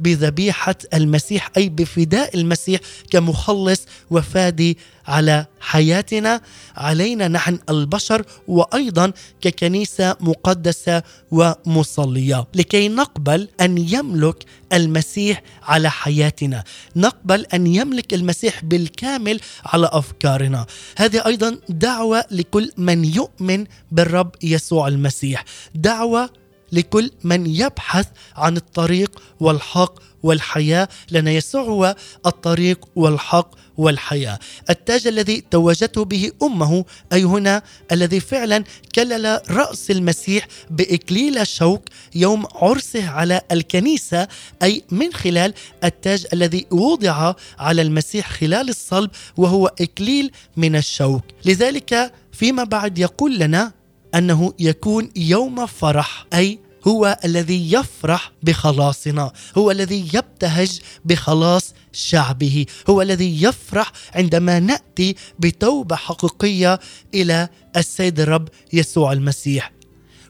بذبيحة 0.00 0.76
المسيح 0.94 1.50
أي 1.56 1.68
بفداء 1.68 2.36
المسيح 2.36 2.80
كمخلص 3.10 3.86
وفادي 4.10 4.78
على 5.06 5.46
حياتنا. 5.60 6.40
علينا 6.76 7.28
نحن 7.28 7.58
البشر 7.70 8.24
وأيضا 8.48 9.12
ككنيسة 9.40 10.16
مقدسة 10.20 11.02
ومصلية. 11.30 12.46
لكي 12.54 12.88
نقبل 12.88 13.48
أن 13.60 13.78
يملك 13.78 14.44
المسيح 14.72 15.42
على 15.62 15.90
حياتنا. 15.90 16.64
نقبل 16.96 17.46
أن 17.54 17.66
يملك 17.66 18.14
المسيح 18.14 18.64
بالكامل 18.64 19.40
على 19.64 19.90
أفكارنا. 19.92 20.66
هذه 20.96 21.26
أيضا 21.26 21.58
دعوة 21.68 22.24
لكل 22.30 22.70
من 22.76 23.04
يؤمن 23.04 23.64
بالرب 23.92 24.34
يسوع 24.42 24.88
المسيح. 24.88 25.44
دعوة 25.74 26.30
لكل 26.72 27.10
من 27.24 27.46
يبحث 27.46 28.06
عن 28.36 28.56
الطريق 28.56 29.22
والحق 29.40 29.94
والحياة 30.22 30.88
لأن 31.10 31.28
يسوع 31.28 31.62
هو 31.62 31.96
الطريق 32.26 32.88
والحق 32.96 33.50
والحياة. 33.76 34.38
التاج 34.70 35.06
الذي 35.06 35.44
توجته 35.50 36.04
به 36.04 36.32
أمه 36.42 36.84
أي 37.12 37.24
هنا 37.24 37.62
الذي 37.92 38.20
فعلا 38.20 38.64
كلل 38.94 39.40
رأس 39.50 39.90
المسيح 39.90 40.46
بإكليل 40.70 41.38
الشوك 41.38 41.82
يوم 42.14 42.46
عرسه 42.54 43.08
على 43.08 43.40
الكنيسة 43.52 44.28
أي 44.62 44.82
من 44.90 45.12
خلال 45.12 45.54
التاج 45.84 46.26
الذي 46.32 46.66
وضع 46.70 47.34
على 47.58 47.82
المسيح 47.82 48.32
خلال 48.32 48.68
الصلب 48.68 49.10
وهو 49.36 49.66
إكليل 49.80 50.30
من 50.56 50.76
الشوك. 50.76 51.22
لذلك 51.44 52.12
فيما 52.32 52.64
بعد 52.64 52.98
يقول 52.98 53.38
لنا 53.38 53.72
أنه 54.14 54.52
يكون 54.58 55.10
يوم 55.16 55.66
فرح 55.66 56.26
أي 56.34 56.58
هو 56.88 57.18
الذي 57.24 57.72
يفرح 57.72 58.32
بخلاصنا 58.42 59.32
هو 59.58 59.70
الذي 59.70 60.08
يبتهج 60.14 60.80
بخلاص 61.04 61.74
شعبه 61.92 62.66
هو 62.90 63.02
الذي 63.02 63.42
يفرح 63.42 63.92
عندما 64.14 64.60
نأتي 64.60 65.14
بتوبة 65.38 65.96
حقيقية 65.96 66.80
إلى 67.14 67.48
السيد 67.76 68.20
الرب 68.20 68.48
يسوع 68.72 69.12
المسيح. 69.12 69.72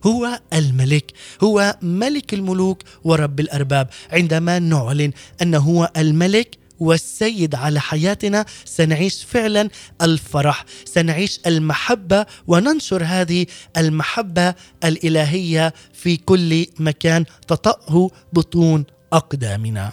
هو 0.06 0.40
الملك 0.52 1.12
هو 1.44 1.76
ملك 1.82 2.34
الملوك 2.34 2.82
ورب 3.04 3.40
الأرباب. 3.40 3.88
عندما 4.12 4.58
نعلن 4.58 5.12
أنه 5.42 5.58
هو 5.58 5.90
الملك 5.96 6.58
والسيد 6.80 7.54
على 7.54 7.80
حياتنا 7.80 8.44
سنعيش 8.64 9.24
فعلا 9.24 9.68
الفرح 10.02 10.64
سنعيش 10.84 11.40
المحبة 11.46 12.26
وننشر 12.46 13.04
هذه 13.04 13.46
المحبة 13.76 14.54
الإلهية 14.84 15.74
في 15.92 16.16
كل 16.16 16.66
مكان 16.78 17.24
تطأه 17.48 18.10
بطون 18.32 18.84
أقدامنا 19.12 19.92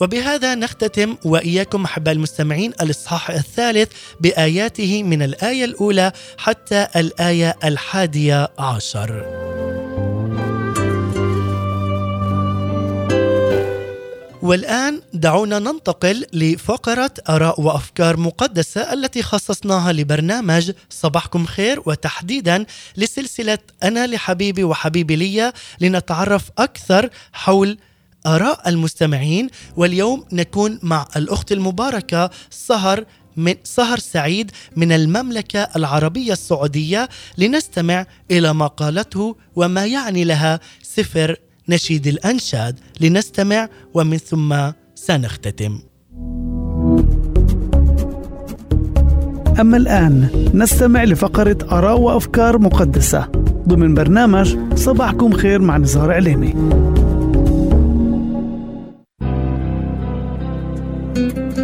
وبهذا 0.00 0.54
نختتم 0.54 1.16
وإياكم 1.24 1.84
أحباء 1.84 2.14
المستمعين 2.14 2.72
الإصحاح 2.82 3.30
الثالث 3.30 3.92
بآياته 4.20 5.02
من 5.02 5.22
الآية 5.22 5.64
الأولى 5.64 6.12
حتى 6.38 6.86
الآية 6.96 7.56
الحادية 7.64 8.48
عشر. 8.58 9.45
والآن 14.46 15.00
دعونا 15.14 15.58
ننتقل 15.58 16.26
لفقرة 16.32 17.10
آراء 17.28 17.60
وأفكار 17.60 18.16
مقدسة 18.16 18.92
التي 18.92 19.22
خصصناها 19.22 19.92
لبرنامج 19.92 20.72
صباحكم 20.90 21.46
خير 21.46 21.82
وتحديدا 21.86 22.66
لسلسلة 22.96 23.58
أنا 23.82 24.06
لحبيبي 24.06 24.64
وحبيبي 24.64 25.16
لي 25.16 25.52
لنتعرف 25.80 26.50
أكثر 26.58 27.10
حول 27.32 27.78
آراء 28.26 28.68
المستمعين. 28.68 29.48
واليوم 29.76 30.24
نكون 30.32 30.78
مع 30.82 31.08
الأخت 31.16 31.52
المباركة 31.52 32.30
سهر 32.50 33.04
من 33.36 33.54
سهر 33.64 33.98
سعيد 33.98 34.50
من 34.76 34.92
المملكة 34.92 35.68
العربية 35.76 36.32
السعودية 36.32 37.08
لنستمع 37.38 38.06
إلى 38.30 38.54
ما 38.54 38.66
قالته 38.66 39.36
وما 39.56 39.86
يعني 39.86 40.24
لها 40.24 40.60
سفر 40.82 41.36
نشيد 41.68 42.06
الأنشاد 42.06 42.80
لنستمع 43.00 43.68
ومن 43.94 44.16
ثم 44.16 44.56
سنختتم. 44.94 45.78
أما 49.60 49.76
الآن 49.76 50.28
نستمع 50.54 51.04
لفقرة 51.04 51.58
آراء 51.72 52.00
وأفكار 52.00 52.58
مقدسة. 52.58 53.28
ضمن 53.68 53.94
برنامج 53.94 54.56
صباحكم 54.74 55.32
خير 55.32 55.58
مع 55.60 55.76
نزار 55.76 56.12
عليمي 56.12 56.54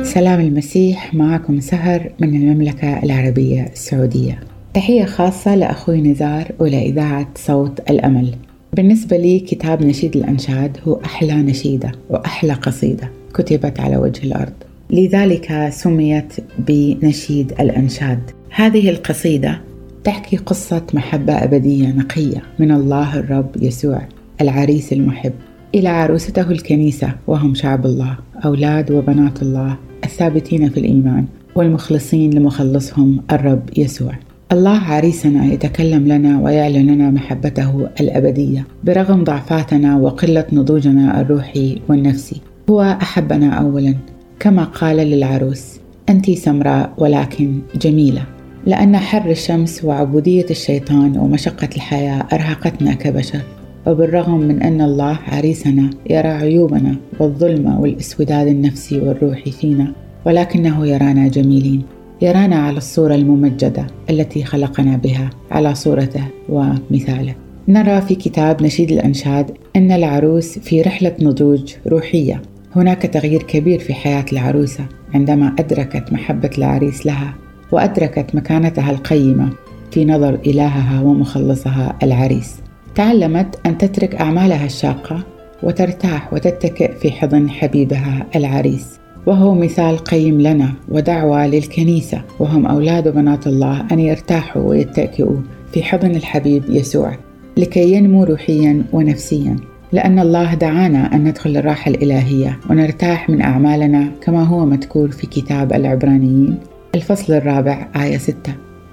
سلام 0.03 0.41
المسيح 0.41 1.15
معكم 1.15 1.61
سهر 1.61 2.13
من 2.21 2.29
المملكة 2.29 3.03
العربية 3.03 3.63
السعودية. 3.73 4.41
تحية 4.75 5.05
خاصة 5.05 5.55
لأخوي 5.55 6.01
نزار 6.01 6.53
ولإذاعة 6.59 7.29
صوت 7.37 7.81
الأمل. 7.91 8.35
بالنسبة 8.77 9.17
لي 9.17 9.41
كتاب 9.41 9.83
نشيد 9.83 10.17
الأنشاد 10.17 10.79
هو 10.87 11.01
أحلى 11.05 11.35
نشيدة 11.35 11.93
وأحلى 12.11 12.53
قصيدة 12.53 13.11
كتبت 13.35 13.81
على 13.81 13.97
وجه 13.97 14.23
الأرض. 14.25 14.53
لذلك 14.91 15.69
سميت 15.73 16.33
بنشيد 16.59 17.53
الأنشاد. 17.61 18.31
هذه 18.51 18.91
القصيدة 18.91 19.61
تحكي 20.05 20.37
قصة 20.37 20.83
محبة 20.95 21.33
أبدية 21.33 21.89
نقية 21.89 22.43
من 22.59 22.73
الله 22.73 23.19
الرب 23.19 23.51
يسوع 23.63 24.09
العريس 24.41 24.93
المحب 24.93 25.33
إلى 25.75 25.89
عروسته 25.89 26.51
الكنيسة 26.51 27.15
وهم 27.27 27.55
شعب 27.55 27.87
الله 27.87 28.17
أولاد 28.45 28.91
وبنات 28.91 29.43
الله 29.43 29.77
الثابتين 30.05 30.69
في 30.71 30.81
الإيمان 30.81 31.27
والمخلصين 31.55 32.35
لمخلصهم 32.35 33.23
الرب 33.33 33.63
يسوع. 33.77 34.13
الله 34.53 34.79
عريسنا 34.79 35.45
يتكلم 35.45 36.09
لنا 36.09 36.41
ويعلن 36.41 36.87
لنا 36.91 37.11
محبته 37.11 37.89
الأبدية 38.01 38.67
برغم 38.85 39.25
ضعفاتنا 39.25 39.97
وقلة 39.97 40.45
نضوجنا 40.53 41.21
الروحي 41.21 41.79
والنفسي. 41.89 42.41
هو 42.71 42.83
أحبنا 43.03 43.51
أولا 43.51 43.95
كما 44.41 44.65
قال 44.65 44.97
للعروس 44.97 45.65
أنت 46.09 46.31
سمراء 46.31 46.93
ولكن 46.99 47.59
جميلة. 47.77 48.23
لأن 48.67 48.97
حر 48.97 49.31
الشمس 49.31 49.85
وعبودية 49.85 50.47
الشيطان 50.51 51.19
ومشقة 51.19 51.69
الحياة 51.77 52.27
أرهقتنا 52.33 52.95
كبشر. 52.95 53.41
وبالرغم 53.87 54.41
من 54.41 54.63
أن 54.63 54.81
الله 54.81 55.19
عريسنا 55.29 55.91
يرى 56.11 56.29
عيوبنا 56.29 56.97
والظلم 57.21 57.81
والإسوداد 57.81 58.47
النفسي 58.47 58.99
والروحي 58.99 59.51
فينا 59.51 59.93
ولكنه 60.27 60.87
يرانا 60.87 61.29
جميلين. 61.29 61.83
يرانا 62.23 62.57
على 62.57 62.77
الصورة 62.77 63.15
الممجدة 63.15 63.87
التي 64.11 64.45
خلقنا 64.45 64.97
بها 64.97 65.31
على 65.51 65.75
صورته 65.75 66.25
ومثاله. 66.49 67.35
نرى 67.69 68.01
في 68.01 68.15
كتاب 68.15 68.63
نشيد 68.63 68.93
الأنشاد 68.93 69.51
أن 69.77 69.93
العروس 69.93 70.59
في 70.59 70.83
رحلة 70.83 71.15
نضوج 71.21 71.75
روحية. 71.87 72.43
هناك 72.77 73.03
تغيير 73.03 73.43
كبير 73.43 73.79
في 73.79 73.95
حياة 73.95 74.25
العروسة 74.33 74.87
عندما 75.15 75.55
أدركت 75.59 76.13
محبة 76.13 76.51
العريس 76.59 77.07
لها 77.07 77.35
وأدركت 77.73 78.35
مكانتها 78.35 78.91
القيمة 78.91 79.51
في 79.91 80.05
نظر 80.05 80.39
إلهها 80.47 81.01
ومخلصها 81.01 81.99
العريس. 82.03 82.57
تعلمت 82.95 83.61
أن 83.67 83.79
تترك 83.79 84.15
أعمالها 84.15 84.67
الشاقة 84.67 85.25
وترتاح 85.63 86.33
وتتكئ 86.33 86.93
في 86.93 87.11
حضن 87.11 87.51
حبيبها 87.51 88.27
العريس. 88.37 89.02
وهو 89.27 89.55
مثال 89.55 89.99
قيم 89.99 90.41
لنا 90.41 90.73
ودعوة 90.89 91.47
للكنيسة. 91.47 92.23
وهم 92.39 92.67
أولاد 92.67 93.09
وبنات 93.09 93.47
الله 93.47 93.87
أن 93.93 94.01
يرتاحوا 94.01 94.63
ويتكئوا 94.63 95.37
في 95.73 95.83
حضن 95.83 96.11
الحبيب 96.11 96.63
يسوع 96.69 97.17
لكي 97.57 97.93
ينمو 97.93 98.25
روحيا 98.25 98.85
ونفسيا. 98.93 99.57
لأن 99.93 100.19
الله 100.19 100.55
دعانا 100.55 101.15
أن 101.15 101.25
ندخل 101.25 101.57
الراحة 101.57 101.91
الإلهية 101.91 102.59
ونرتاح 102.71 103.31
من 103.31 103.43
أعمالنا 103.43 104.11
كما 104.21 104.45
هو 104.45 104.67
مذكور 104.67 105.11
في 105.11 105.27
كتاب 105.27 105.73
العبرانيين 105.73 106.59
الفصل 106.95 107.33
الرابع 107.33 107.89
آية 107.97 108.19
6 108.19 108.35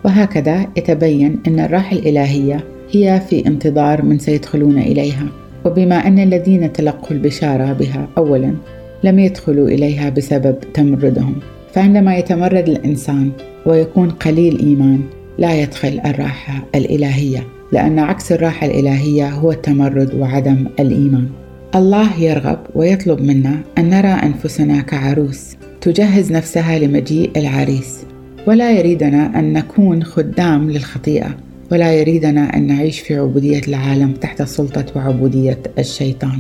وهكذا 0.05 0.67
يتبين 0.77 1.39
أن 1.47 1.59
الراحة 1.59 1.95
الإلهية 1.95 2.63
هي 2.91 3.21
في 3.29 3.47
انتظار 3.47 4.01
من 4.01 4.19
سيدخلون 4.19 4.77
إليها. 4.77 5.27
وبما 5.65 6.07
أن 6.07 6.19
الذين 6.19 6.73
تلقوا 6.73 7.11
البشارة 7.11 7.73
بها 7.73 8.07
أولا 8.17 8.53
لم 9.03 9.19
يدخلوا 9.19 9.67
إليها 9.67 10.09
بسبب 10.09 10.55
تمردهم. 10.73 11.35
فعندما 11.73 12.17
يتمرد 12.17 12.69
الإنسان 12.69 13.31
ويكون 13.65 14.09
قليل 14.09 14.59
إيمان 14.59 15.01
لا 15.37 15.61
يدخل 15.61 16.01
الراحة 16.05 16.65
الإلهية 16.75 17.43
لأن 17.71 17.99
عكس 17.99 18.31
الراحة 18.31 18.67
الإلهية 18.67 19.29
هو 19.29 19.51
التمرد 19.51 20.13
وعدم 20.13 20.65
الإيمان. 20.79 21.27
الله 21.75 22.19
يرغب 22.19 22.59
ويطلب 22.75 23.21
منا 23.21 23.59
أن 23.77 23.89
نرى 23.89 24.07
أنفسنا 24.07 24.81
كعروس 24.81 25.55
تجهز 25.81 26.31
نفسها 26.31 26.79
لمجيء 26.79 27.31
العريس. 27.37 28.03
ولا 28.47 28.71
يريدنا 28.71 29.39
أن 29.39 29.53
نكون 29.53 30.03
خدام 30.03 30.71
للخطيئة 30.71 31.37
ولا 31.71 31.93
يريدنا 31.93 32.57
أن 32.57 32.67
نعيش 32.67 32.99
في 32.99 33.15
عبودية 33.15 33.61
العالم 33.67 34.11
تحت 34.11 34.41
سلطة 34.41 34.85
وعبودية 34.95 35.59
الشيطان. 35.79 36.39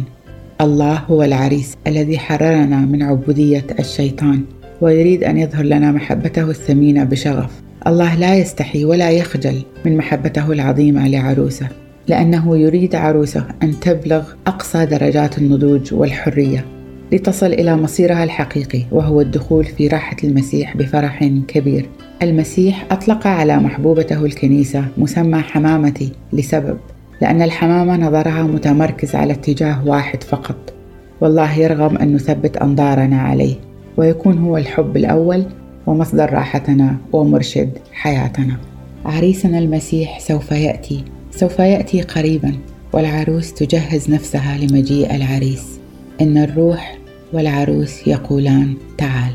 الله 0.61 0.93
هو 0.93 1.23
العريس 1.23 1.77
الذي 1.87 2.19
حررنا 2.19 2.79
من 2.79 3.03
عبودية 3.03 3.65
الشيطان 3.79 4.41
ويريد 4.81 5.23
أن 5.23 5.37
يظهر 5.37 5.63
لنا 5.63 5.91
محبته 5.91 6.49
الثمينة 6.49 7.03
بشغف. 7.03 7.61
الله 7.87 8.15
لا 8.15 8.35
يستحي 8.35 8.85
ولا 8.85 9.11
يخجل 9.11 9.61
من 9.85 9.97
محبته 9.97 10.51
العظيمة 10.51 11.07
لعروسه 11.07 11.67
لأنه 12.07 12.57
يريد 12.57 12.95
عروسه 12.95 13.45
أن 13.63 13.79
تبلغ 13.79 14.23
أقصى 14.47 14.85
درجات 14.85 15.37
النضوج 15.37 15.93
والحرية 15.93 16.65
لتصل 17.11 17.53
إلى 17.53 17.75
مصيرها 17.75 18.23
الحقيقي 18.23 18.81
وهو 18.91 19.21
الدخول 19.21 19.65
في 19.65 19.87
راحة 19.87 20.17
المسيح 20.23 20.77
بفرح 20.77 21.23
كبير. 21.47 21.89
المسيح 22.21 22.85
أطلق 22.91 23.27
على 23.27 23.57
محبوبته 23.57 24.25
الكنيسة 24.25 24.85
مسمى 24.97 25.41
حمامتي 25.41 26.11
لسبب. 26.33 26.77
لأن 27.21 27.41
الحمامة 27.41 27.97
نظرها 27.97 28.43
متمركز 28.43 29.15
على 29.15 29.33
اتجاه 29.33 29.87
واحد 29.87 30.23
فقط. 30.23 30.73
والله 31.21 31.59
يرغب 31.59 31.95
أن 31.95 32.13
نثبت 32.15 32.57
أنظارنا 32.57 33.21
عليه 33.21 33.55
ويكون 33.97 34.37
هو 34.37 34.57
الحب 34.57 34.97
الأول 34.97 35.45
ومصدر 35.87 36.33
راحتنا 36.33 36.97
ومرشد 37.13 37.69
حياتنا. 37.93 38.57
عريسنا 39.05 39.59
المسيح 39.59 40.19
سوف 40.19 40.51
يأتي 40.51 41.03
سوف 41.31 41.59
يأتي 41.59 42.01
قريبا 42.01 42.55
والعروس 42.93 43.53
تجهز 43.53 44.09
نفسها 44.09 44.57
لمجيء 44.57 45.15
العريس. 45.15 45.79
إن 46.21 46.37
الروح 46.37 46.97
والعروس 47.33 48.07
يقولان 48.07 48.73
تعال. 48.97 49.33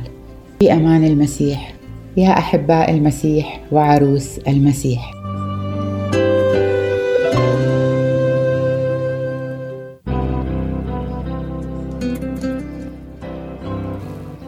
في 0.60 0.72
أمان 0.72 1.04
المسيح. 1.04 1.74
يا 2.16 2.38
أحباء 2.38 2.90
المسيح 2.90 3.60
وعروس 3.72 4.38
المسيح. 4.38 5.23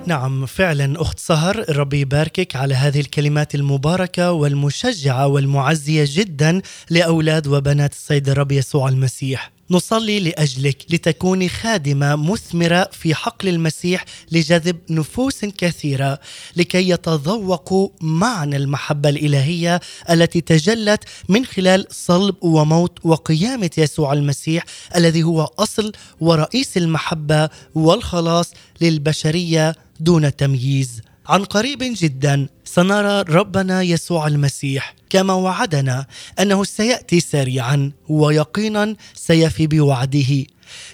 نعم 0.07 0.47
فعلا 0.47 1.03
أخت 1.03 1.19
سهر 1.19 1.77
ربي 1.77 2.01
يباركك 2.01 2.57
على 2.57 2.75
هذه 2.75 3.01
الكلمات 3.01 3.55
المباركة 3.55 4.33
والمشجعة 4.33 5.27
والمعزية 5.27 6.05
جدا 6.09 6.63
لأولاد 6.91 7.47
وبنات 7.47 7.93
السيد 7.93 8.29
الرب 8.29 8.53
يسوع 8.53 8.89
المسيح. 8.89 9.53
نصلي 9.71 10.21
لأجلك 10.21 10.77
لتكوني 10.91 11.49
خادمة 11.49 12.17
مثمرة 12.17 12.89
في 12.93 13.15
حقل 13.15 13.49
المسيح 13.49 14.05
لجذب 14.33 14.77
نفوس 14.91 15.45
كثيرة 15.45 16.21
لكي 16.57 16.89
يتذوقوا 16.89 17.89
معنى 18.01 18.57
المحبة 18.57 19.09
الإلهية 19.09 19.81
التي 20.11 20.41
تجلت 20.41 21.05
من 21.29 21.45
خلال 21.47 21.87
صلب 21.91 22.35
وموت 22.41 22.99
وقيامة 23.05 23.71
يسوع 23.79 24.13
المسيح 24.13 24.65
الذي 24.97 25.23
هو 25.23 25.51
أصل 25.59 25.93
ورئيس 26.21 26.77
المحبة 26.77 27.49
والخلاص 27.75 28.53
للبشرية 28.81 29.75
دون 30.01 30.37
تمييز. 30.37 31.01
عن 31.27 31.45
قريب 31.45 31.79
جدا 31.83 32.49
سنرى 32.65 33.23
ربنا 33.23 33.83
يسوع 33.83 34.27
المسيح 34.27 34.95
كما 35.11 35.33
وعدنا 35.33 36.07
أنه 36.41 36.65
سيأتي 36.65 37.21
سريعا 37.21 37.93
ويقينا 38.09 38.97
سيفي 39.15 39.67
بوعده. 39.67 40.45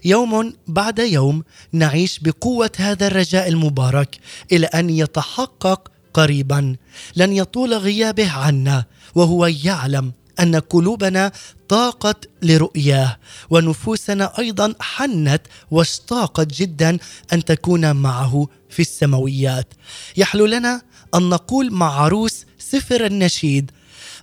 يوم 0.05 0.53
بعد 0.67 0.99
يوم 0.99 1.45
نعيش 1.73 2.19
بقوة 2.19 2.71
هذا 2.77 3.07
الرجاء 3.07 3.49
المبارك 3.49 4.19
إلى 4.53 4.67
أن 4.67 4.91
يتحقق 4.91 5.91
قريبا. 6.15 6.77
لن 7.17 7.33
يطول 7.33 7.75
غيابه 7.75 8.31
عنا 8.31 8.85
وهو 9.15 9.47
يعلم 9.47 10.13
أن 10.41 10.57
قلوبنا 10.57 11.33
طاقت 11.69 12.29
لرؤياه 12.43 13.17
ونفوسنا 13.51 14.33
أيضا 14.39 14.75
حنت 14.81 15.43
واشتاقت 15.71 16.47
جدا 16.47 16.99
أن 17.33 17.45
تكون 17.45 17.97
معه 17.97 18.49
في 18.71 18.83
السماويات. 18.83 19.75
يحلو 20.17 20.47
لنا 20.47 20.83
أن 21.15 21.23
نقول 21.29 21.73
مع 21.73 22.01
عروس 22.01 22.45
سفر 22.59 23.07
النشيد 23.07 23.71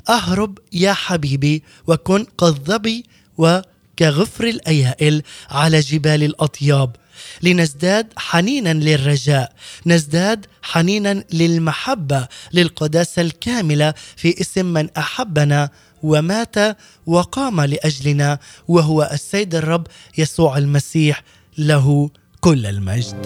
أهرب 0.10 0.57
يا 0.74 0.93
حبيبي 0.93 1.64
وكن 1.88 2.26
كالظبي 2.39 3.05
وكغفر 3.38 4.43
الأيائل 4.43 5.24
على 5.49 5.80
جبال 5.80 6.24
الأطياب. 6.24 6.95
لنزداد 7.41 8.07
حنينا 8.18 8.74
للرجاء 8.74 9.53
نزداد 9.86 10.45
حنينا 10.62 11.24
للمحبة 11.34 12.28
للقداسة 12.53 13.22
الكاملة 13.22 13.93
في 14.16 14.41
اسم 14.41 14.66
من 14.66 14.89
أحبنا 14.97 15.70
ومات 16.04 16.56
وقام 17.06 17.62
لأجلنا 17.62 18.39
وهو 18.68 19.10
السيد 19.14 19.56
الرب 19.56 19.88
يسوع 20.18 20.58
المسيح 20.58 21.24
له 21.58 22.10
كل 22.39 22.66
المجد. 22.66 23.26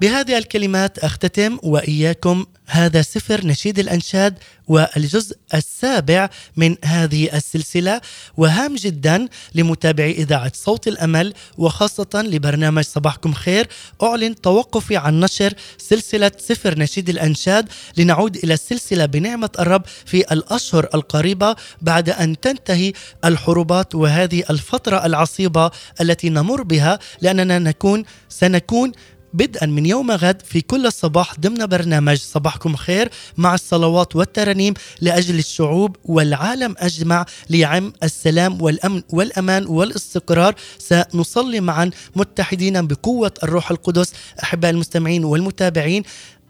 بهذه 0.00 0.38
الكلمات 0.38 0.98
أختتم 0.98 1.58
وإياكم 1.62 2.44
هذا 2.72 3.02
سفر 3.02 3.46
نشيد 3.46 3.78
الأنشاد 3.78 4.38
والجزء 4.68 5.36
السابع 5.54 6.30
من 6.56 6.76
هذه 6.84 7.36
السلسلة. 7.36 8.00
وهام 8.36 8.74
جدا 8.74 9.28
لمتابعي 9.54 10.12
إذاعة 10.12 10.52
صوت 10.54 10.88
الأمل 10.88 11.34
وخاصة 11.58 12.08
لبرنامج 12.14 12.84
صباحكم 12.84 13.32
خير. 13.32 13.68
أعلن 14.02 14.40
توقفي 14.40 14.96
عن 14.96 15.20
نشر 15.20 15.52
سلسلة 15.78 16.32
سفر 16.38 16.78
نشيد 16.78 17.08
الأنشاد. 17.08 17.68
لنعود 17.96 18.36
إلى 18.36 18.54
السلسلة 18.54 19.06
بنعمة 19.06 19.50
الرب 19.58 19.82
في 20.06 20.32
الأشهر 20.32 20.88
القريبة 20.94 21.56
بعد 21.82 22.10
أن 22.10 22.40
تنتهي 22.40 22.92
الحروبات 23.24 23.94
وهذه 23.94 24.42
الفترة 24.50 25.06
العصيبة 25.06 25.70
التي 26.00 26.28
نمر 26.28 26.62
بها 26.62 26.98
لأننا 27.20 27.58
نكون 27.58 28.04
سنكون 28.28 28.92
بدءا 29.34 29.66
من 29.66 29.86
يوم 29.86 30.10
غد 30.10 30.42
في 30.42 30.60
كل 30.60 30.86
الصباح 30.86 31.40
ضمن 31.40 31.66
برنامج 31.66 32.16
صباحكم 32.16 32.76
خير 32.76 33.10
مع 33.36 33.54
الصلوات 33.54 34.16
والترانيم 34.16 34.74
لأجل 35.00 35.38
الشعوب 35.38 35.96
والعالم 36.04 36.74
أجمع 36.78 37.26
ليعم 37.50 37.92
السلام 38.02 38.62
والأمن 38.62 39.02
والأمان 39.10 39.66
والاستقرار. 39.66 40.54
سنصلي 40.78 41.60
معا 41.60 41.90
متحدين 42.16 42.86
بقوة 42.86 43.34
الروح 43.42 43.70
القدس. 43.70 44.12
أحباء 44.42 44.70
المستمعين 44.70 45.24
والمتابعين 45.24 46.02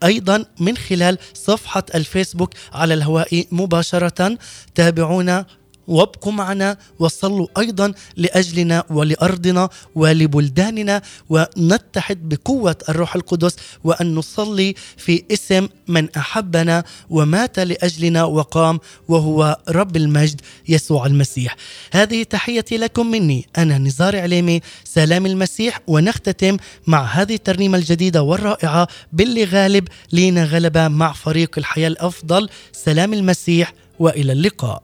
أيضا 0.03 0.45
من 0.59 0.77
خلال 0.77 1.17
صفحة 1.33 1.83
الفيسبوك 1.95 2.53
على 2.73 2.93
الهواء 2.93 3.45
مباشرة. 3.51 4.37
تابعونا 4.75 5.45
وابقوا 5.87 6.31
معنا 6.31 6.77
وصلوا 6.99 7.47
أيضا 7.57 7.93
لأجلنا 8.17 8.83
ولأرضنا 8.89 9.69
ولبلداننا 9.95 11.01
ونتحد 11.29 12.29
بقوة 12.29 12.75
الروح 12.89 13.15
القدس 13.15 13.55
وأن 13.83 14.15
نصلي 14.15 14.75
في 14.97 15.23
اسم 15.31 15.67
من 15.87 16.09
أحبنا 16.17 16.83
ومات 17.09 17.59
لأجلنا 17.59 18.23
وقام 18.23 18.79
وهو 19.07 19.57
رب 19.69 19.95
المجد 19.95 20.41
يسوع 20.67 21.05
المسيح. 21.05 21.55
هذه 21.91 22.23
تحيتي 22.23 22.77
لكم 22.77 23.11
مني 23.11 23.45
أنا 23.57 23.77
نزار 23.77 24.19
عليمي 24.19 24.61
سلام 24.83 25.25
المسيح 25.25 25.79
ونختتم 25.87 26.57
مع 26.87 27.03
هذه 27.03 27.35
الترنيمة 27.35 27.77
الجديدة 27.77 28.21
والرائعة 28.23 28.87
باللي 29.13 29.43
غالب 29.43 29.87
لينا 30.11 30.43
غلبة 30.45 30.87
مع 30.87 31.13
فريق 31.13 31.57
الحياة 31.57 31.87
الأفضل 31.87 32.49
سلام 32.71 33.13
المسيح 33.13 33.73
وإلى 33.99 34.31
اللقاء. 34.33 34.83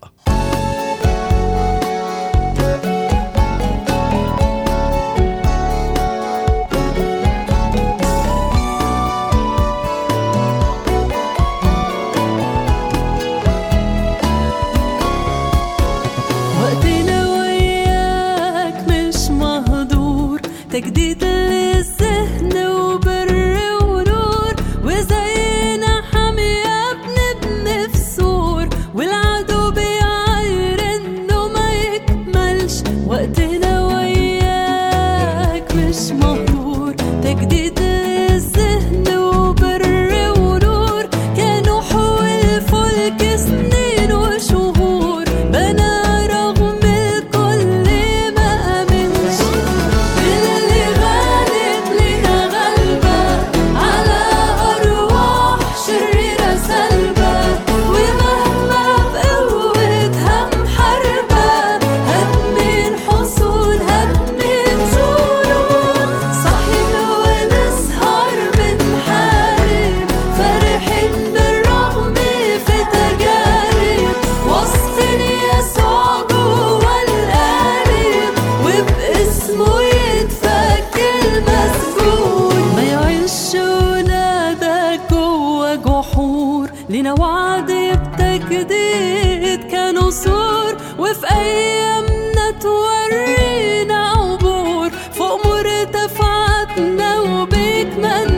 etmez 97.99 98.28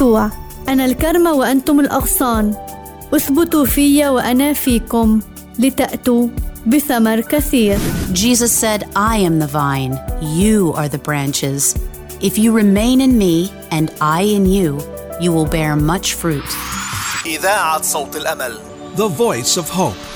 يسوع 0.00 0.30
أنا 0.68 0.84
الكرمة 0.84 1.32
وأنتم 1.32 1.80
الأغصان 1.80 2.54
اثبتوا 3.14 3.64
في 3.64 4.06
وأنا 4.06 4.52
فيكم 4.52 5.20
لتأتوا 5.58 6.28
بثمر 6.66 7.20
كثير 7.20 7.78
Jesus 8.12 8.52
said, 8.52 8.84
I 8.96 9.16
am 9.18 9.38
the 9.38 9.46
vine, 9.46 9.98
you 10.22 10.72
are 10.72 10.88
the 10.88 10.98
branches. 10.98 11.74
If 12.20 12.38
you 12.38 12.52
remain 12.52 13.00
in 13.00 13.18
me 13.18 13.52
and 13.70 13.92
I 14.00 14.22
in 14.22 14.46
you, 14.46 14.80
you 15.20 15.32
will 15.32 15.46
bear 15.46 15.76
much 15.76 16.14
fruit. 16.14 16.50
إذاعة 17.26 17.82
صوت 17.82 18.16
الأمل 18.16 18.58
The 18.96 19.08
Voice 19.08 19.56
of 19.56 19.68
Hope 19.68 20.09